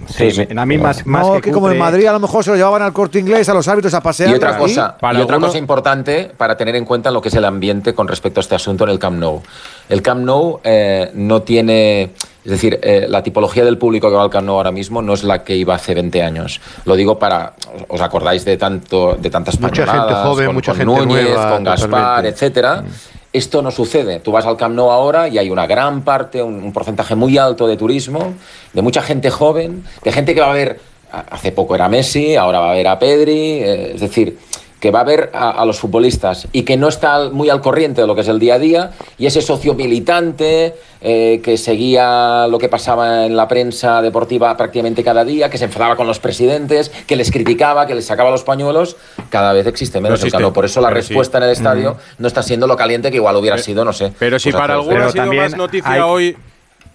[0.09, 2.43] Sí, me- a mí más, más no, que, que, como en Madrid a lo mejor
[2.43, 4.29] se lo llevaban al corte inglés, a los árbitros a pasear.
[4.31, 7.45] Y otra cosa, y otra cosa importante para tener en cuenta lo que es el
[7.45, 9.41] ambiente con respecto a este asunto en el Camp Nou.
[9.87, 12.03] El Camp Nou eh, no tiene,
[12.43, 15.13] es decir, eh, la tipología del público que va al Camp Nou ahora mismo no
[15.13, 16.59] es la que iba hace 20 años.
[16.85, 17.53] Lo digo para,
[17.87, 21.51] os acordáis de tanto, de tantas Mucha gente joven, con, mucha con gente Núñez, nueva,
[21.51, 22.29] con Gaspar, totalmente.
[22.29, 22.83] etcétera.
[23.31, 24.19] Esto no sucede.
[24.19, 27.77] Tú vas al Camp ahora y hay una gran parte, un, porcentaje muy alto de
[27.77, 28.33] turismo,
[28.73, 30.79] de mucha gente joven, de gente que va a ver,
[31.11, 34.37] hace poco era Messi, ahora va a ver a Pedri, eh, es decir,
[34.79, 38.01] que va a ver a, a los futbolistas y que no está muy al corriente
[38.01, 42.45] de lo que es el día a día y ese socio militante eh, que seguía
[42.47, 46.19] lo que pasaba en la prensa deportiva prácticamente cada día, que se enfadaba con los
[46.19, 48.97] presidentes, que les criticaba, que les sacaba los pañuelos,
[49.29, 50.51] cada vez existe menos No existe.
[50.51, 51.07] Por eso la Pero sí.
[51.09, 54.11] respuesta en el estadio no está siendo lo caliente que igual hubiera sido, no sé.
[54.19, 56.35] Pero si pues para algunos ha sido más noticia hoy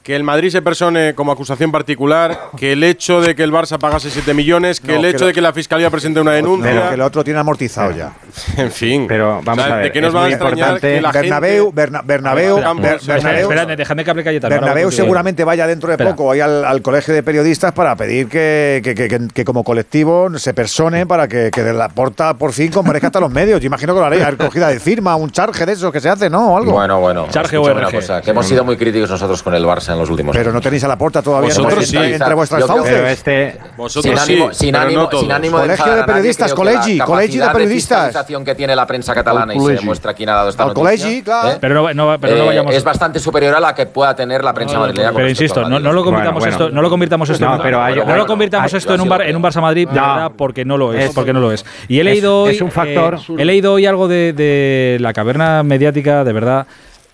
[0.05, 3.79] que el Madrid se persone como acusación particular, que el hecho de que el Barça
[3.79, 6.33] pagase 7 millones, que No, el que hecho lo- de que la Fiscalía presente una
[6.33, 6.71] denuncia.
[6.71, 8.13] Pero que el otro tiene amortizado ya.
[8.59, 9.07] En fin.
[9.09, 9.85] Pero vamos O sea, a ver.
[9.87, 11.75] ¿De qué nos es va a extrañar que la Bernabéu, gente...
[11.81, 14.55] Berna- Bernabéu, Campos, Ber- espera, Bernabéu, Espérate, déjame que hable Cayetano.
[14.55, 16.11] Bernabéu seguramente vaya dentro de Espera.
[16.11, 19.65] poco ahí al, al colegio de periodistas para pedir que, que- que- que- que como
[19.65, 23.59] colectivo se persone para que, que de la porta por fin comparezca hasta los medios.
[23.59, 26.29] Yo imagino que lo haréis, recogida de firma, un charge de esos que se hace,
[26.29, 26.53] ¿no?
[26.53, 26.73] O algo.
[26.73, 27.27] Bueno, bueno.
[27.31, 30.11] Charge escúchame una cosa, que hemos sido muy críticos nosotros con el Barça en los
[30.11, 30.55] últimos Pero años.
[30.55, 32.13] no tenéis a la porta todavía Vosotros entre, sí.
[32.15, 33.11] entre vuestras fauces.
[33.11, 36.47] este, Vosotros sin ánimo, sí, sin ánimo, no sin ánimo de Colegio de nadie, periodistas,
[36.47, 38.05] que la colegi, colegio de periodistas.
[38.07, 39.81] fiscalización que tiene la prensa catalana Al y se colegi.
[39.81, 41.51] demuestra quién ha dado esta Al noticia, colegi, claro.
[41.51, 41.59] ¿eh?
[41.61, 42.75] Pero no, no- pero no Eh, vayamos.
[42.75, 45.09] es bastante superior a la que pueda tener la prensa madrileña.
[45.09, 46.65] con pero insisto, no, no lo convirtamos Bueno, bueno.
[46.67, 49.01] esto, no lo convirtamos esto, No, en, pero hay- no lo convirtamos hay- esto en
[49.01, 50.07] un bar, en un Barça Madrid, de No.
[50.15, 51.65] verdad, porque no lo es, porque no lo es.
[51.89, 55.63] Y he leído hoy, es un factor- eh, he leído hoy algo de la caverna
[55.63, 56.67] mediática, de verdad.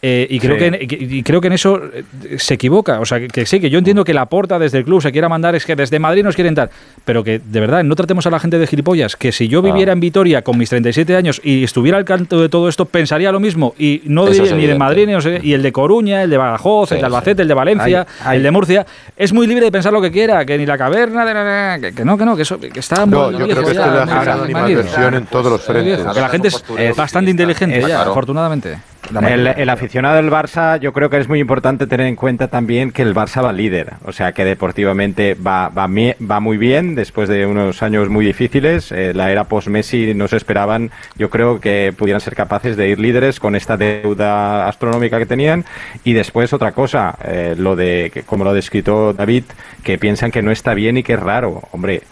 [0.03, 0.59] Eh, y creo Sí.
[0.59, 2.05] que en, y- y creo que en eso eh,
[2.39, 3.01] se equivoca.
[3.01, 5.13] O sea, que, que sí, que yo entiendo que la porta desde el club se
[5.13, 6.71] quiera mandar, es que desde Madrid nos quieren dar.
[7.05, 9.17] Pero que de verdad no tratemos a la gente de gilipollas.
[9.17, 12.49] Que si yo viviera en Vitoria con mis 37 años y estuviera al canto de
[12.49, 13.75] todo esto, pensaría lo mismo.
[13.79, 14.75] Y no diría ni de.
[14.75, 17.07] Madrid, ni no sé, y el de Coruña, el de Badajoz, Sí, el de sí.
[17.07, 18.87] Albacete, el de Valencia, el de Murcia.
[19.17, 21.93] Es muy libre de pensar lo que quiera, que ni la caverna, de la- que,
[21.95, 24.47] que no, que no, que eso que está No, muy yo viejo creo que esto
[24.47, 25.99] le una en todos los frentes.
[25.99, 28.11] Que la gente es bastante inteligente ya, claro.
[28.13, 28.79] afortunadamente.
[29.19, 33.03] El, aficionado del Barça, yo creo que es muy importante tener en cuenta también que
[33.03, 37.29] el Barça va líder, o sea que deportivamente va, va, mie- va muy bien después
[37.29, 38.93] de unos años muy difíciles.
[38.93, 43.01] Eh, la era post-Messi no se esperaban, yo creo que pudieran ser capaces de ir
[43.01, 45.65] líderes con esta deuda astronómica que tenían.
[46.05, 49.45] Y después otra cosa, eh, lo de, como lo ha descrito David,
[49.83, 51.63] que piensan que no está bien y que es raro.
[51.73, 52.03] Hombre,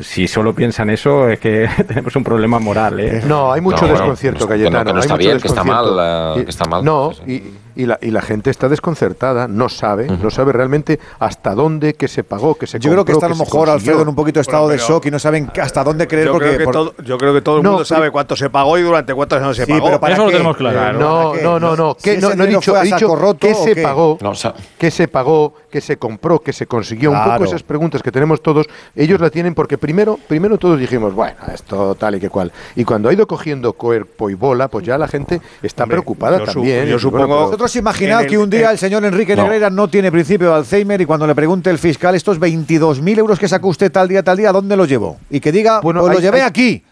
[0.00, 3.00] si solo piensan eso es que tenemos un problema moral.
[3.00, 3.22] ¿eh?
[3.26, 4.84] No, hay mucho No, bueno, desconcierto, que no- que no- Cayetano.
[4.84, 6.84] que no hay está mucho bien, que está mal, eh, que está mal.
[6.84, 7.32] No, Sí, sí.
[7.32, 11.94] y, y la, y la gente está desconcertada, no sabe, no sabe realmente hasta dónde
[11.94, 13.70] que se pagó, que se Yo creo que está a lo mejor.
[13.70, 16.26] Alfredo en un poquito de estado Bueno, de shock y no saben hasta dónde creer
[16.26, 18.10] Yo porque creo, que por- todo, yo creo que todo el No, mundo pero- sabe
[18.10, 19.84] cuánto se pagó y durante cuántos años se Sí, pagó.
[19.86, 20.32] pero ¿para Eso lo qué?
[20.34, 20.98] tenemos claro.
[20.98, 21.44] No, ¿para qué?
[21.44, 23.82] no, no, no, Si ese no, no he dicho, he dicho roto, ¿o se qué?
[23.82, 27.44] pagó, No, o sea- que se pagó, que se compró, que se consiguió, un poco
[27.44, 28.66] esas preguntas que tenemos todos,
[28.96, 32.50] ellos la tienen porque primero, primero todos dijimos, bueno, esto tal y que cual.
[32.74, 36.38] Y cuando ha ido cogiendo cuerpo y bola, pues ya la gente está Hombre, preocupada
[36.38, 36.86] yo su- también.
[36.86, 39.42] yo supongo- pero- Vosotros imaginad En el- que un día el señor Enrique No.
[39.42, 43.38] Negreira no tiene principio de Alzheimer y cuando le pregunte el fiscal estos 22.000 euros
[43.38, 45.18] que sacó usted tal día, tal día, ¿dónde los llevó?
[45.30, 46.84] Y que diga, Bueno, pues hay- lo llevé hay- aquí.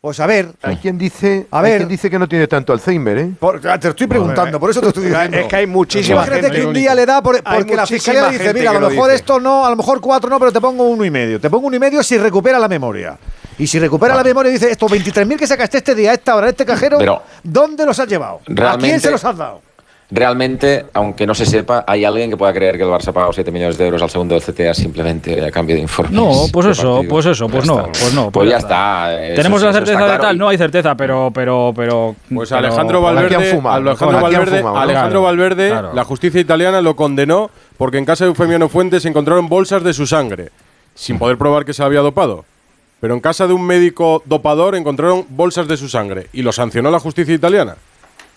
[0.00, 1.78] Pues a ver, Hay quien dice, A ver.
[1.78, 3.30] quien dice que no tiene tanto Alzheimer, ¿eh?
[3.40, 5.34] por- te estoy preguntando, por eso te estoy diciendo.
[5.38, 6.60] Es que hay muchísima Imagínate gente.
[6.60, 9.40] que un día le da por- porque la fiscalía dice, mira, a lo mejor esto
[9.40, 11.40] no, a lo mejor cuatro no, pero te pongo uno y medio.
[11.40, 13.16] Te pongo uno y medio si recupera la memoria.
[13.58, 16.50] Y si recupera la memoria y dice, estos 23.000 que sacaste este día, esta hora,
[16.50, 18.40] este cajero, Pero- ¿dónde los has llevado?
[18.62, 19.62] ¿A quién se los has dado?
[20.14, 23.32] Realmente, aunque no se sepa, hay alguien que pueda creer que el Barça ha pagado
[23.32, 26.12] 7 millones de euros al segundo del CTA simplemente a cambio de informes.
[26.14, 27.10] No, pues eso, partido.
[27.10, 28.22] pues eso, pues no, pues no.
[28.30, 29.22] Pues, pues ya está.
[29.24, 30.22] eso- Tenemos eso la certeza de claro.
[30.22, 32.14] tal, no hay certeza, pero, pero, pero.
[32.32, 34.78] Pues Alejandro Valverde, Alejandro Valverde, fumado, ¿no?
[34.80, 35.92] Alejandro Claro, Valverde, claro.
[35.94, 40.06] la justicia italiana lo condenó porque en casa de Eufemiano Fuentes encontraron bolsas de su
[40.06, 40.50] sangre,
[40.94, 42.44] sin poder probar que se había dopado.
[43.00, 46.92] Pero en casa de un médico dopador encontraron bolsas de su sangre y lo sancionó
[46.92, 47.74] la justicia italiana.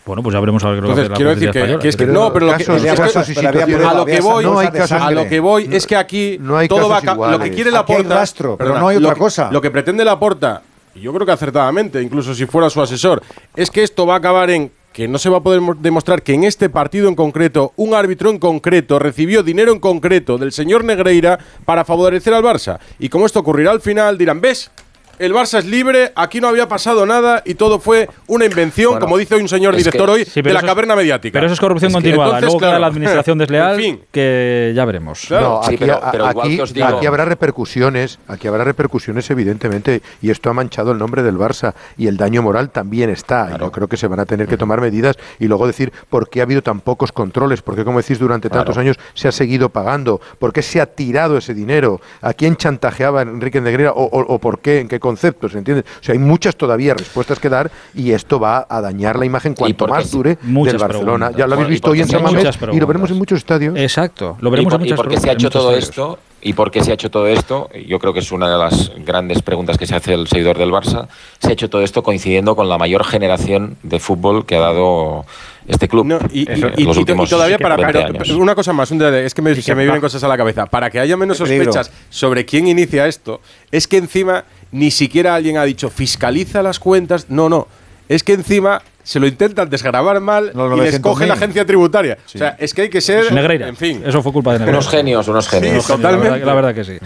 [0.07, 2.13] Bueno, pues ya veremos a ver Entonces, quiero justicia decir que, que es que Pero
[2.19, 5.39] no, pero lo que, casos- es casos a lo que voy, no a lo que
[5.39, 7.49] voy es que aquí No hay todo va a ca- lo iguales.
[7.49, 9.51] que quiere la porta, rastro, pero no hay otra cosa.
[9.51, 10.61] Lo que pretende la porta,
[10.95, 13.21] y yo creo que acertadamente, incluso si fuera su asesor,
[13.55, 16.23] es que esto va a acabar en que no se va a poder mo- demostrar
[16.23, 20.51] que en este partido en concreto, un árbitro en concreto recibió dinero en concreto del
[20.51, 22.79] señor Negreira para favorecer al Barça.
[22.97, 24.71] Y como esto ocurrirá al final, dirán, ¿ves?
[25.19, 29.05] El Barça es libre, aquí no había pasado nada y todo fue una invención, Bueno,
[29.05, 31.33] como dice hoy un señor director que- hoy, Sí, de la es- caverna mediática.
[31.33, 32.25] Pero eso es corrupción Es que continuada.
[32.39, 32.87] entonces, Luego queda claro, la
[33.23, 34.01] administración desleal, en fin.
[34.11, 35.27] que ya veremos.
[35.31, 38.47] No, Sí, aquí, pero- a- pero igual aquí- que os digo- aquí habrá repercusiones, aquí
[38.47, 42.69] habrá repercusiones evidentemente, y esto ha manchado el nombre del Barça y el daño moral
[42.69, 43.51] también está.
[43.55, 46.29] Y yo creo que se van a tener que tomar medidas y luego decir por
[46.29, 48.81] qué ha habido tan pocos controles, por qué, como decís, durante tantos Claro.
[48.81, 53.21] años se ha seguido pagando, por qué se ha tirado ese dinero, a quién chantajeaba
[53.23, 55.85] Enrique Negreira o, o- o por qué, en qué conceptos, ¿entiendes?
[56.01, 59.53] O sea, hay muchas todavía respuestas que dar y esto va a dañar la imagen
[59.53, 61.27] cuanto porque más dure del Barcelona.
[61.27, 61.37] preguntas.
[61.37, 63.17] Ya lo habéis visto hoy en porque San hay Mamés muchas y lo veremos en
[63.17, 63.77] muchos estadios.
[63.77, 64.37] Exacto.
[64.41, 65.89] Lo ¿Y veremos por, en y muchas por qué se ha hecho todo estadios.
[65.89, 66.19] esto?
[66.41, 67.69] ¿Y por qué se ha hecho todo esto?
[67.87, 70.71] Yo creo que es una de las grandes preguntas que se hace el seguidor del
[70.71, 71.07] Barça.
[71.39, 75.25] Se ha hecho todo esto coincidiendo con la mayor generación de fútbol que ha dado
[75.67, 78.19] este club No, y, y- en y- los y to- y últimos todavía para 20
[78.19, 80.37] pero- una cosa más, un detalle, es que me, se me vienen cosas a la
[80.37, 80.65] cabeza.
[80.65, 83.41] Para que haya menos sospechas sobre quién inicia esto,
[83.71, 87.27] es que encima ni siquiera alguien ha dicho fiscaliza las cuentas.
[87.29, 87.67] No, no.
[88.09, 91.01] Es que encima se lo intentan desgrabar mal y les 900.000.
[91.01, 92.17] coge la agencia tributaria.
[92.25, 93.31] O sea, es que hay que ser.
[93.33, 93.67] Negreira.
[93.67, 94.01] En fin.
[94.05, 94.79] Eso fue culpa de Negreira.
[94.79, 95.69] Unos genios, unos genios.
[95.71, 96.29] Sí, Unos genios, totalmente.
[96.29, 96.97] La verdad, la verdad que sí.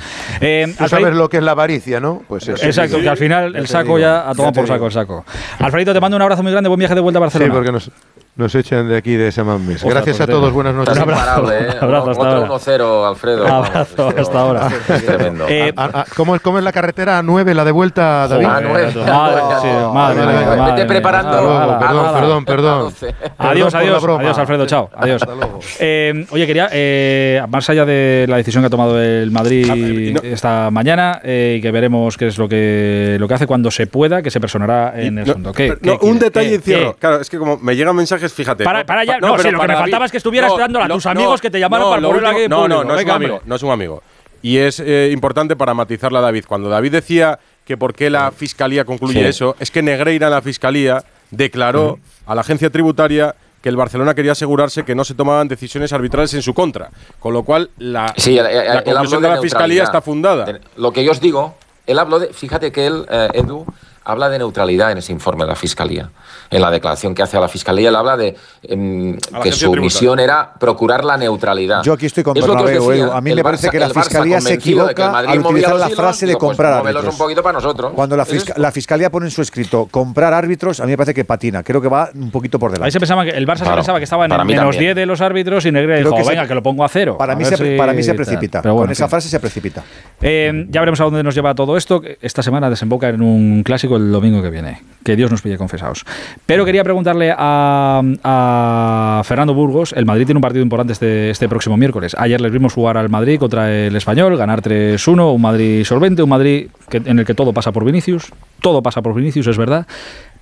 [0.42, 2.24] Eh, Tú sabes lo que es la avaricia, ¿no?
[2.28, 2.64] Pues eso.
[2.66, 4.86] Exacto, que al final Ya el saco digo, ya a tomar ya te por saco
[4.86, 5.26] el saco.
[5.60, 7.54] Alfredito, te mando un abrazo muy grande, buen viaje de vuelta a Sí, Barcelona.
[7.54, 7.92] porque nos,
[8.36, 9.78] nos echan de aquí de San Mamés.
[9.84, 10.96] Ostras, Gracias a todos, buenas noches.
[10.96, 11.78] Un abrazo, imparable, ¿eh?
[11.78, 12.50] un abrazo hasta Otro ahora.
[12.50, 13.48] 1-0, Alfredo.
[13.48, 14.70] Abrazo, hasta ahora.
[14.88, 15.46] Es tremendo.
[15.50, 18.46] Eh, A- a- ¿cómo, es, ¿Cómo es la carretera a 9, la de vuelta, David?
[18.50, 18.92] Ah, nueve.
[19.06, 20.26] Madre, sí, madre
[20.58, 21.42] madre Vete preparando.
[21.42, 22.94] Luego, perdón, perdón, perdón.
[23.38, 25.22] Adiós, adiós, adiós, Alfredo, chao, adiós.
[25.22, 25.60] Hasta luego.
[25.80, 29.76] Eh, oye, quería, eh, más allá de la decisión que ha tomado el Madrid Ah,
[29.76, 33.70] no- esta mañana, eh, y que veremos qué es lo que, lo que hace cuando
[33.72, 35.52] se pueda, que se personará en el No, fondo.
[35.54, 36.96] ¿Qué, no, un detalle y cierro.
[36.98, 38.64] Claro, es que como me llegan mensajes, fíjate.
[38.64, 40.54] Para, para ya, Pa- no, si pero lo que me faltaba es que estuviera no,
[40.54, 42.96] esperando a tus amigos que te llamaron no, para lo ponerlo aquí No, no, no
[42.96, 44.04] es un amigo, no es un amigo.
[44.44, 46.46] Y es eh, importante para matizarla a David.
[46.48, 49.26] Cuando David decía que por qué la fiscalía concluye Sí.
[49.28, 54.16] eso, es que Negreira en la fiscalía declaró a la agencia tributaria que el Barcelona
[54.16, 56.90] quería asegurarse que no se tomaban decisiones arbitrales en su contra.
[57.20, 60.60] Con lo cual, la, Sí, la conclusión de, la fiscalía está fundada.
[60.76, 63.66] Lo que yo os digo, él habló de, fíjate que él, eh, Edu,
[64.04, 66.10] habla de neutralidad en ese informe de la fiscalía.
[66.50, 69.82] En la declaración que hace a la fiscalía, él habla de em, que su tributaria.
[69.82, 71.84] misión era procurar la neutralidad.
[71.84, 73.12] Yo aquí estoy con Es Bernabéu, decía, Edu.
[73.14, 76.32] A mí me parece Barça- que la fiscalía se equivoca al utilizar la frase de
[76.32, 77.14] digo, pues comprar móvelos árbitros.
[77.14, 77.92] un poquito para nosotros.
[77.96, 81.24] Cuando la, fisca- fiscalía pone en su escrito comprar árbitros, a mí me parece que
[81.24, 81.64] patina.
[81.64, 82.86] Creo que va un poquito por delante.
[82.88, 84.80] Ahí se pensaba que el Barça se pensaba que estaba en el menos también.
[84.80, 87.18] 10 de los árbitros y Negreira dijo, que se- venga, que lo pongo a cero.
[87.18, 88.16] Para a mí, se, si para mí se tal".
[88.18, 88.62] precipita.
[88.62, 89.84] Pero bueno, Con esa frase se precipita.
[90.22, 92.02] Eh, ya veremos a dónde nos lleva todo esto.
[92.20, 94.82] Esta semana desemboca en un clásico el domingo que viene.
[95.04, 96.06] Que Dios nos pille confesados.
[96.46, 99.94] Pero quería preguntarle a, a Fernando Burgos.
[99.94, 102.16] El Madrid tiene un partido importante este, este próximo miércoles.
[102.20, 105.34] Ayer les vimos jugar al Madrid contra el Español, ganar 3-1.
[105.34, 108.32] Un Madrid solvente, un Madrid que- en el que todo pasa por Vinicius.
[108.62, 109.88] Todo pasa por Vinicius, es verdad.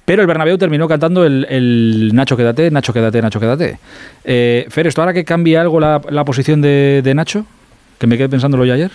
[0.04, 3.78] Pero el Bernabéu terminó cantando el, el Nacho quédate, Nacho quédate, Nacho quédate.
[4.26, 7.46] Eh, Fer, ¿esto ahora que cambia algo la, la posición de, de Nacho?
[8.00, 8.92] Que me quedé pensándolo yo ayer.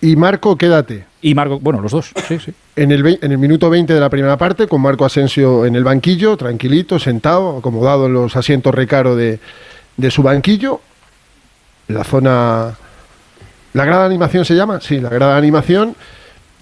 [0.00, 1.06] Y Marco, quédate.
[1.20, 2.52] Y Marco, bueno, los dos, sí, sí.
[2.76, 5.82] En el, en el minuto 20 de la primera parte, con Marco Asensio en el
[5.82, 9.40] banquillo, tranquilito, sentado, acomodado en los asientos recaro de,
[9.96, 10.80] de su banquillo.
[11.88, 12.76] La zona.
[13.72, 14.80] ¿La grada de animación se llama?
[14.80, 15.96] Sí, la grada de animación.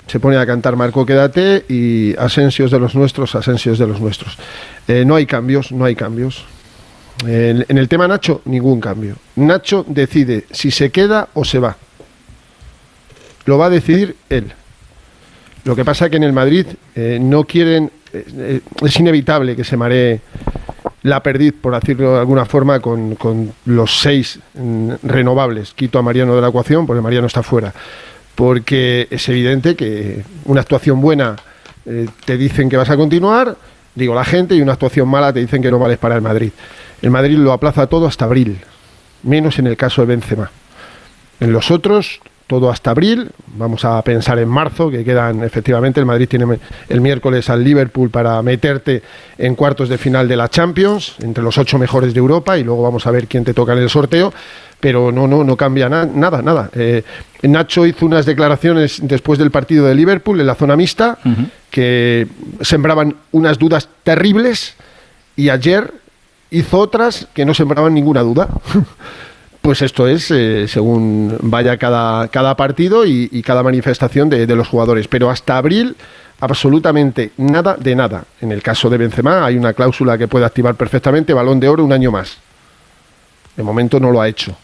[0.06, 4.38] Se pone a cantar Marco Quédate y Asensios de los nuestros, Asensios de los nuestros.
[4.88, 6.44] Eh, no hay cambios, no hay cambios.
[7.26, 9.16] En, en el tema Nacho, ningún cambio.
[9.34, 11.76] Nacho decide si se queda o se va.
[13.46, 14.52] Lo va a decidir él.
[15.64, 19.64] Lo que pasa que en el Madrid eh, no quieren, eh, eh, es inevitable que
[19.64, 20.20] se maree
[21.02, 25.74] la perdiz, por decirlo de alguna forma, con, con los seis mm, renovables.
[25.74, 27.72] Quito a Mariano de la ecuación porque Mariano está fuera.
[28.34, 31.36] Porque es evidente que una actuación buena
[32.24, 33.56] te dicen que vas a continuar,
[33.94, 36.50] digo la gente, y una actuación mala te dicen que no vales para el Madrid.
[37.00, 38.58] El Madrid lo aplaza todo hasta abril,
[39.22, 40.50] menos en el caso de Benzema.
[41.38, 43.30] En los otros, todo hasta abril.
[43.58, 45.98] Vamos a pensar en marzo, que quedan efectivamente.
[46.00, 46.58] El Madrid tiene
[46.88, 49.02] el miércoles al Liverpool para meterte
[49.38, 52.82] en cuartos de final de la Champions, entre los ocho mejores de Europa, y luego
[52.82, 54.32] vamos a ver quién te toca en el sorteo.
[54.78, 56.70] Pero no, no, no cambia na- nada, nada.
[56.74, 57.02] Eh,
[57.42, 61.18] Nacho hizo unas declaraciones después del partido de Liverpool en la zona mixta
[61.70, 62.26] que
[62.60, 64.74] sembraban unas dudas terribles
[65.34, 65.92] y ayer
[66.50, 68.48] hizo otras que no sembraban ninguna duda.
[69.66, 75.08] Pues esto es eh, según vaya cada, cada partido y, cada manifestación de, los jugadores.
[75.08, 75.96] Pero hasta abril,
[76.38, 78.26] absolutamente nada de nada.
[78.40, 81.84] En el caso de Benzema hay una cláusula que puede activar perfectamente balón de oro
[81.84, 82.36] un año más.
[83.56, 84.56] De momento no lo ha hecho.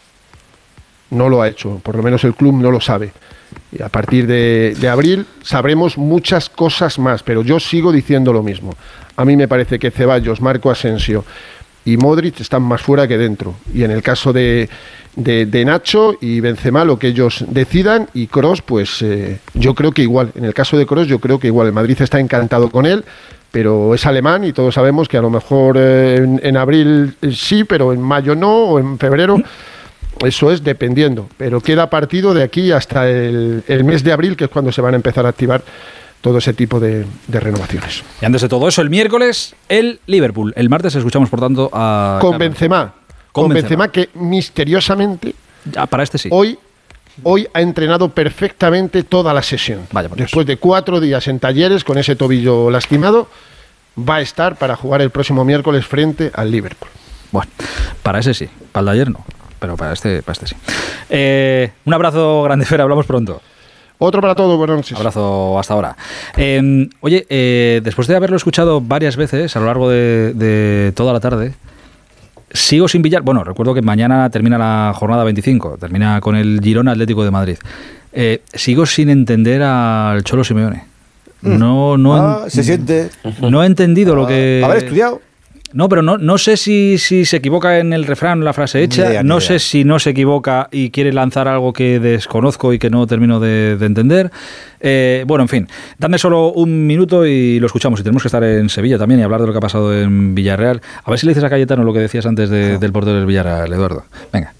[1.09, 1.81] No lo ha hecho.
[1.83, 3.11] Por lo menos el club no lo sabe.
[3.73, 8.73] Y a partir de abril sabremos muchas cosas más, pero yo sigo diciendo lo mismo.
[9.17, 11.25] A mí me parece que Ceballos, Marco Asensio
[11.85, 13.55] y Modric están más fuera que dentro.
[13.73, 14.69] Y en el caso de,
[15.15, 20.01] de, Nacho y Benzema, lo que ellos decidan, y Cross, pues eh, yo creo que
[20.01, 20.31] igual.
[20.35, 21.67] En el caso de Cross, yo creo que igual.
[21.67, 23.03] El Madrid está encantado con él,
[23.51, 27.31] pero es alemán y todos sabemos que a lo mejor eh, en, en abril eh,
[27.33, 29.37] sí, pero en mayo no, o en febrero.
[30.23, 34.45] Eso es dependiendo, pero queda partido de aquí hasta el, el mes de abril, que
[34.45, 35.63] es cuando se van a empezar a activar
[36.23, 38.01] todo ese tipo de, de renovaciones.
[38.21, 40.53] Y antes de todo eso, el miércoles, el Liverpool.
[40.55, 42.17] El martes escuchamos, por tanto, a.
[42.21, 42.37] Con.
[42.37, 42.93] Benzema,
[43.33, 43.87] Con con Benzema.
[43.87, 45.35] Benzema que misteriosamente
[45.65, 46.29] Ya, para este sí.
[46.31, 46.57] hoy,
[47.23, 49.81] hoy ha entrenado perfectamente toda la sesión.
[50.15, 53.27] Después de cuatro días en talleres con ese tobillo lastimado,
[53.97, 56.89] va a estar para jugar el próximo miércoles frente al Liverpool.
[57.33, 57.51] Bueno,
[58.01, 58.47] para ese sí.
[58.71, 59.25] Para el de ayer no.
[59.59, 60.55] Pero para este, para este sí.
[61.09, 62.79] Eh, un abrazo grande, Fer.
[62.79, 63.41] Hablamos pronto.
[64.05, 64.97] Otro para todos, buenas noches.
[64.97, 65.95] Abrazo hasta ahora.
[66.35, 71.13] Eh, oye, eh, después de haberlo escuchado varias veces a lo largo de, de toda
[71.13, 71.53] la tarde,
[72.51, 73.21] sigo sin billar.
[73.21, 77.57] Bueno, recuerdo que mañana termina la jornada 25, termina con el Girona Atlético de Madrid.
[78.11, 80.83] Eh, sigo sin entender al Cholo Simeone.
[81.41, 83.09] No, no, Ah, en- se siente.
[83.41, 84.61] no he entendido lo que.
[84.65, 85.21] Haber estudiado.
[85.73, 89.09] No, pero no, no sé si, si se equivoca en el refrán, la frase hecha.
[89.09, 89.47] idea, no idea.
[89.47, 93.39] sé si no se equivoca y quiere lanzar algo que desconozco y que no termino
[93.39, 94.31] de, de entender.
[94.79, 95.67] Eh, bueno, en fin,
[95.97, 97.99] dadme solo un minuto y lo escuchamos.
[97.99, 100.35] Y tenemos que estar en Sevilla también y hablar de lo que ha pasado en
[100.35, 100.81] Villarreal.
[101.03, 103.25] A ver si le dices a Cayetano lo que decías antes de- del portero del
[103.25, 104.05] Villarreal, Eduardo.
[104.31, 104.53] Venga.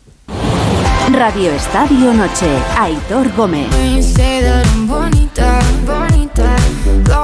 [1.11, 2.47] Radio Estadio Noche.
[2.79, 3.67] Aitor Gómez.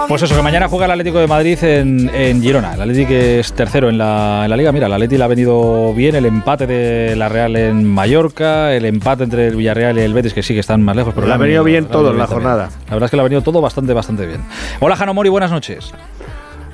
[0.10, 2.74] Pues eso, que mañana juega el Atlético de Madrid en, en Girona.
[2.74, 4.72] El Atlético es tercero en la, en la liga.
[4.72, 8.86] Mira, el Atlético le ha venido bien el empate de la Real en Mallorca, el
[8.86, 11.14] empate entre el Villarreal y el Betis, que sí que están más lejos.
[11.14, 12.70] Pero Le ha venido bien todo en la jornada.
[12.88, 14.42] La verdad es que le ha venido todo bastante, bastante bien.
[14.80, 15.94] Hola, Jano Mori, buenas noches.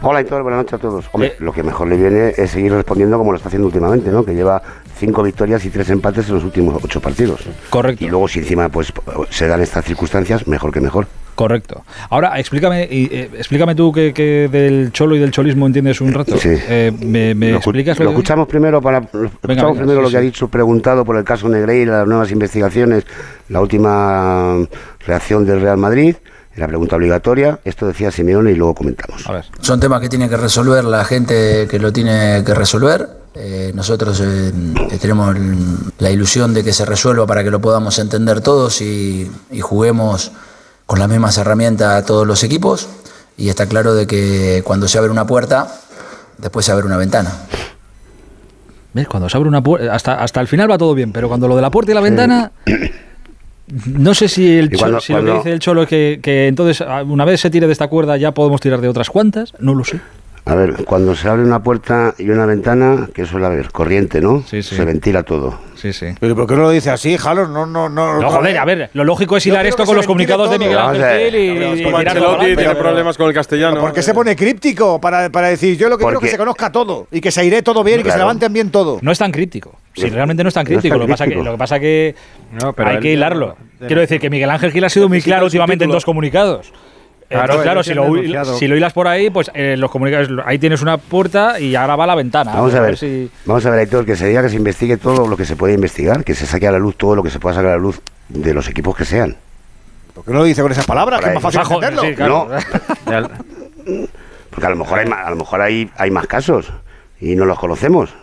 [0.02, 1.06] Hola, Héctor, buenas noches a todos.
[1.12, 1.36] Hombre, Eh.
[1.40, 4.24] lo que mejor le viene es seguir respondiendo como lo está haciendo últimamente, ¿no?
[4.24, 4.62] Que lleva
[4.98, 7.42] cinco victorias y tres empates en los últimos ocho partidos.
[7.70, 8.06] Correcto.
[8.06, 8.94] Y luego, si encima pues
[9.30, 11.08] se dan estas circunstancias, mejor que mejor.
[11.36, 11.84] Correcto.
[12.10, 16.14] Ahora, explícame, y, eh, explícame tú que, que del cholo y del cholismo entiendes un
[16.14, 16.38] rato.
[16.38, 16.50] Sí.
[16.50, 20.02] Eh, ¿Me, me lo, explicas lo lo escuchamos primero para lo escuchamos venga, primero sí,
[20.02, 20.18] lo que sí.
[20.18, 23.06] ha dicho preguntado por el caso Negreira, las nuevas investigaciones,
[23.50, 24.56] la última
[25.06, 26.16] reacción del Real Madrid,
[26.56, 27.60] la pregunta obligatoria.
[27.66, 29.28] Esto decía Simeone y luego comentamos.
[29.28, 29.46] A ver.
[29.60, 33.10] Son temas que tiene que resolver la gente que lo tiene que resolver.
[33.38, 34.54] Eh, nosotros eh,
[35.02, 35.36] tenemos
[36.00, 40.32] la ilusión de que se resuelva para que lo podamos entender todos y, y juguemos
[40.86, 42.88] con las mismas herramientas a todos los equipos.
[43.38, 45.68] Y está claro de que cuando se abre una puerta,
[46.38, 47.32] después se abre una ventana.
[48.94, 49.08] ¿Ves?
[49.10, 51.56] Cuando se abre una puerta, hasta, hasta el final va todo bien, pero cuando lo
[51.58, 52.52] de la puerta y la ventana,
[53.88, 56.20] no sé si, el Y cho- cuando- si lo que dice el cholo es que,
[56.24, 59.10] que entonces ah, una vez se tire de esta cuerda ya podemos tirar de otras
[59.10, 60.00] cuantas, no lo sé.
[60.48, 64.44] A ver, cuando se abre una puerta y una ventana, que suele haber corriente, ¿no?
[64.44, 65.58] Se ventila todo.
[65.74, 66.14] Sí, sí.
[66.20, 67.50] Pero ¿por qué no lo dice así, Jalos?
[67.50, 68.22] No, no, no.
[68.22, 70.70] No, joder, a ver, lo lógico es hilar esto con se los comunicados de ventile
[70.80, 71.06] Miguel todo.
[71.06, 71.32] Ángel.
[71.32, 73.82] Gil y, y Ancelotti adelante, tiene problemas con el castellano.
[73.82, 75.02] ¿Por qué se pone críptico?
[75.02, 77.64] Para, para decir, yo lo que quiero que se conozca todo y que se iré
[77.64, 78.30] todo bien y que se Claro.
[78.30, 79.00] levanten bien todo.
[79.02, 79.80] No es tan críptico.
[79.96, 81.58] Si realmente no es tan No es crítico, tan lo, que pasa que, lo que
[81.58, 82.16] pasa que
[82.76, 83.56] pero hay él- que hilarlo.
[83.80, 86.72] Quiero decir que Miguel Ángel Gil ha sido muy claro últimamente en dos comunicados.
[87.30, 88.06] Claro, claro, si lo,
[88.58, 91.96] si lo hilas por ahí, pues eh, los comunicados, ahí tienes una puerta y ahora
[91.96, 92.54] va a la ventana.
[92.54, 95.28] Vamos a ver, si- vamos a ver, Héctor, que se diga que se investigue todo
[95.28, 97.40] lo que se puede investigar, que se saque a la luz todo lo que se
[97.40, 98.00] pueda sacar a la luz
[98.30, 99.36] de los equipos que sean.
[100.14, 101.20] ¿Por qué no lo dice con esas palabras?
[101.20, 102.02] Que es más fácil Pues, entenderlo.
[102.04, 102.50] sí, claro.
[103.06, 103.30] No.
[104.52, 106.72] Porque a lo mejor hay más, a lo mejor hay, hay más casos
[107.20, 108.14] y no los conocemos.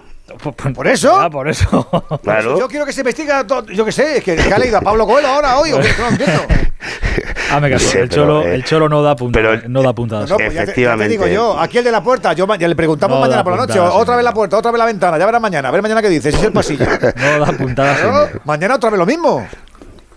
[0.74, 1.14] ¿Por eso?
[1.20, 1.86] Ah, por eso.
[2.22, 2.58] Claro.
[2.58, 3.66] Yo quiero que se investigue todo.
[3.66, 5.88] Yo qué sé, es que, que ha leído a Pablo Coelho ahora, hoy, o que
[5.98, 6.42] no lo entiendo.
[7.54, 9.68] Hazme caso, No sé, el, pero, cholo, eh, el cholo no da puntadas.
[9.68, 10.30] no da puntadas.
[10.30, 11.08] No, pues ya te- ya te, Efectivamente.
[11.12, 13.58] digo yo, aquí el de la puerta, yo ya le preguntamos No mañana por la
[13.58, 15.82] noche, puntadas, otra vez la puerta, otra vez la ventana, ya verás mañana, a ver
[15.82, 16.84] mañana qué dices, es el pasillo.
[17.16, 18.00] No da puntadas.
[18.00, 19.46] Claro, mañana otra vez lo mismo.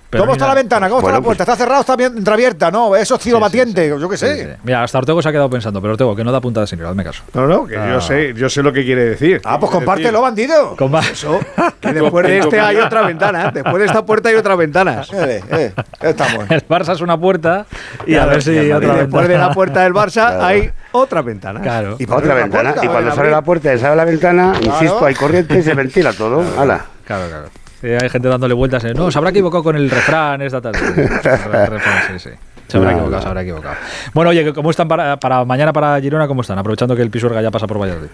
[0.09, 0.87] Pero ¿Cómo está la ventana?
[0.87, 1.43] ¿Cómo Bueno, está la puerta?
[1.43, 2.71] ¿Está cerrada o está bien entreabierta?
[2.71, 4.57] No, eso es cielo batiente, yo qué sé.
[4.63, 6.89] Mira, hasta Ortego se ha quedado pensando, pero Ortego, que no da puntadas sin hilo,
[6.89, 7.23] hazme caso.
[7.33, 9.41] No, no, que yo sé, yo sé lo que quiere decir.
[9.43, 10.75] Ah, pues compártelo, bandido.
[10.77, 11.09] Con más.
[11.09, 11.39] Eso,
[11.81, 13.51] que después de este hay otra ventana.
[13.51, 15.01] Después de esta puerta hay otra ventana.
[15.25, 16.49] Eh, eh, estamos.
[16.51, 17.65] El Barça es una puerta
[18.05, 20.45] y a ver si y otra después de la puerta del Barça Claro.
[20.45, 21.61] hay otra ventana.
[21.61, 21.95] Claro.
[21.99, 22.71] ¿Y Otra ventana.
[22.73, 22.85] puerta?
[22.85, 26.13] Y cuando sale la puerta y sale la ventana, insisto, hay corriente y se ventila
[26.13, 26.43] todo.
[26.59, 26.85] Hala.
[27.05, 27.49] Claro, claro.
[27.93, 28.83] Hay gente dándole vueltas.
[28.83, 30.79] en, No, se habrá equivocado con el refrán esta tarde.
[30.95, 32.29] El refrán, sí, sí.
[32.67, 33.21] Se habrá No, equivocado, no.
[33.21, 33.75] se habrá equivocado.
[34.13, 36.27] Bueno, oye, ¿cómo están para, para mañana para Girona?
[36.27, 36.57] ¿Cómo están?
[36.57, 38.07] Aprovechando que el Pisuerga ya pasa por Valladolid.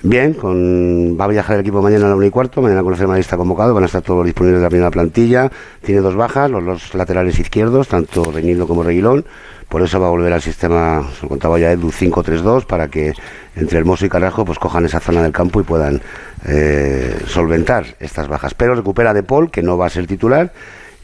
[0.00, 3.14] Bien, con, va a viajar el equipo mañana a la 1 y cuarto, mañana conoceremos
[3.14, 5.50] la lista convocado, van a estar todos disponibles de la primera plantilla,
[5.82, 9.24] tiene dos bajas, los dos laterales izquierdos, tanto Reñido como Reguilón,
[9.68, 13.12] por eso va a volver al sistema, se lo contaba ya Edu, 5-3-2, para que
[13.54, 16.00] entre Hermoso y Carrasco pues cojan esa zona del campo y puedan
[16.46, 18.54] eh, solventar estas bajas.
[18.54, 20.52] Pero recupera De Paul, que no va a ser titular,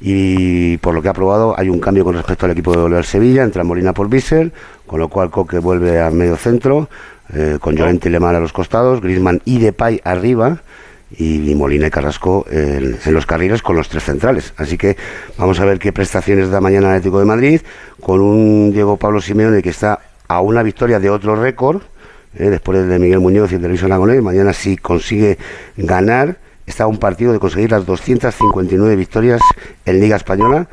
[0.00, 3.04] y por lo que ha probado hay un cambio con respecto al equipo de volver
[3.04, 4.52] Sevilla, entra Molina por Bissell,
[4.86, 6.88] con lo cual Coque vuelve al medio centro,
[7.32, 10.58] eh, con Llorente y Lemar a los costados, Griezmann y Depay arriba,
[11.18, 14.52] y, Molina y Carrasco en, los carriles con los tres centrales.
[14.56, 14.96] Así que
[15.38, 17.60] vamos a ver qué prestaciones da mañana el Atlético de Madrid,
[18.00, 21.82] con un Diego Pablo Simeone que está a una victoria de otro récord,
[22.36, 25.38] eh, después de Miguel Muñoz y el de Luis Aragonés, mañana si consigue
[25.76, 29.40] ganar, está a un partido de conseguir las 259 victorias
[29.84, 30.68] en Liga Española,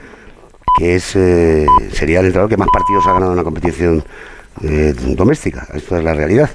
[0.78, 4.04] que es eh, sería el entrenador que más partidos ha ganado en una competición
[4.64, 5.68] eh, doméstica.
[5.74, 6.50] Esto es la realidad.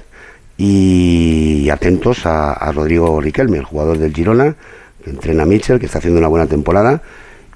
[0.57, 4.55] Y atentos a, a Rodrigo Riquelme, el jugador del Girona,
[5.03, 7.01] que entrena a Mitchell, que está haciendo una buena temporada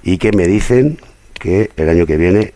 [0.04, 1.00] y que me dicen
[1.34, 2.54] que el año que viene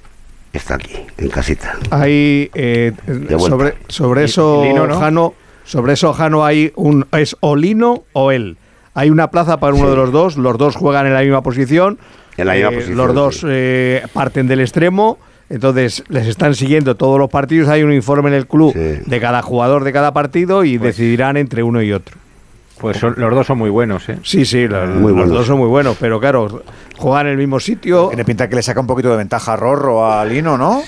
[0.53, 1.77] está aquí, en casita.
[1.89, 2.93] Hay eh,
[3.39, 4.99] sobre, sobre eso, Lino, ¿no?
[4.99, 8.57] Jano, sobre eso, Jano, hay un es o Lino o él.
[8.93, 11.99] Hay una plaza para uno de los dos, los dos juegan en la misma posición.
[12.37, 15.17] En la misma eh, posición, Los dos eh, parten del extremo.
[15.49, 17.69] Entonces les están siguiendo todos los partidos.
[17.69, 21.61] Hay un informe en el club de cada jugador de cada partido y decidirán entre
[21.63, 22.17] uno y otro.
[22.79, 24.17] Pues son- los dos son muy buenos, ¿eh?
[24.23, 25.29] Sí, sí, los, Muy los buenos.
[25.29, 26.61] dos son muy buenos, pero claro,
[26.97, 28.07] juegan en el mismo sitio.
[28.09, 30.81] Tiene pinta que le saca un poquito de ventaja a Rorro a Lino, ¿no?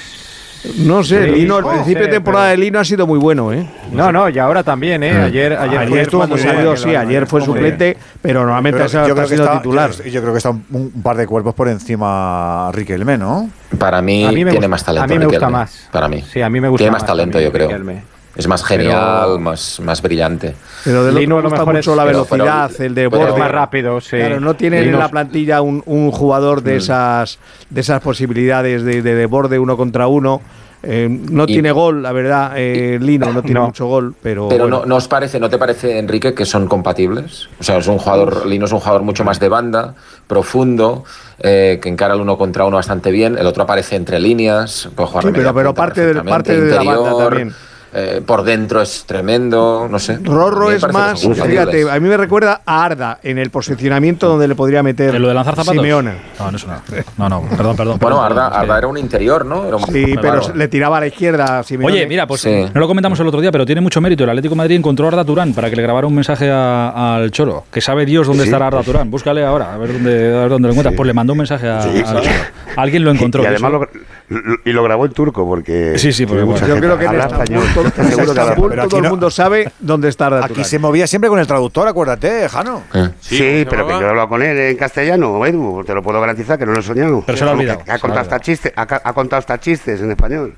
[0.77, 3.51] No sé, Sí, Lino, el principio sé, de temporada de Lino ha sido muy bueno,
[3.53, 3.67] ¿eh?
[3.91, 5.11] No, no, y ahora también, ¿eh?
[5.11, 8.89] Ayer, ayer, Ayer, fue estuvo muy salido, sí, ayer fue suplente, pero normalmente Pero ha
[8.89, 9.91] sido, yo, creo ha que sido está, titular.
[9.91, 13.49] yo, yo creo que está un, un par de cuerpos por encima Riquelme, ¿no?
[13.77, 15.03] Para mí, A mí me tiene gusta- más talento.
[15.03, 15.89] a mí me gusta Riquelme, más.
[15.91, 16.23] Para mí.
[16.31, 17.67] Sí, a mí me gusta Tiene más, más talento, yo creo.
[17.67, 18.16] Riquelme.
[18.37, 20.53] Es más genial, más, más brillante.
[20.83, 23.39] Pero de Lino lo gusta mejor mucho es- la velocidad, pero- el de borde.
[23.39, 24.15] Más rápido, sí.
[24.17, 27.39] Claro, no tienen en Lino- la plantilla un, un jugador de esas
[27.69, 30.41] de esas posibilidades de, de, de borde uno contra uno.
[30.83, 33.65] Eh, no Y- tiene gol, la verdad, eh, Lino no tiene No.
[33.65, 34.81] mucho gol, pero, Pero bueno.
[34.81, 37.49] no, ¿no os parece, no te parece, Enrique, que son compatibles?
[37.59, 39.95] O sea, es un jugador, Lino es un jugador mucho más de banda,
[40.27, 41.03] profundo,
[41.39, 43.37] eh, que encara el uno contra uno bastante bien.
[43.39, 46.69] El otro aparece entre líneas, puede jugar Sí, pero- pero parte de- perfectamente, parte de
[46.69, 47.53] la banda interior, también.
[47.99, 50.19] Eh, por dentro es tremendo, no sé.
[50.23, 54.53] Rorro es más, fíjate, a mí me recuerda a Arda en el posicionamiento donde le
[54.53, 55.73] podría meter ¿En lo de lanzar zapatos?
[55.81, 56.13] Simeone.
[56.39, 56.81] No, no es una.
[57.17, 57.97] No, no, perdón, perdón.
[57.99, 59.65] Bueno, Arda, Arda era un interior, ¿no?
[59.65, 61.93] Era un- Sí, pero le tiraba a la izquierda a Simeone.
[61.95, 62.65] Oye, mira, pues Sí.
[62.71, 64.23] no lo comentamos el otro día, pero tiene mucho mérito.
[64.25, 67.15] El Atlético de Madrid encontró a Arda Turán para que le grabara un mensaje a-
[67.15, 69.09] al Choro, que sabe Dios dónde Sí, estará Arda Turán.
[69.09, 70.95] Búscale ahora, a ver dónde, a ver dónde lo encuentras.
[70.95, 72.21] Pues le mandó un mensaje a- Sí, al.
[72.21, 72.35] Choro.
[72.75, 73.41] Alguien lo encontró.
[73.41, 76.73] Y, además lo, lo- y lo grabó en turco porque Sí, sí, porque, mucha Yo
[76.75, 76.81] gente.
[76.87, 77.63] creo que en español.
[77.73, 81.07] todo, Seguro que pero aquí todo el mundo sabe dónde está Arda Aquí se movía
[81.07, 82.83] siempre con el traductor, acuérdate, Jano.
[82.93, 83.09] Eh.
[83.19, 86.57] Sí, pero que yo he hablado con él en castellano, Edu, te lo puedo garantizar
[86.57, 87.23] que no lo he soñado.
[87.25, 89.13] Pero se lo ha olvidado, Ha, se lo ha contado hasta chistes, ha, ca- ha
[89.13, 90.55] contado hasta chistes en español.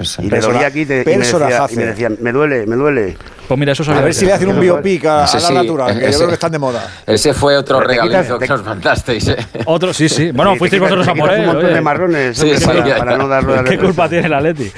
[0.00, 0.22] Sí, sí.
[0.26, 3.16] Y le dolía aquí te- y, me decía, y me decía, me duele, me duele.
[3.46, 5.94] Pues mira, eso A ver si le hacen un biopic a, a sí, la Turán,
[5.94, 6.88] que yo ese- creo que están de moda.
[7.06, 9.28] Ese fue otro regalito quitas- te- que os mandasteis.
[9.28, 9.36] ¿eh?
[9.66, 10.30] Otro, sí, sí.
[10.32, 11.40] Bueno, fuisteis quitas- vosotros a por él.
[11.40, 11.74] un montón oye.
[11.74, 14.70] de marrones Sí, para, ya, para no dar ruedas de ¿Qué culpa tiene el Atleti?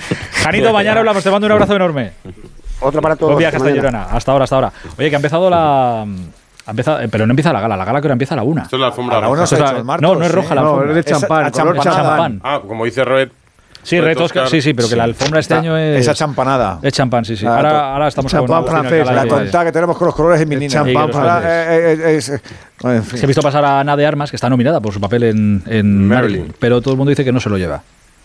[0.43, 1.23] Janito, mañana hablamos.
[1.23, 2.12] Te mando un abrazo enorme.
[2.81, 3.32] Otro para todos.
[3.35, 3.70] Buen viaje hasta.
[3.70, 4.05] Girona.
[4.05, 4.73] Hasta ahora, hasta ahora.
[4.99, 6.05] Oye, que ha empezado la.
[6.66, 7.77] empezado- eh, pero no empieza la gala.
[7.77, 8.62] La gala que ahora empieza a la una.
[8.62, 9.47] Esto es la alfombra A la una roja.
[9.47, 10.09] se ha es hecho la- el martes.
[10.09, 10.90] no, no es roja la No, alfombra.
[10.90, 12.09] es de champán, color champanada.
[12.09, 12.40] champán.
[12.43, 13.31] Ah, como dice Roet.
[13.83, 14.23] Sí, Oscar.
[14.23, 14.49] Oscar.
[14.49, 16.01] Sí, sí, pero que la alfombra este año es.
[16.01, 16.79] Esa champanada.
[16.83, 17.45] Es champán, sí, sí.
[17.45, 20.55] La- Ahora, ahora estamos champán francés, La tonta que tenemos con los colores en mi
[20.55, 20.73] El niña.
[20.73, 22.43] champán Sí, Ahora, francés.
[23.19, 25.63] Se ha visto pasar a Ana de Armas, que está nominada por su papel en,
[25.67, 26.07] en.
[26.09, 27.83] Marilyn, pero todo el mundo dice que no se lo lleva.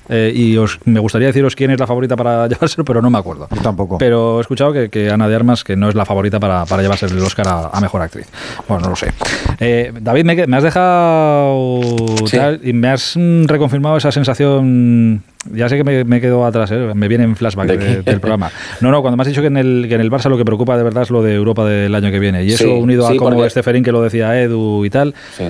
[0.10, 3.18] Eh, y os, me gustaría deciros quién es la favorita para llevárselo, pero no me
[3.18, 3.48] acuerdo.
[3.54, 3.98] Yo tampoco.
[3.98, 6.82] Pero he escuchado que, que Ana de Armas que no es la favorita para, para
[6.82, 8.28] llevarse el Oscar a, a Mejor Actriz.
[8.68, 9.12] Bueno, no lo sé.
[9.60, 11.82] Eh, David, me, has dejado
[12.26, 12.38] Sí.
[12.38, 15.24] tal y me has mm, reconfirmado esa sensación...
[15.54, 16.92] Ya sé que me, me quedo atrás, ¿eh?
[16.94, 18.02] me viene en flashback ¿De de- qué?
[18.12, 18.52] del programa.
[18.82, 20.44] No, no, cuando me has dicho que en, el, que en el Barça lo que
[20.44, 22.44] preocupa de verdad es lo de Europa del año que viene.
[22.44, 25.46] Y eso Sí, unido a como porque- Esteferín que lo decía Edu y tal, Sí.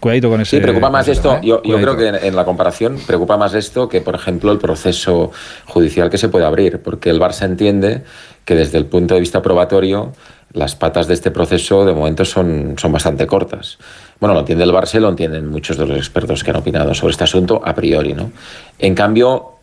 [0.00, 0.56] Cuidadito con ese.
[0.56, 1.34] Sí, preocupa más esto.
[1.34, 1.40] ¿eh?
[1.42, 4.58] Yo, yo creo que en, en la comparación preocupa más esto que, por ejemplo, el
[4.58, 5.30] proceso
[5.66, 8.02] judicial que se puede abrir, porque el Barça entiende
[8.44, 10.12] que desde el punto de vista probatorio
[10.52, 13.78] las patas de este proceso de momento son, son bastante cortas.
[14.18, 17.12] Bueno, lo entiende el Barça lo entienden muchos de los expertos que han opinado sobre
[17.12, 18.32] este asunto a priori, ¿no?
[18.78, 19.59] En cambio,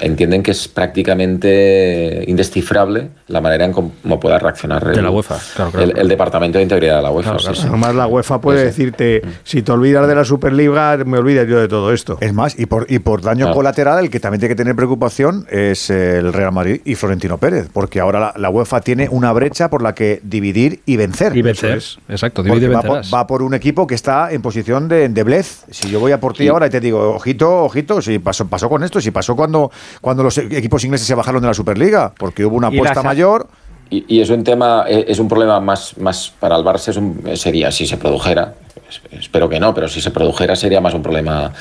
[0.00, 5.38] entienden que es prácticamente indescifrable la manera en cómo pueda reaccionar De el, la UEFA,
[5.54, 7.38] claro, claro, el- el Departamento de Integridad de la UEFA.
[7.38, 7.62] sí, sí.
[7.68, 11.68] Además, la UEFA puede decirte: si te olvidas de la Superliga, me olvidas yo de
[11.68, 12.18] todo esto.
[12.20, 13.54] Es más, y por, y por daño Claro.
[13.56, 17.68] colateral, el que también tiene que tener preocupación es el Real Madrid y Florentino Pérez,
[17.72, 21.36] porque ahora la, la UEFA tiene una brecha por la que dividir y vencer.
[21.36, 23.10] Y vencer, exacto, y va, por, vencerás.
[23.14, 25.64] va por un equipo que está en posición de endeblez.
[25.70, 26.48] Si yo voy a por ti Sí.
[26.48, 29.70] ahora y te digo, ojito, ojito, si pasó, pasó con esto, si pasó cuando,
[30.00, 33.46] cuando los equipos ingleses se bajaron de la Superliga, porque hubo una apuesta mayor.
[33.92, 36.96] Y, y es un tema, eh, es un problema más, más para el Barça, es
[36.96, 38.54] un- sería si se produjera,
[38.88, 41.52] es- espero que no, pero si se produjera sería más un problema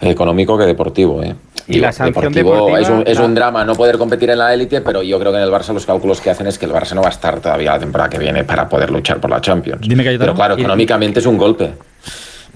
[0.00, 1.22] económico que deportivo.
[1.22, 1.34] ¿eh?
[1.66, 4.38] Y la sanción deportivo deportiva, es un, es la- un drama no poder competir en
[4.38, 6.66] la élite, pero yo creo que en el Barça los cálculos que hacen es que
[6.66, 9.30] el Barça no va a estar todavía la temporada que viene para poder luchar por
[9.30, 9.80] la Champions.
[9.80, 11.72] Dime, pero claro, Y- económicamente es un golpe.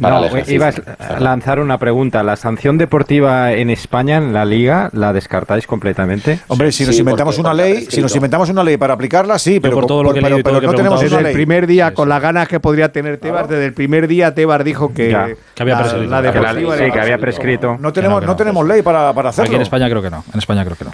[0.00, 0.54] Para No, el ejercicio.
[0.56, 2.22] ibas a lanzar una pregunta.
[2.22, 6.38] ¿La sanción deportiva en España, en la Liga, la descartáis completamente?
[6.48, 9.74] Hombre, si nos inventamos una ley, si nos inventamos una ley para aplicarla, sí, pero,
[9.74, 11.00] por todo lo que he pero- leído y todo pero lo que he no tenemos
[11.00, 14.34] Desde el primer día, con las ganas que podría tener Tebas, desde el primer día
[14.34, 16.10] Tebas dijo que, Ya, que había la, prescrito.
[16.10, 17.76] la Que la deportiva ley- era- sí, que había prescrito.
[17.80, 19.46] No tenemos, no, tenemos ley para, para hacerlo.
[19.48, 20.24] Aquí en España creo que no.
[20.32, 20.90] En España creo que no.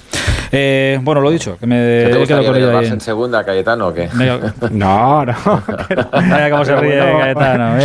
[0.55, 3.89] Eh, bueno, lo dicho, que me ¿Qué te he gustaría con ella en segunda, Cayetano,
[3.89, 4.09] o qué?
[4.71, 5.35] No, no.
[6.51, 7.79] Cómo se ríe Cayetano.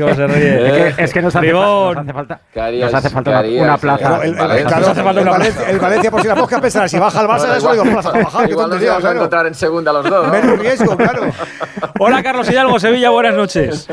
[0.00, 0.57] cómo se ríe.
[0.66, 3.30] Es que, es que nos hace, nos hace falta, ¿Qué harías- nos hace falta
[3.60, 4.20] una, plaza.
[4.24, 6.60] El- el- Claro, Nos hace falta el, una Valencia, el Valencia, por si la mosca
[6.60, 8.50] pensar, si baja el Barça, hay dos plazas para bajar.
[8.50, 10.26] Igual nos íbamos a encontrar en segunda los dos.
[10.26, 10.32] ¿no?
[10.32, 11.22] Menos riesgo, claro.
[12.00, 13.88] Hola Carlos Hidalgo, Sevilla, buenas noches.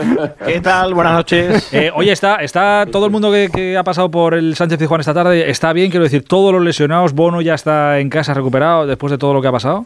[0.46, 0.94] ¿Qué tal?
[0.94, 1.74] Buenas noches.
[1.74, 5.00] Eh, oye, está, está todo el mundo que, que ha pasado por el Sánchez Pizjuán
[5.02, 8.86] esta tarde, está bien, quiero decir, todos los lesionados, Bono ya está en casa recuperado
[8.86, 9.86] después de todo lo que ha pasado.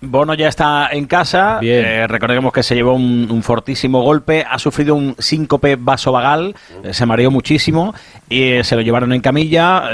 [0.00, 1.58] Bono ya está en casa.
[1.60, 4.44] Eh, recordemos que se llevó un, un fortísimo golpe.
[4.48, 6.54] Ha sufrido un síncope vasovagal.
[6.84, 7.94] eh, se mareó muchísimo.
[8.28, 9.90] Y eh, se lo llevaron en camilla.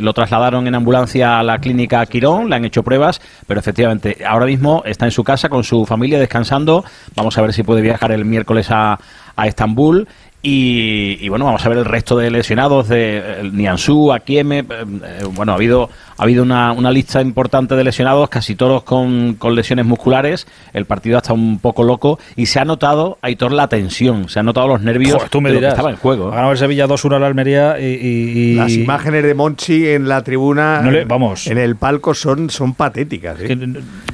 [0.00, 2.50] lo trasladaron en ambulancia a la clínica Quirón.
[2.50, 3.20] Le han hecho pruebas.
[3.46, 6.84] Pero efectivamente, ahora mismo está en su casa con su familia descansando.
[7.14, 8.98] Vamos a ver si puede viajar el miércoles a,
[9.34, 10.06] a Estambul.
[10.40, 14.60] Y, y bueno, vamos a ver el resto de lesionados de eh, Nianzú, Akieme.
[14.60, 18.84] eh, eh, bueno, ha habido, ha habido una, una lista importante de lesionados, casi todos
[18.84, 20.46] con, con lesiones musculares.
[20.72, 24.28] El partido está un poco loco y se ha notado, Aitor, la tensión.
[24.28, 26.28] Se han notado los nervios Joder, tú me de lo que estaba en juego.
[26.28, 29.88] Ha ganado el Sevilla 2-1 a la Almería y, y- y- Las imágenes de Monchi
[29.88, 31.48] en la tribuna, No le- vamos.
[31.48, 33.40] en el palco, son, son patéticas.
[33.40, 33.58] ¿eh?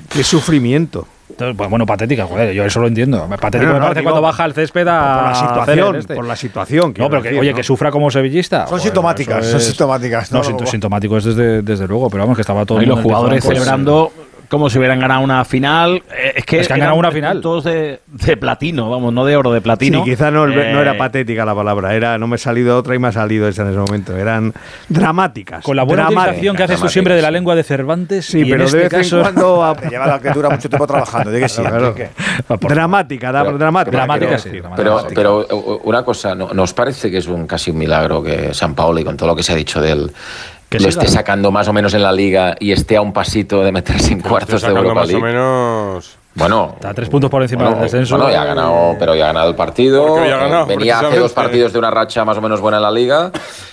[0.09, 1.07] Qué sufrimiento.
[1.31, 3.27] Entonces, pues, bueno, patética, joder, yo eso lo entiendo.
[3.29, 6.15] Patético Bueno, me no, parece digo, cuando baja al césped a por la situación, este.
[6.15, 6.95] por la situación.
[6.99, 7.57] No, pero que, decir, oye, ¿no?
[7.57, 8.61] que sufra como sevillista.
[8.61, 10.31] Son joder, sintomáticas, son sintomáticas.
[10.33, 12.87] No, No, sinto- no, sintomático es desde, desde luego, pero vamos, que estaba todo y
[12.87, 14.13] los jugadores pues, celebrando
[14.55, 16.03] como si hubieran ganado una final.
[16.17, 17.35] Eh, es que, Es que han ganado una final.
[17.35, 20.05] puntos de, de platino, vamos, no de oro, de platino.
[20.05, 22.95] Sí, quizá no, no era Eh, patética la palabra, era no me ha salido otra
[22.95, 24.17] y me ha salido esa en ese momento.
[24.17, 24.53] Eran
[24.89, 25.65] dramáticas.
[25.65, 28.27] Con la buena utilización que haces tú siempre de la lengua de Cervantes.
[28.27, 29.65] Sí, y en pero este de vez caso, en cuando.
[29.65, 31.63] a- lleva la criatura mucho tiempo trabajando, de que sí.
[31.63, 31.95] Claro.
[32.61, 33.97] Dramática, da- dramática.
[33.97, 34.65] Dramática, sí, decir.
[34.77, 35.47] Pero, pero
[35.85, 39.05] una cosa, ¿no, ¿nos parece que es un casi un milagro que San Paolo, y
[39.05, 40.13] con todo lo que se ha dicho de él,
[40.79, 41.03] Que lo siga.
[41.05, 44.13] esté sacando más o menos en la liga y esté a un pasito de meterse
[44.13, 45.23] en cuartos de Europa más o League?
[45.25, 46.17] menos.
[46.37, 48.17] Bueno, Está a tres puntos por encima bueno, del descenso.
[48.17, 50.17] bueno, ya ha ganado, pero ya ha ganado el partido.
[50.17, 53.31] Ganado, Venía hace dos partidos de una racha más o menos buena en la liga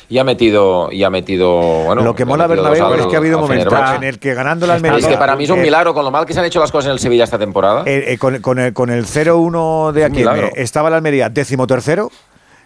[0.09, 1.49] y ha metido, y ha metido,
[1.85, 4.19] bueno, Lo que mola Bernabéu dos es al- que ha habido al momentos en el
[4.19, 4.99] que ganando la Almería.
[4.99, 6.59] Es que para mí es un eh, milagro con lo mal que se han hecho
[6.59, 7.81] las cosas en el Sevilla esta temporada.
[7.87, 10.23] eh, eh, con, con el, con el 0-1 de aquí
[10.55, 12.11] estaba la Almería décimo tercero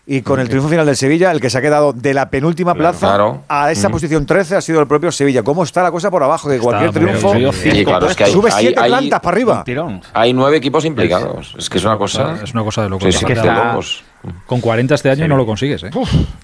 [0.07, 2.75] y con el triunfo final del Sevilla, el que se ha quedado de la penúltima
[2.75, 3.41] plaza Claro.
[3.49, 3.91] a esa Mm.
[3.91, 5.41] posición 13 ha sido el propio Sevilla.
[5.41, 6.47] ¿Cómo está la cosa por abajo?
[6.49, 9.63] Que cualquier triunfo sí, claro, es que hay, sube hay- siete hay- plantas para arriba.
[9.63, 10.01] tirón.
[10.13, 11.55] hay nueve equipos implicados.
[11.57, 12.37] Es que es una cosa.
[12.43, 13.13] Es una cosa de locos.
[13.13, 14.03] Sí, sí, de ahora, locos.
[14.45, 15.89] Con 40 este año no lo consigues, ¿eh?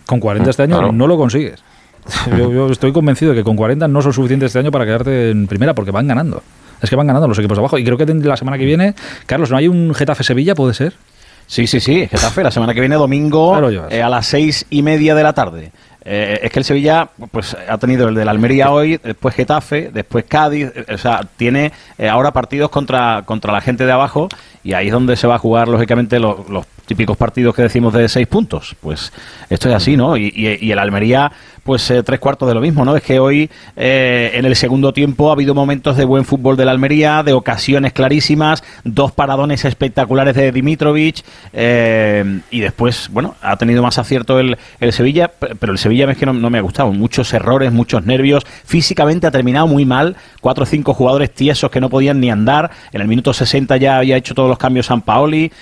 [0.05, 0.91] Con 40 este año Claro.
[0.91, 1.63] no lo consigues.
[2.35, 5.29] Yo, yo estoy convencido de que con 40 no son suficientes este año para quedarte
[5.29, 6.41] en primera porque van ganando.
[6.81, 7.77] Es que van ganando los equipos de abajo.
[7.77, 8.95] Y creo que la semana que viene,
[9.27, 10.55] Carlos, ¿no hay un Getafe-Sevilla?
[10.55, 10.93] ¿Puede ser?
[11.51, 12.07] Sí, sí, sí.
[12.07, 15.33] Getafe, la semana que viene, domingo, Claro, eh, a las seis y media de la
[15.33, 15.73] tarde.
[16.05, 19.91] Eh, es que el Sevilla pues ha tenido el de la Almería hoy, después Getafe,
[19.93, 24.29] después Cádiz, eh, o sea, tiene eh, ahora partidos contra, contra la gente de abajo
[24.63, 27.93] y ahí es donde se va a jugar, lógicamente, los, los típicos partidos que decimos
[27.93, 28.75] de seis puntos.
[28.79, 29.11] Pues
[29.49, 30.15] esto es así, ¿no?
[30.15, 31.31] Y, y- y el Almería,
[31.71, 32.97] pues eh, tres cuartos de lo mismo, ¿no?
[32.97, 36.67] Es que hoy, eh, en el segundo tiempo, ha habido momentos de buen fútbol del
[36.67, 41.23] Almería, de ocasiones clarísimas, dos paradones espectaculares de Dimitrovic
[41.53, 46.11] eh, y después, bueno, ha tenido más acierto el, el Sevilla, pe- pero el Sevilla
[46.11, 46.91] es que no, me ha gustado.
[46.91, 48.45] Muchos errores, muchos nervios.
[48.65, 50.17] Físicamente ha terminado muy mal.
[50.41, 52.69] Cuatro o cinco jugadores tiesos que no podían ni andar.
[52.91, 55.53] En el minuto 60 ya había hecho todos los cambios San Paoli.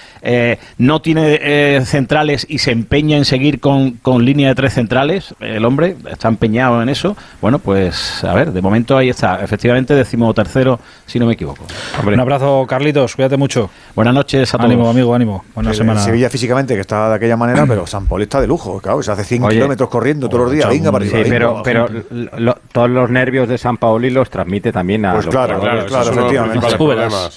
[0.79, 5.65] No tiene centrales y se empeña en seguir con, con línea de tres centrales, el
[5.65, 5.95] hombre.
[6.09, 7.15] Está empeñado en eso.
[7.41, 9.43] Bueno, pues a ver, de momento ahí está.
[9.43, 11.63] Efectivamente, decimo tercero, si no me equivoco.
[12.05, 13.69] Un abrazo, Carlitos, cuídate mucho.
[13.95, 14.69] Buenas noches a todos.
[14.69, 15.43] Ánimo, amigo, ánimo.
[15.55, 15.99] Buena Sí, semana.
[16.01, 19.11] Sevilla físicamente, que está de aquella manera, pero San Paul está de lujo, claro, se
[19.11, 21.29] hace 100 Oye, kilómetros corriendo todos los días, venga para Sí, arriba.
[21.63, 21.87] pero, venga.
[22.09, 25.57] pero lo- todos los nervios de San Paoli los transmite también a Pues los claro,
[25.59, 25.85] jugadores.
[25.85, 26.67] claro, efectivamente.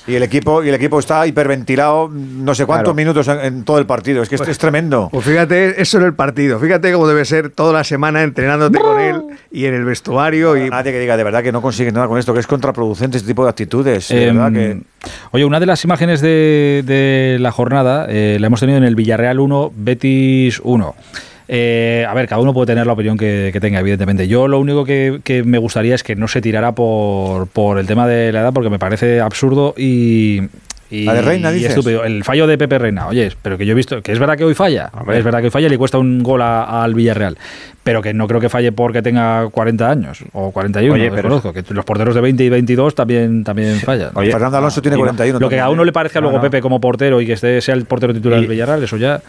[0.07, 2.95] Y el equipo y el equipo está hiperventilado no sé cuántos Claro.
[2.95, 4.23] minutos en, en todo el partido.
[4.23, 5.09] Es que es- es tremendo.
[5.13, 6.59] Pues fíjate, eso en el partido.
[6.59, 10.57] Fíjate cómo debe ser toda la semana entrenándote con él y en el vestuario.
[10.57, 13.17] y Nadie que diga de verdad que no consigue nada con esto, que es contraproducente
[13.17, 14.09] este tipo de actitudes.
[14.09, 14.81] de Em, verdad que
[15.31, 18.95] Oye, una de las imágenes de, de la jornada eh, la hemos tenido en el
[18.95, 20.95] Villarreal 1, Betis 1.
[21.49, 24.27] Eh, a ver, cada uno puede tener la opinión que, que tenga, evidentemente.
[24.27, 27.87] Yo lo único que, que me gustaría es que no se tirara por, por el
[27.87, 30.43] tema de la edad, porque me parece absurdo y.
[30.93, 31.71] y- La de Reina, dices.
[31.71, 32.05] estúpido.
[32.05, 34.45] El fallo de Pepe Reina, oye, pero que yo he visto que es verdad que
[34.45, 37.37] hoy falla, es verdad que hoy falla y le cuesta un gol a- al Villarreal,
[37.83, 41.53] pero que no creo que falle porque tenga 40 años o 41, Oye, pero- desconozco,
[41.53, 44.13] que los porteros de 20 y 22 también, también fallan.
[44.13, 45.87] Fernando Alonso tiene Y no- 41 Lo que a uno ¿eh?
[45.87, 46.43] le parezca No, luego no.
[46.43, 49.21] Pepe como portero y que esté, sea el portero titular del Villarreal, eso ya.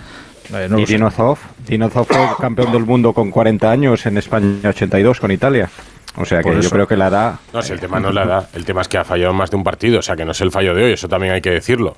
[0.53, 0.85] eh, no y.
[0.85, 5.69] Dinozov, Dinozov fue campeón del mundo con 40 años en España 82 con Italia.
[6.15, 6.69] O sea que Por yo eso.
[6.69, 7.35] creo que la edad...
[7.53, 9.49] No, si el tema no es la edad, el tema es que ha fallado más
[9.49, 11.41] de un partido, o sea que no es el fallo de hoy, eso también hay
[11.41, 11.97] que decirlo.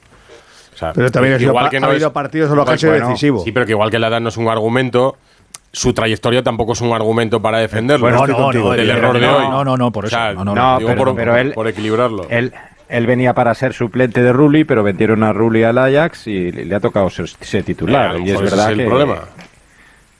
[0.73, 2.91] O sea, Pero también ha sido pa- ha habido partidos en los que ha sido
[2.93, 3.43] Bueno, decisivo.
[3.43, 5.17] Sí, pero que igual que la edad no es un argumento,
[5.71, 8.05] su trayectoria tampoco es un argumento para defenderlo.
[8.07, 9.47] Bueno, no, contigo, no, del no, error de no, hoy.
[9.49, 11.51] no, no, no, por O sea, eso, no, no, No, digo pero, por, pero él,
[11.53, 12.27] por equilibrarlo.
[12.29, 12.53] Él,
[12.87, 16.65] él venía para ser suplente de Rulli, pero vendieron a Rulli al Ajax y le,
[16.65, 18.13] le ha tocado ser, ser Eh, titular.
[18.13, 19.15] lo y es verdad es el que, problema.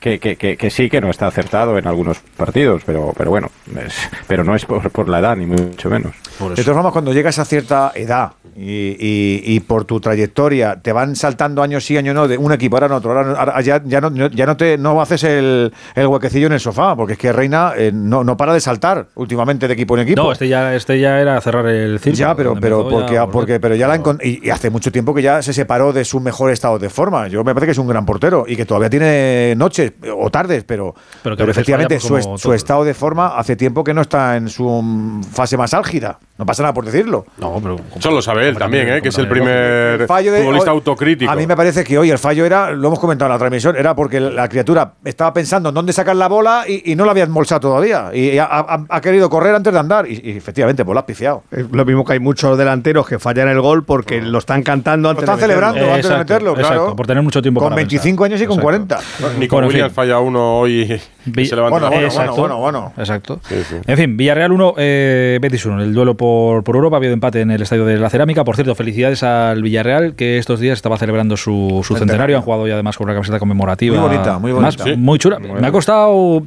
[0.06, 3.50] Que, que, que, que sí que no está acertado en algunos partidos, pero, pero bueno,
[3.84, 6.14] es- pero no es por, por la edad, ni mucho menos.
[6.60, 10.94] De todas formas, cuando llegas a cierta edad y, y- y por tu trayectoria te
[10.94, 13.82] van saltando años sí, años no, de un equipo ahora en otro, ahora, ahora ya,
[13.86, 17.20] ya no, ya no te no haces el, el huequecillo en el sofá, porque es
[17.20, 20.24] que Reina eh, no, no para de saltar últimamente de equipo en equipo.
[20.24, 22.16] No, este ya, este ya era cerrar el círculo.
[22.18, 25.14] Ya, pero, pero empezó ya porque, porque pero ya la y, y hace mucho tiempo
[25.14, 27.28] que ya se separó de su mejor estado de forma.
[27.28, 30.64] Yo me parece que es un gran portero y que todavía tiene noches o tardes,
[30.64, 34.38] pero, Pero que pero, efectivamente su, su estado de forma hace tiempo que no está
[34.38, 36.20] en su fase más álgida.
[36.38, 37.26] No pasa nada por decirlo.
[37.38, 39.02] No, pero Eso lo sabe él también, ¿eh?
[39.02, 41.32] que es el primer El fallo de- futbolista hoy- autocrítico.
[41.32, 43.78] A mí me parece que hoy el fallo era, lo hemos comentado en la transmisión,
[43.78, 47.12] era porque la criatura estaba pensando en dónde sacar la bola y, y no la
[47.12, 48.10] había embolsado todavía.
[48.14, 50.08] Y ha, ha- ha querido correr antes de andar.
[50.10, 51.44] Y, y efectivamente, pues la has pifiado.
[51.52, 55.10] Es lo mismo que hay muchos delanteros que fallan el gol porque lo están cantando
[55.10, 55.68] antes están de meterlo.
[55.70, 56.68] celebrando antes de meterlo, claro.
[56.76, 58.26] Exacto, por tener mucho tiempo Con para 25 pensar.
[58.34, 58.98] años y con Exacto.
[58.98, 59.00] 40.
[59.40, 59.96] Ni con Bueno, en Williams fin.
[59.96, 62.32] falla uno hoy se levanta Bueno, la bueno, cabeza.
[62.32, 62.94] bueno, bueno, bueno.
[62.98, 63.40] Exacto.
[63.88, 65.82] En fin, Villarreal 1, eh, Betis 1.
[65.84, 68.44] El duelo por, por Europa ha habido empate en el estadio de la Cerámica.
[68.44, 72.38] Por cierto, felicidades al Villarreal que estos días estaba celebrando su, su centenario.
[72.38, 74.00] Han jugado ya además con una camiseta conmemorativa.
[74.00, 74.98] Muy bonita, muy Además, bonita.
[75.00, 75.40] muy chula.
[75.40, 76.44] Me ha costado.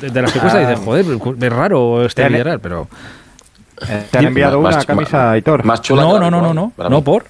[0.00, 0.68] De, de las que cuesta, Ah.
[0.70, 1.04] dices, joder,
[1.40, 2.88] es raro este Villarreal, pero.
[4.10, 5.64] Te han enviado Más- una camisa, Aitor.
[5.64, 6.88] Más chula No, no, no, no, no.
[6.88, 7.24] No, por.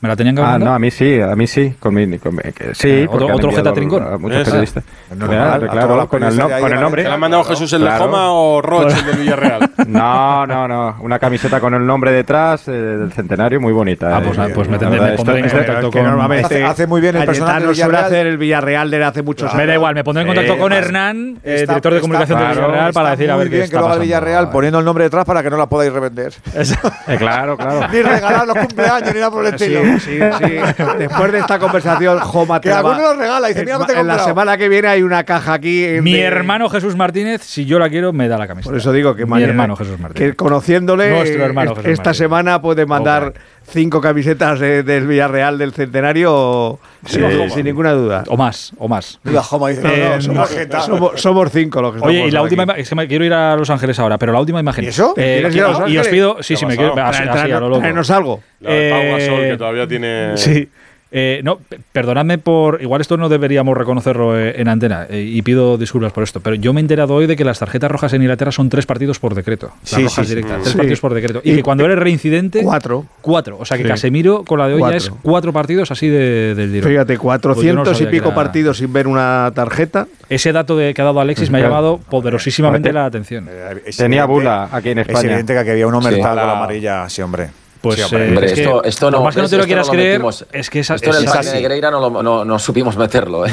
[0.00, 1.74] ¿Me la tenían que Ah, no, a mí sí, a mí sí.
[1.80, 4.02] Con mi, con mi- que- sí, porque otro- otro enviado Jeta a- Trincón.
[4.14, 4.50] a muchos Esa.
[4.52, 4.84] periodistas.
[5.10, 7.02] normal, Claro, todos claro, con el, no- de con de el nombre.
[7.02, 8.04] ¿Se la han mandado Jesús el de Claro.
[8.04, 9.70] Joma o Roche el del Villarreal?
[9.88, 10.96] No, no, no.
[11.00, 14.16] Una camiseta con el nombre detrás eh, del centenario, muy bonita.
[14.16, 14.42] Ah, pues, eh.
[14.44, 16.86] ah, pues me tendré- verdad, me esto- pondré en esto- contacto con- normalmente Hace- hace
[16.86, 18.04] muy bien el Cayetano del suele Villarreal.
[18.04, 19.68] hacer el Villarreal desde hace muchos Me años.
[19.68, 22.92] da igual, me pondré en contacto Eh, con Hernán, eh, director de comunicación del Villarreal,
[22.92, 24.02] para decir a ver qué bien está que lo haga el.
[24.02, 26.32] Villarreal poniendo el nombre detrás para que no la podáis revender.
[27.18, 27.80] Claro, claro.
[27.92, 29.80] ni regalar los cumpleaños ni nada por el estilo.
[30.00, 30.56] Sí, sí.
[30.98, 33.92] Después de esta conversación, Joma te Que alguno regala y dice, en, mira, me te
[33.94, 35.84] he en la semana que viene hay una caja aquí.
[35.84, 38.70] en Mi de- hermano Jesús Martínez, si yo la quiero, me da la camiseta.
[38.70, 40.30] Por eso digo que Mi mañana- hermano Jesús Martínez.
[40.30, 42.16] Que conociéndole, Nuestro hermano Jesús esta Martínez.
[42.16, 43.32] semana puede mandar
[43.70, 47.50] cinco camisetas de- del Villarreal del centenario Sí, sin, Joma.
[47.50, 48.24] sin ninguna duda.
[48.28, 49.20] O más, o más.
[49.22, 50.50] Mira, Joma dice, no, Eh, no, somos
[50.86, 52.72] somos, somos cinco los que Oye, y la última aquí.
[52.72, 54.84] ima- es que me- quiero ir a Los Ángeles ahora, pero la última imagen.
[54.84, 55.14] ¿Y eso?
[55.16, 56.94] Eh, ¿Quieres ir a Los y os pido, sí, sí, me quiero.
[56.98, 57.82] Así, a lo loco.
[58.14, 58.40] algo.
[58.60, 60.36] La de Pau Eh, Gasol, que todavía tiene...
[60.36, 60.68] Sí.
[61.10, 61.58] Eh, no,
[61.92, 62.82] perdonadme por.
[62.82, 66.54] Igual esto no deberíamos reconocerlo eh, en antena eh, y pido disculpas por esto, pero
[66.56, 69.18] yo me he enterado hoy de que las tarjetas rojas en Inglaterra son tres partidos
[69.18, 69.70] por decreto.
[69.80, 70.28] Las Sí, rojas sí, sí.
[70.28, 70.60] directas, Mm.
[70.60, 70.76] tres Sí.
[70.76, 71.40] partidos por decreto.
[71.44, 72.62] Y, Y- que cuando eres reincidente.
[72.62, 73.06] Cuatro.
[73.22, 73.56] Cuatro.
[73.58, 73.88] O sea que Sí.
[73.88, 75.52] Casemiro con la de hoy ya es Cuatro.
[75.52, 76.88] partidos así de, del tiro.
[76.88, 80.06] Fíjate, Pues no 400 y pico era- partidos sin ver una tarjeta.
[80.28, 83.48] Ese dato de, que ha dado Alexis me ha llamado poderosísimamente la atención.
[83.86, 85.28] Es Tenía bula aquí en Es España.
[85.28, 86.20] evidente que había un Omertal Sí.
[86.26, 87.48] con la La- amarilla, sí, hombre.
[87.80, 88.24] Pues Sí, hombre.
[88.24, 89.86] eh, Hombre, es que, esto, esto por no, más que no te lo Esto quieras
[89.86, 90.44] no creer, metimos.
[90.52, 91.56] es que esa- esto en el es Parque así.
[91.56, 93.46] Negreira no, lo- no, no supimos meterlo.
[93.46, 93.52] ¿eh?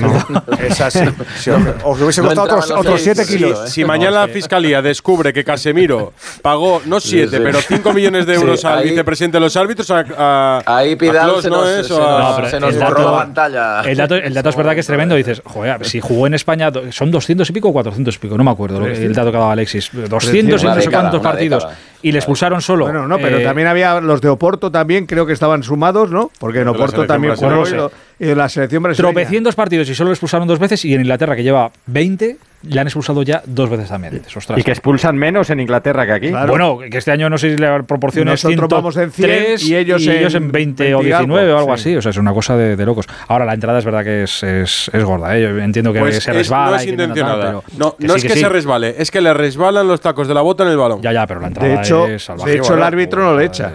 [0.67, 0.99] Es así.
[1.39, 1.51] Sí.
[1.83, 3.59] Os hubiese costado otros, otros seis, 7 sí, kilos.
[3.65, 3.69] ¿eh?
[3.69, 7.43] Si mañana la fiscalía descubre que Casemiro pagó no 7, sí.
[7.43, 10.93] pero 5 millones de Sí, euros al ahí- vicepresidente de los árbitros, a, a, Ahí
[10.93, 11.87] a Pidal Klos, se ¿no nos, es?
[11.87, 11.97] se a-
[12.39, 13.81] nos- se nos el borró la pantalla.
[13.81, 15.15] El dato, el dato es verdad que es tremendo.
[15.15, 18.43] Dices, joder, si jugó en España, son 200 y pico o 400 y pico, no
[18.43, 19.89] me acuerdo lo que- el dato que daba Alexis.
[19.93, 21.67] 200 y no sé cuántos partidos.
[22.05, 22.85] Y le expulsaron solo.
[22.85, 26.29] Bueno, no, pero eh, también había los de Oporto también, creo que estaban sumados, ¿no?
[26.37, 27.89] Porque en Oporto también jugó
[28.19, 29.11] Y, lo lo- y la selección brasileña.
[29.13, 30.83] Tropecientos partidos y solo le expulsaron dos veces.
[30.85, 34.21] Y en Inglaterra, que lleva 20, le han expulsado ya dos veces también.
[34.35, 34.57] Ostras.
[34.57, 36.29] Y que expulsan menos en Inglaterra que aquí.
[36.29, 36.47] Claro.
[36.47, 39.63] Bueno, que este año no sé si la proporción es Nosotros vamos en 100 103
[39.67, 41.89] y ellos en 20 o 20 y algo, 19 o algo sí.
[41.89, 41.95] así.
[41.97, 43.05] O sea, es una cosa de, de locos.
[43.27, 45.37] Ahora, la entrada es verdad que es, es, es gorda.
[45.37, 45.41] ¿eh?
[45.43, 46.71] Yo entiendo que Pues se es- resbala.
[46.71, 47.51] no es y intencionada.
[47.77, 48.39] no que no sí, es que, sí.
[48.39, 51.01] se resbale, es que le resbalan los tacos de la bota en el balón.
[51.01, 52.51] Ya, ya, pero la entrada De hecho, es salvaje.
[52.51, 53.73] de hecho el árbitro no le echa.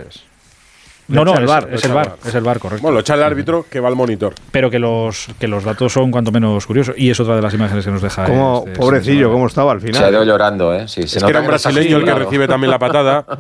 [1.11, 2.82] No, no, el es, VAR, es el bar, es el bar, correcto.
[2.82, 4.35] Bueno, lo echa el árbitro que va al monitor.
[4.51, 6.95] pero que los, que los datos son cuanto menos curiosos.
[6.97, 8.24] Y es otra de las imágenes que nos deja.
[8.24, 10.12] Como, este- pobrecillo, cómo estaba al Se ha final.
[10.12, 10.89] ido llorando, ¿eh?
[10.89, 13.24] Sí, se Es que era un brasileño el que recibe también la patada.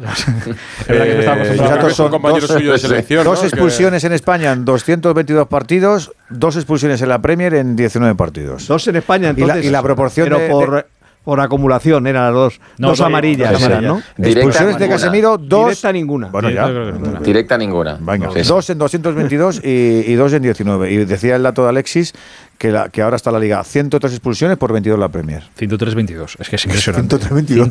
[0.80, 3.24] Es verdad que no estamos Eh, Son compañero dos- suyo de selección.
[3.24, 3.40] Dos ¿no?
[3.42, 8.66] Que- expulsiones en España en 222 partidos, dos expulsiones en la Premier en 19 partidos.
[8.66, 9.64] Dos en España, Y la- entonces.
[9.66, 10.86] y la proporción Pero de- por,
[11.30, 12.60] por acumulación eran las dos.
[12.76, 13.84] No, dos no, amarillas eran, amarillas.
[13.84, 14.02] ¿no?
[14.16, 14.88] Directa Expulsiones de.
[14.88, 15.66] Casemiro, dos.
[15.66, 16.26] Directa ninguna.
[16.26, 16.66] Bueno, Sí, ya.
[16.66, 17.20] yo creo que ninguna.
[17.20, 17.98] Directa ninguna.
[18.00, 18.48] Venga, Sí, sí.
[18.48, 19.68] dos en 222 y,
[20.08, 20.90] y dos en 19.
[20.90, 22.14] Y decía el dato de Alexis
[22.58, 25.44] que, la, que ahora está la liga 103 expulsiones por 22 la Premier.
[25.56, 26.34] 103-22.
[26.40, 27.16] Es que es impresionante.
[27.16, 27.70] 103-22.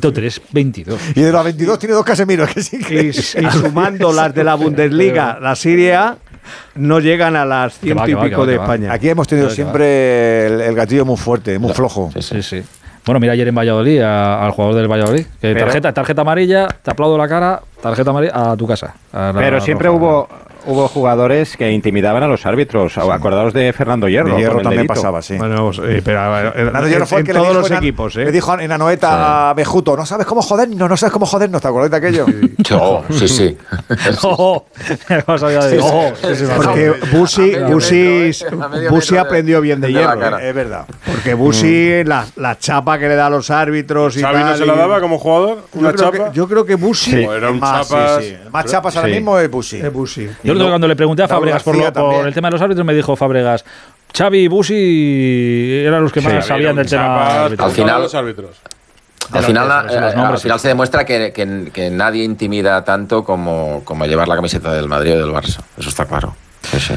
[0.53, 0.97] 103-22.
[1.15, 3.13] Y de las 22 tiene dos Casemiros, que sí Y, que y
[3.51, 6.15] sumando las de la Bundesliga, la Serie A,
[6.75, 8.55] no llegan a las ciento va, y pico de.
[8.55, 8.93] España.
[8.93, 12.09] Aquí hemos tenido siempre el, el gatillo muy fuerte, muy flojo.
[12.17, 12.63] Sí, sí.
[13.09, 15.25] Bueno, mira ayer en Valladolid a- al jugador del Valladolid.
[15.41, 18.93] Que Pero- tarjeta, tarjeta amarilla, te aplaudo la cara, tarjeta amarilla a tu casa.
[19.11, 19.97] A la- Pero siempre roja.
[19.97, 20.27] hubo
[20.65, 22.97] hubo jugadores que intimidaban a los árbitros.
[22.97, 24.35] Acordaos de Fernando Hierro.
[24.35, 25.37] De hierro también pasaba, sí.
[25.37, 27.61] Bueno, eh, pero a ver, en, Fernando Hierro fue el en que le todos dijo
[27.61, 28.25] los en- equipos, ¿eh?
[28.25, 31.67] Le dijo en Anoeta a Bejuto, no sabes cómo jodernos, no sabes cómo jodernos, ¿te
[31.67, 32.25] acuerdas de aquello?
[32.71, 33.57] Oh, sí, sí.
[33.89, 34.13] Sí,
[35.69, 35.79] sí.
[36.21, 37.17] Sí, sí, Porque sí.
[37.17, 38.31] Busi, Busi,
[38.89, 40.37] Busi aprendió bien de, hierro.
[40.39, 40.49] ¿eh?
[40.49, 40.85] Es verdad.
[41.05, 44.45] Porque Busi, la, la chapa que le da a los árbitros y ¿Xavi tal.
[44.51, 45.63] no se la daba como jugador?
[45.73, 46.29] Yo ¿Una creo, chapa?
[46.31, 47.11] que, yo creo que Busi.
[47.11, 47.23] Sí.
[47.23, 48.23] Era un Más, sí, chapas.
[48.23, 48.29] sí.
[48.43, 49.13] El más chapas ahora Sí.
[49.15, 49.77] mismo es Busi.
[49.77, 50.29] Es Busi.
[50.49, 52.51] Yo creo que cuando le pregunté a Raúl Fábregas por, lo- por el tema de
[52.53, 53.63] los árbitros, me dijo Fábregas,
[54.17, 57.45] Xavi y Busi eran los que más sabían del tema.
[57.45, 58.57] Al final- los árbitros.
[59.31, 60.61] Al final, los- de los eh, nombres, al final sí.
[60.63, 65.13] se demuestra que, que- que nadie intimida tanto como, como llevar la camiseta del Madrid
[65.13, 65.59] o del Barça.
[65.77, 66.35] Eso está claro.
[66.63, 66.93] Sí, sí.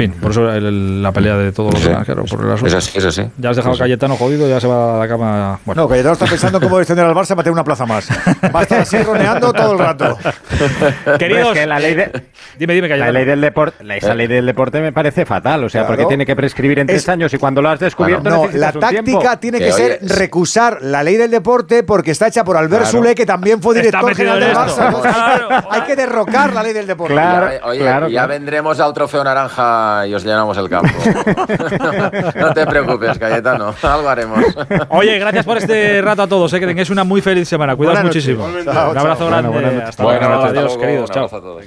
[0.00, 1.88] Fin, por eso el- la pelea de todos los Sí.
[1.88, 2.66] demás, claro, por el asunto.
[2.68, 3.22] Es así, es así.
[3.36, 3.78] Ya has dejado a.
[3.78, 5.60] Cayetano jodido, ya se va a la cama.
[5.66, 8.08] Bueno, No, Cayetano está pensando cómo descender al Barça para tener una plaza más.
[8.54, 10.16] Va a estar así roneando todo el rato.
[11.18, 12.10] queridos, Es que la ley de,
[12.58, 13.12] dime, dime, la Cayetano.
[13.12, 15.94] ley del deporte, la- esa ley del deporte me parece fatal, o sea, Claro.
[15.96, 18.72] porque tiene que prescribir en tres Es- años y cuando lo has descubierto No, la
[18.72, 22.56] táctica tiene que, Que, ser oye, recusar la ley del deporte porque está hecha por
[22.56, 22.98] Albert Claro.
[22.98, 24.56] Sule, que también fue director general en del.
[24.56, 24.86] Barça.
[24.86, 25.48] Entonces, Claro.
[25.70, 27.12] Hay que derrocar la ley del deporte.
[27.14, 27.66] Claro.
[27.68, 28.28] Oye, claro, ya claro.
[28.28, 30.88] vendremos al trofeo naranja y os llenamos el campo.
[32.36, 33.74] no te preocupes, Cayetano.
[33.82, 34.44] Algo haremos.
[34.90, 37.76] Oye, gracias por este rato a todos, eh, que tengáis una muy feliz semana.
[37.76, 38.48] Cuidaos muchísimo.
[38.64, 39.28] Chao, Un abrazo chao.
[39.28, 39.48] grande.
[39.48, 39.88] Bueno, buenas noches.
[39.90, 40.44] Hasta Buenas luego.
[40.44, 40.80] Adiós, luego.
[40.80, 41.10] queridos.
[41.10, 41.24] Un Chao.
[41.24, 41.64] abrazo a todos.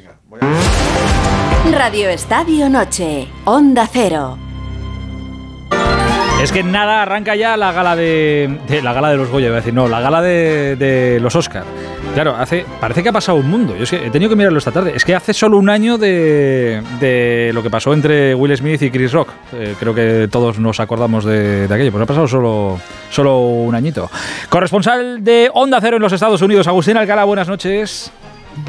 [1.71, 4.37] Radio Estadio Noche, Onda Cero.
[6.43, 9.59] Es que nada, arranca ya la gala de, la gala de los Goya, iba a
[9.61, 11.63] decir, no, la gala de, de los Oscar.
[12.13, 13.77] Claro, hace, parece que ha pasado un mundo.
[13.77, 14.91] Yo es que he tenido que mirarlo esta tarde.
[14.93, 18.91] Es que hace solo un año de, de lo que pasó entre Will Smith y
[18.91, 19.29] Chris Rock.
[19.53, 22.77] Eh, creo que todos nos acordamos de, aquello, pero ha pasado solo,
[23.09, 24.11] solo un añito.
[24.49, 28.11] Corresponsal de Onda Cero en los Estados Unidos, Agustín Alcalá, buenas noches.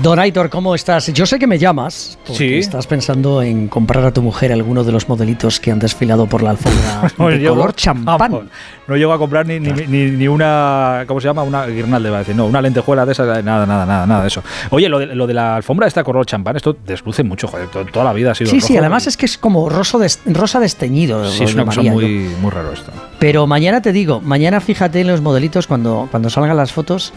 [0.02, 1.12] Don Aitor, ¿cómo estás?
[1.12, 2.55] Yo sé que me llamas porque Sí.
[2.55, 6.43] estás pensando en comprar a tu mujer alguno de los modelitos que han desfilado por
[6.43, 8.48] la alfombra No de llego- color champán.
[8.89, 11.05] no llego a comprar ni, ni, ni- ni una.
[11.06, 11.43] ¿Cómo se llama?
[11.43, 12.35] Una guirnalda, iba a decir.
[12.35, 13.27] No, una lentejuela de esas.
[13.44, 14.43] Nada, nada, nada, nada de eso.
[14.70, 17.69] Oye, lo de, lo de la alfombra esta color champán, esto desluce mucho, joder.
[17.69, 18.51] to- Toda la vida ha sido.
[18.51, 18.81] Sí, sí, rojo.
[18.81, 21.31] además es que es como roso des- rosa desteñido.
[21.31, 22.90] Sí, es una cosa muy, muy raro esto.
[23.19, 27.12] Pero mañana te digo, mañana fíjate en los modelitos cuando, cuando salgan las fotos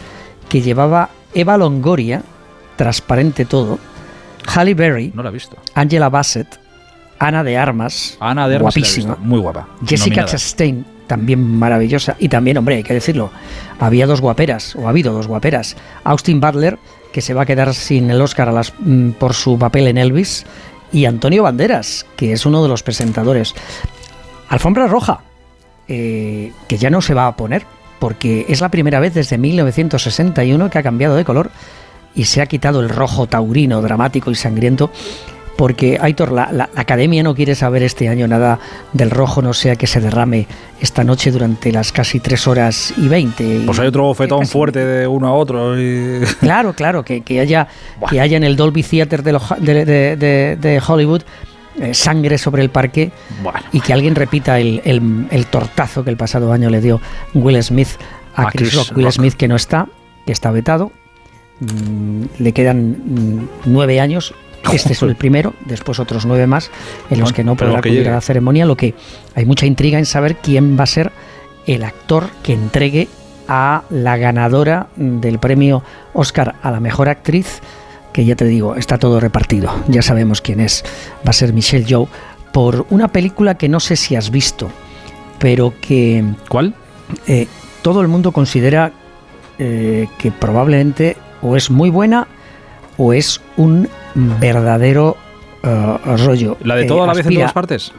[0.48, 2.22] que llevaba Eva Longoria,
[2.78, 3.78] transparente todo,
[4.46, 5.56] Halle Berry, No la he visto.
[5.74, 6.58] Angela Bassett,
[7.18, 9.68] Ana de Armas, Ana de Armas guapísima, muy guapa.
[9.84, 10.30] Jessica Nominada.
[10.30, 12.16] Chastain, también maravillosa.
[12.18, 13.30] Y también, hombre, hay que decirlo,
[13.80, 15.76] había dos guaperas, o ha habido dos guaperas.
[16.04, 16.78] Austin Butler,
[17.12, 19.98] que se va a quedar sin el Oscar a las, mm, por su papel en
[19.98, 20.46] Elvis,
[20.92, 23.54] y Antonio Banderas, que es uno de los presentadores.
[24.48, 25.20] Alfombra roja,
[25.88, 27.66] eh, que ya no se va a poner,
[27.98, 31.50] porque es la primera vez desde 1961 que ha cambiado de color
[32.14, 34.90] y se ha quitado el rojo taurino, dramático y sangriento.
[35.56, 38.60] Porque, Aitor, la, la- la academia no quiere saber este año nada
[38.92, 40.46] del rojo, no sea que se derrame
[40.80, 43.62] esta noche durante las casi 3 horas y 20.
[43.66, 45.76] Pues hay otro bofetón fuerte de uno a otro.
[45.80, 47.66] y- Claro, claro, que, que haya,
[48.08, 51.22] que haya en el Dolby Theater de, lo- de- de- de- de Hollywood
[51.80, 53.10] eh, sangre sobre el parque
[53.72, 57.00] y que alguien repita el, el- el tortazo que el pasado año le dio
[57.34, 57.88] Will Smith
[58.36, 58.96] a, A Chris, Chris Rock.
[58.96, 59.14] Will Rock.
[59.14, 59.88] Smith que no está,
[60.24, 60.92] que está vetado.
[61.60, 64.34] Mm, le quedan mm, nueve años.
[64.72, 66.70] Este es el primero, después otros nueve más
[67.10, 68.10] en los que no podrá que acudir llegue.
[68.10, 68.66] a la ceremonia.
[68.66, 68.94] Lo que
[69.34, 71.10] hay mucha intriga en saber quién va a ser
[71.66, 73.08] el actor que entregue
[73.46, 75.82] a la ganadora del premio
[76.12, 77.60] Oscar a la mejor actriz,
[78.12, 79.70] que ya te digo, está todo repartido.
[79.86, 80.84] Ya sabemos quién es.
[81.26, 82.08] Va a ser Michelle Yeoh
[82.52, 84.68] por una película que no sé si has visto,
[85.38, 86.74] pero que ¿Cuál?
[87.26, 87.46] eh,
[87.80, 88.92] todo el mundo considera
[89.58, 92.26] eh, que probablemente o es muy buena
[92.96, 95.16] o es un verdadero
[95.62, 96.56] eh, rollo.
[96.62, 97.92] ¿La de Eh, toda la vez en todas partes?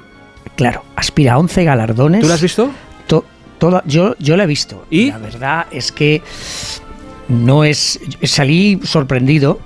[0.56, 2.22] Claro, aspira a 11 galardones.
[2.22, 2.70] ¿Tú la has visto?
[3.08, 3.26] To-
[3.58, 4.86] toda, yo, yo la he visto.
[4.90, 5.10] ¿Y?
[5.12, 6.22] La verdad es que
[7.28, 8.00] no es.
[8.24, 9.60] Salí sorprendido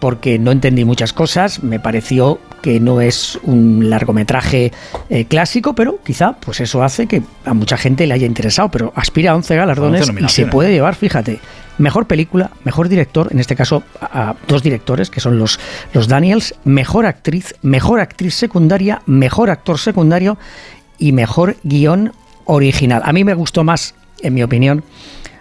[0.00, 1.62] porque no entendí muchas cosas.
[1.62, 4.72] Me pareció que no es un largometraje
[5.08, 8.70] eh, clásico, pero quizá pues eso hace que a mucha gente le haya interesado.
[8.70, 11.38] Pero aspira a 11 galardones 11 y se puede llevar, fíjate,
[11.80, 15.58] mejor película, mejor director, en este caso a, dos directores que son los,
[15.92, 20.38] los Daniels, mejor actriz, mejor actriz secundaria, mejor actor secundario
[20.98, 22.12] y mejor guion
[22.44, 23.02] original.
[23.04, 24.84] A mí me gustó más, en mi opinión,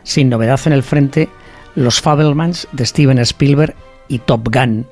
[0.04, 1.30] sin novedad en el frente,
[1.76, 3.76] Los Fabelmans de Steven Spielberg
[4.08, 4.88] y Top Gun.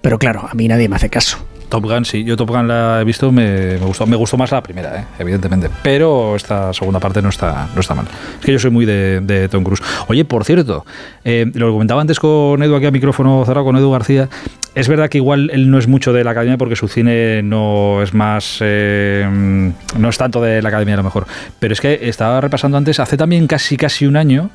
[0.00, 1.38] Pero claro, a mí nadie me hace caso.
[1.72, 2.22] Top Gun, sí.
[2.22, 5.04] Yo Top Gun la he visto, me, gustó, me gustó más la primera, ¿eh?
[5.18, 5.70] evidentemente.
[5.82, 8.04] Pero esta segunda parte no está, no está mal.
[8.38, 9.82] Es que yo soy muy de, de Tom Cruise.
[10.08, 10.84] Oye, por cierto,
[11.24, 14.28] eh, lo comentaba antes con Edu aquí a micrófono cerrado, con Edu García.
[14.74, 18.02] Es verdad que igual él no es mucho de la academia porque su cine no
[18.02, 18.58] es más.
[18.60, 19.26] eh,
[19.98, 21.26] no es tanto de la academia a lo mejor.
[21.58, 24.50] Pero es que estaba repasando antes, hace también casi casi un año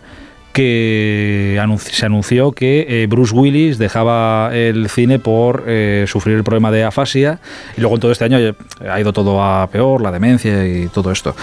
[0.57, 6.43] que anunci- se anunció que eh, Bruce Willis dejaba el cine por eh, sufrir el
[6.43, 7.39] problema de afasia
[7.77, 8.55] y luego en todo este año eh,
[8.89, 11.35] ha ido todo a peor, la demencia y todo esto.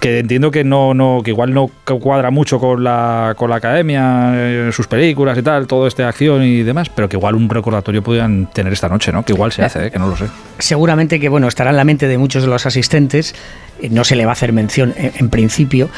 [0.00, 1.68] Que entiendo que no, no que igual no
[2.00, 6.62] cuadra mucho con la, con la academia, sus películas y tal, todo este acción y
[6.62, 9.24] demás, pero que igual un recordatorio podrían tener esta noche, ¿no?
[9.24, 10.26] Que igual se hace, que no lo sé.
[10.60, 13.34] Seguramente que bueno estará en la mente de muchos de los asistentes.
[13.90, 15.88] No se le va a hacer mención en, en principio.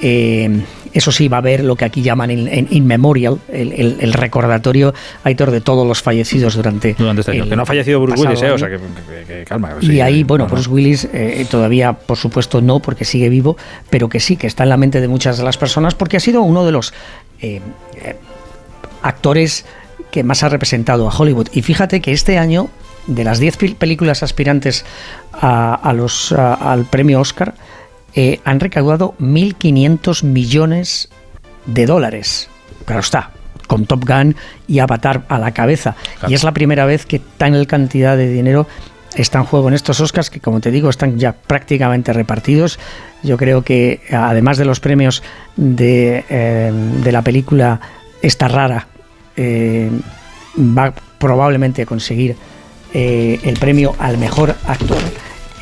[0.00, 0.62] Eh,
[0.94, 3.96] eso sí, va a haber lo que aquí llaman in, in- in memorial, el, el-
[4.00, 4.92] el recordatorio,
[5.24, 7.48] Aitor, de todos los fallecidos durante, Durante este año.
[7.48, 8.50] Que no ha fallecido Bruce Willis, ¿eh?
[8.50, 9.70] O sea, que, que- que calma.
[9.80, 10.54] Y ahí, que- bueno, no, no.
[10.54, 13.56] Bruce Willis eh, todavía, por supuesto, no, porque sigue vivo,
[13.90, 16.20] pero que sí, que está en la mente de muchas de las personas, porque ha
[16.20, 16.92] sido uno de los
[17.40, 17.60] eh,
[17.96, 18.16] eh,
[19.02, 19.64] actores
[20.10, 21.48] que más ha representado a Hollywood.
[21.52, 22.68] Y fíjate que este año,
[23.06, 24.84] de las 10 pel- películas aspirantes
[25.32, 27.54] a, a los, a- al premio Oscar,
[28.14, 31.08] eh, han recaudado 1.500 millones
[31.66, 32.48] de dólares.
[32.84, 33.30] Claro está,
[33.66, 34.36] con Top Gun
[34.66, 35.96] y Avatar a la cabeza.
[36.28, 38.66] Y es la primera vez que tal cantidad de dinero
[39.14, 42.78] está en juego en estos Oscars que, como te digo, están ya prácticamente repartidos.
[43.22, 45.22] Yo creo que, además de los premios
[45.56, 46.72] de, eh,
[47.02, 47.80] de la película
[48.20, 48.86] esta rara,
[49.36, 49.90] eh,
[50.56, 52.36] va probablemente a conseguir
[52.94, 54.98] eh, el premio al mejor actor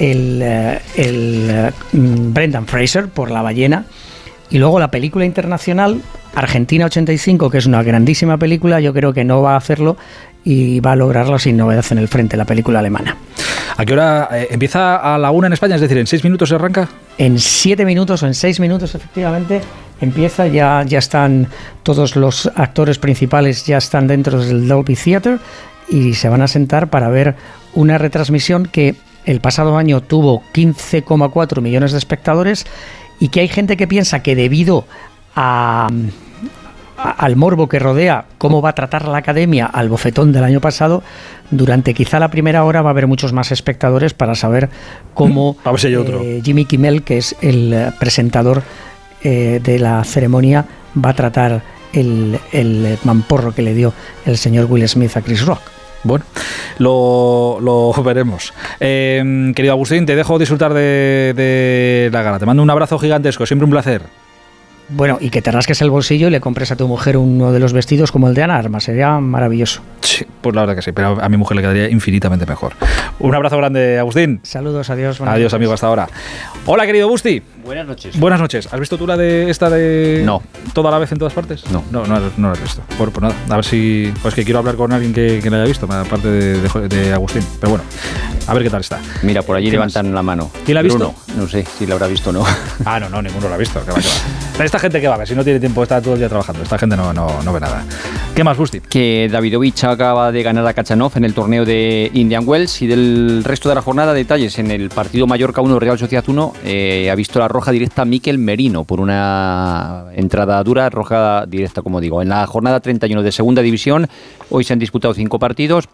[0.01, 3.85] el, eh, el, eh, Brendan Fraser por La ballena
[4.51, 6.01] y luego la película internacional
[6.35, 9.97] Argentina 85 que es una grandísima película yo creo que no va a hacerlo
[10.43, 13.17] y va a lograrlo sin novedad en el frente la película alemana
[13.77, 15.77] ¿A qué hora eh, empieza a la una en España?
[15.77, 16.89] Es decir, ¿en seis minutos se arranca?
[17.19, 19.61] en siete minutos o en seis minutos efectivamente
[20.01, 21.49] empieza ya ya están
[21.83, 25.39] todos los actores principales ya están dentro del Dolby Theater
[25.89, 27.37] y se van a sentar para ver
[27.75, 28.95] una retransmisión que
[29.25, 32.67] el pasado año tuvo 15,4 millones de espectadores
[33.19, 34.85] y que hay gente que piensa que debido
[35.37, 35.89] a,
[36.99, 40.61] a- al morbo que rodea cómo va a tratar la academia al bofetón del año
[40.61, 41.03] pasado,
[41.51, 44.69] durante quizá la primera hora va a haber muchos más espectadores para saber
[45.15, 46.21] cómo A ver si hay otro.
[46.23, 48.63] eh, Jimmy Kimmel, que es el eh, presentador
[49.23, 50.65] eh, de la ceremonia,
[51.03, 53.93] va a tratar el, el mamporro que le dio
[54.25, 55.61] el señor Will Smith a Chris Rock.
[56.03, 56.25] Bueno,
[56.79, 58.53] lo, lo veremos.
[58.81, 62.39] Eh, querido Agustín, te dejo disfrutar de, de la gala.
[62.39, 64.03] Te mando un abrazo gigantesco, siempre un placer.
[64.93, 67.61] Bueno, y que te rasques el bolsillo y le compres a tu mujer uno de
[67.61, 68.83] los vestidos como el de Ana Armas.
[68.83, 69.83] Sería maravilloso.
[70.01, 72.73] Sí, pues la verdad que sí, pero a mi mujer le quedaría infinitamente mejor.
[73.21, 74.41] Un abrazo grande, Agustín.
[74.43, 75.21] Saludos, adiós.
[75.21, 76.09] Adiós, amigo, hasta ahora.
[76.67, 77.41] Hola, querido Busti.
[77.71, 78.19] Buenas noches.
[78.19, 78.69] Buenas noches.
[78.73, 80.43] ¿Has visto tú la de esta de No.
[80.73, 81.63] toda la vez en todas partes?
[81.71, 81.85] No.
[81.93, 82.83] No, no, no la has visto.
[82.99, 83.35] Por, por nada.
[83.49, 84.13] A ver si.
[84.23, 87.13] Pues que quiero hablar con alguien que, que la haya visto, aparte de, de- de
[87.13, 87.45] Agustín.
[87.61, 87.85] Pero bueno,
[88.49, 88.99] a ver qué tal está.
[89.23, 90.15] Mira, por allí ¿Qué levantan más?
[90.17, 90.51] la mano.
[90.65, 90.99] ¿Quién la ha visto?
[90.99, 91.15] Bruno.
[91.37, 92.45] No sé si la habrá visto o no.
[92.85, 93.81] Ah, no, no, ninguno lo ha visto.
[93.85, 94.09] Que va, que
[94.59, 94.65] va.
[94.65, 96.63] Esta gente que va a ver, si no tiene tiempo, está todo el día trabajando.
[96.65, 97.85] Esta gente no, no, no ve nada.
[98.35, 98.81] ¿Qué más, Busti?
[98.81, 103.43] Que Davidovich acaba de ganar a Kachanov en el torneo de Indian Wells y del
[103.45, 107.15] resto de la jornada, detalles en el partido Mallorca 1, Real Sociedad 1, eh, ha
[107.15, 112.23] visto la roja directa Miquel Merino por una entrada dura, roja directa, como digo.
[112.23, 114.09] En la jornada 31 de Segunda División,
[114.49, 115.89] hoy se han disputado cinco partidos.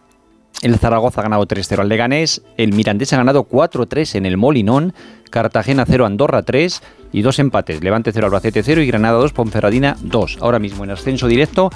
[0.62, 4.94] El Zaragoza ha ganado 3-0 al Leganés, el Mirandés ha ganado 4-3 en el Molinón,
[5.28, 6.82] Cartagena 0, Andorra 3
[7.12, 10.38] y dos empates, Levante 0, Albacete 0 y Granada 2, Ponferradina 2.
[10.40, 11.70] Ahora mismo en ascenso directo,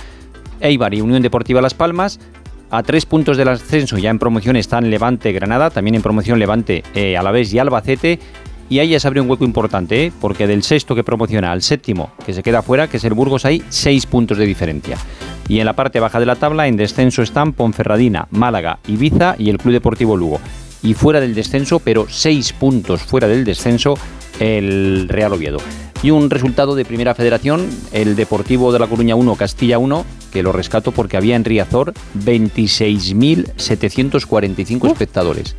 [0.61, 2.21] Eibar y Unión Deportiva Las Palmas.
[2.73, 6.85] A tres puntos del ascenso ya en promoción están Levante, Granada, también en promoción Levante,
[6.95, 8.21] eh, Alavés y Albacete.
[8.71, 10.13] Y ahí ya se abre un hueco importante, ¿eh?
[10.21, 13.45] porque del sexto que promociona al séptimo que se queda fuera, que es el Burgos,
[13.45, 14.97] hay seis puntos de diferencia.
[15.49, 19.51] Y en la parte baja de la tabla, en descenso están Ponferradina, Málaga, Ibiza y
[19.51, 20.39] el Club Deportivo Lugo.
[20.85, 23.99] Y fuera del descenso, pero seis puntos fuera del descenso,
[24.39, 25.59] el Real Oviedo.
[26.05, 30.45] Y un resultado de Primera Federación, el Deportivo de La Coruña 1, Castilla 1, que
[30.45, 31.93] lo rescato porque había en Riazor
[32.25, 35.57] 26.745 espectadores.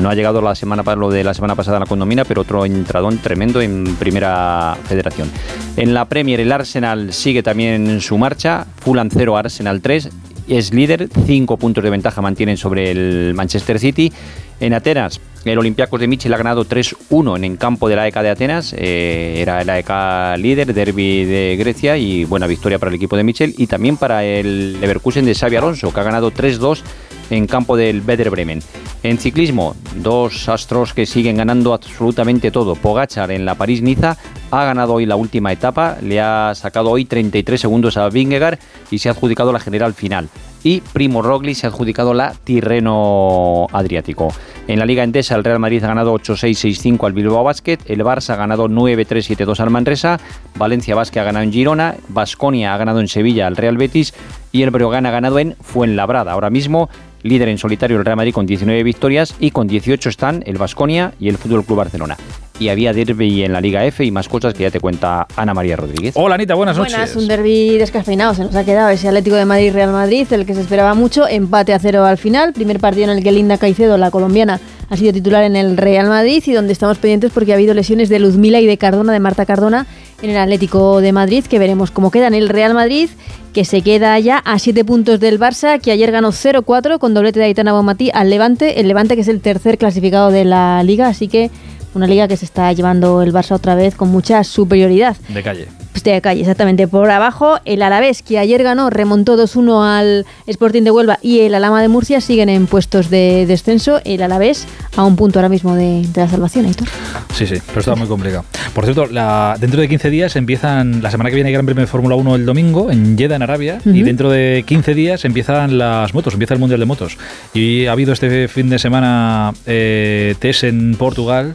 [0.00, 2.64] No ha llegado la semana lo de la semana pasada en la condomina, pero otro
[2.64, 5.30] entradón tremendo en Primera Federación.
[5.76, 10.08] En la Premier el Arsenal sigue también su marcha, Fulham 0, Arsenal 3,
[10.48, 14.10] es líder, 5 puntos de ventaja mantienen sobre el Manchester City.
[14.58, 18.22] En Atenas, el Olympiacos de Michel ha ganado 3-1 en el campo de la ECA
[18.22, 18.74] de Atenas.
[18.76, 23.24] eh, era la ECA líder, derby de Grecia y buena victoria para el equipo de
[23.24, 23.54] Michel.
[23.58, 26.82] Y también para el Leverkusen de Xavi Alonso, que ha ganado 3-2
[27.30, 28.62] en campo del Werder Bremen.
[29.02, 32.74] En ciclismo, dos astros que siguen ganando absolutamente todo.
[32.74, 34.16] Pogachar en la París-Niza
[34.50, 38.58] ha ganado hoy la última etapa, le ha sacado hoy 33 segundos a Vingegaard
[38.90, 40.28] y se ha adjudicado la general final.
[40.62, 44.28] Y Primo Roglic se ha adjudicado la Tirreno Adriático.
[44.68, 48.30] En la Liga Endesa, el Real Madrid ha ganado 8-6-6-5 al Bilbao Basket, el Barça
[48.30, 50.20] ha ganado 9-3-7-2 al Manresa,
[50.56, 54.12] Valencia Basket ha ganado en Girona, Basconia ha ganado en Sevilla al Real Betis
[54.52, 56.32] y el Breogán ha ganado en Fuenlabrada.
[56.32, 56.90] Ahora mismo,
[57.22, 61.14] líder en solitario el Real Madrid con 19 victorias y con 18 están el Basconia
[61.18, 62.16] y el Fútbol Club Barcelona.
[62.60, 65.54] Y había derby en la Liga F y más cosas que ya te cuenta Ana
[65.54, 66.12] María Rodríguez.
[66.14, 68.34] Hola Anita, buenas Buenas, un derby descafeinado.
[68.34, 71.26] Se nos ha quedado ese Atlético de Madrid-Real Madrid, el que se esperaba mucho.
[71.26, 72.52] Empate a cero al final.
[72.52, 74.60] Primer partido en el que Linda Caicedo, la colombiana,
[74.90, 78.10] ha sido titular en el Real Madrid y donde estamos pendientes porque ha habido lesiones
[78.10, 79.86] de Luzmila y de Cardona, de Marta Cardona,
[80.20, 83.08] en el Atlético de Madrid, que veremos cómo queda en el Real Madrid,
[83.54, 87.38] que se queda ya a 7 puntos del Barça, que ayer ganó 0-4 con doblete
[87.38, 88.80] de Aitana Bonmatí al Levante.
[88.80, 91.50] El Levante, que es el tercer clasificado de la liga, así que
[91.94, 95.16] una liga que se está llevando el Barça otra vez con mucha superioridad.
[95.28, 95.68] De calle.
[95.92, 96.86] Pues de calle, exactamente.
[96.86, 101.54] Por abajo, el Alavés, que ayer ganó, remontó 2-1 al Sporting de Huelva y el
[101.54, 104.00] Alama de Murcia siguen en puestos de descenso.
[104.04, 106.86] El Alavés a un punto ahora mismo de, de la salvación, Aitor.
[107.34, 108.44] Sí, sí, pero está muy complicado.
[108.72, 111.80] Por cierto, la- dentro de 15 días empiezan, la semana que viene hay Gran Premio
[111.80, 115.76] de Fórmula 1 el domingo en Jeddah, en Arabia, y dentro de 15 días empiezan
[115.76, 117.18] las motos, empieza el Mundial de Motos.
[117.52, 121.54] Y ha habido este fin de semana eh, test en Portugal.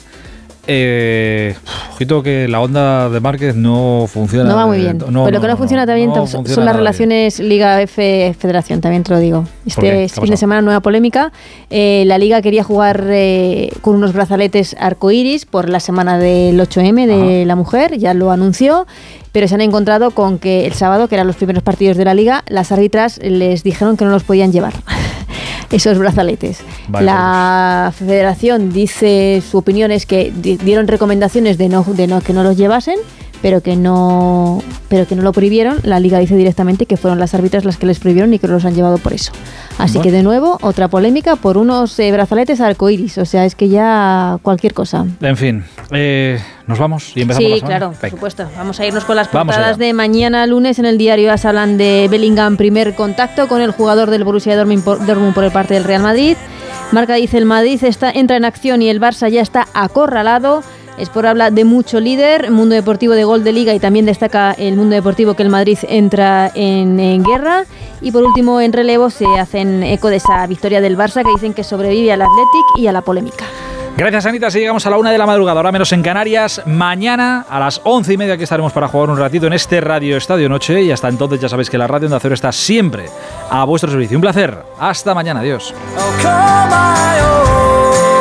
[0.68, 1.56] Eh,
[1.94, 4.50] ojito que la onda de Márquez no funciona.
[4.50, 4.98] No va muy eh, bien.
[5.10, 6.78] no, Pero lo que no, funciona también son- funciona son las bien.
[6.80, 9.46] relaciones Liga F Federación, también te lo digo.
[9.66, 11.32] Este ¿Qué ha fin de semana nueva polémica.
[11.70, 17.06] Eh, la Liga quería jugar eh, con unos brazaletes arcoíris por la semana del 8M
[17.06, 18.88] de la mujer, ya lo anunció.
[19.32, 22.14] Pero se han encontrado con que el sábado, que eran los primeros partidos de la
[22.14, 24.74] liga, las árbitras les dijeron que no los podían llevar.
[25.72, 26.60] Esos brazaletes.
[26.88, 32.22] Vale, la federación dice, su opinión es que di- dieron recomendaciones de no, de no
[32.22, 32.98] que no los llevasen,
[33.42, 35.78] pero que no pero que no lo prohibieron.
[35.84, 38.64] La liga dice directamente que fueron las árbitras las que les prohibieron y que los
[38.66, 39.32] han llevado por eso.
[39.78, 40.04] Así Bueno.
[40.04, 43.18] que de nuevo, otra polémica por unos eh, brazaletes arcoíris.
[43.18, 45.06] O sea, es que ya cualquier cosa.
[45.20, 47.78] En fin, eh, nos vamos y empezamos la Sí, semana?
[47.80, 48.50] claro, por supuesto.
[48.58, 52.08] Vamos a irnos con las portadas de mañana lunes en el diario AS hablan de
[52.10, 55.84] Bellingham primer contacto con el jugador del Borussia Dortmund por, Dortmund por el parte del
[55.84, 56.38] Real Madrid.
[56.94, 60.64] Marca dice el Madrid está, entra en acción y el Barça ya está acorralado.
[60.98, 64.76] Sport habla de mucho líder, mundo deportivo de gol de liga y también destaca el
[64.76, 67.66] mundo deportivo que el Madrid entra en, en guerra.
[68.02, 71.54] Y por último, en relevo se hacen eco de esa victoria del Barça que dicen
[71.54, 73.46] que sobrevive al Athletic y a la polémica.
[73.98, 74.48] Gracias, Anita.
[74.48, 76.62] Así llegamos a la una de la madrugada, ahora menos en Canarias.
[76.66, 80.18] Mañana a las once y media que estaremos para jugar un ratito en este Radio
[80.18, 80.82] Estadio Noche.
[80.82, 83.06] Y hasta entonces ya sabéis que la radio de Acero está siempre
[83.50, 84.18] a vuestro servicio.
[84.18, 84.58] Un placer.
[84.80, 85.40] Hasta mañana.
[85.40, 85.74] Adiós.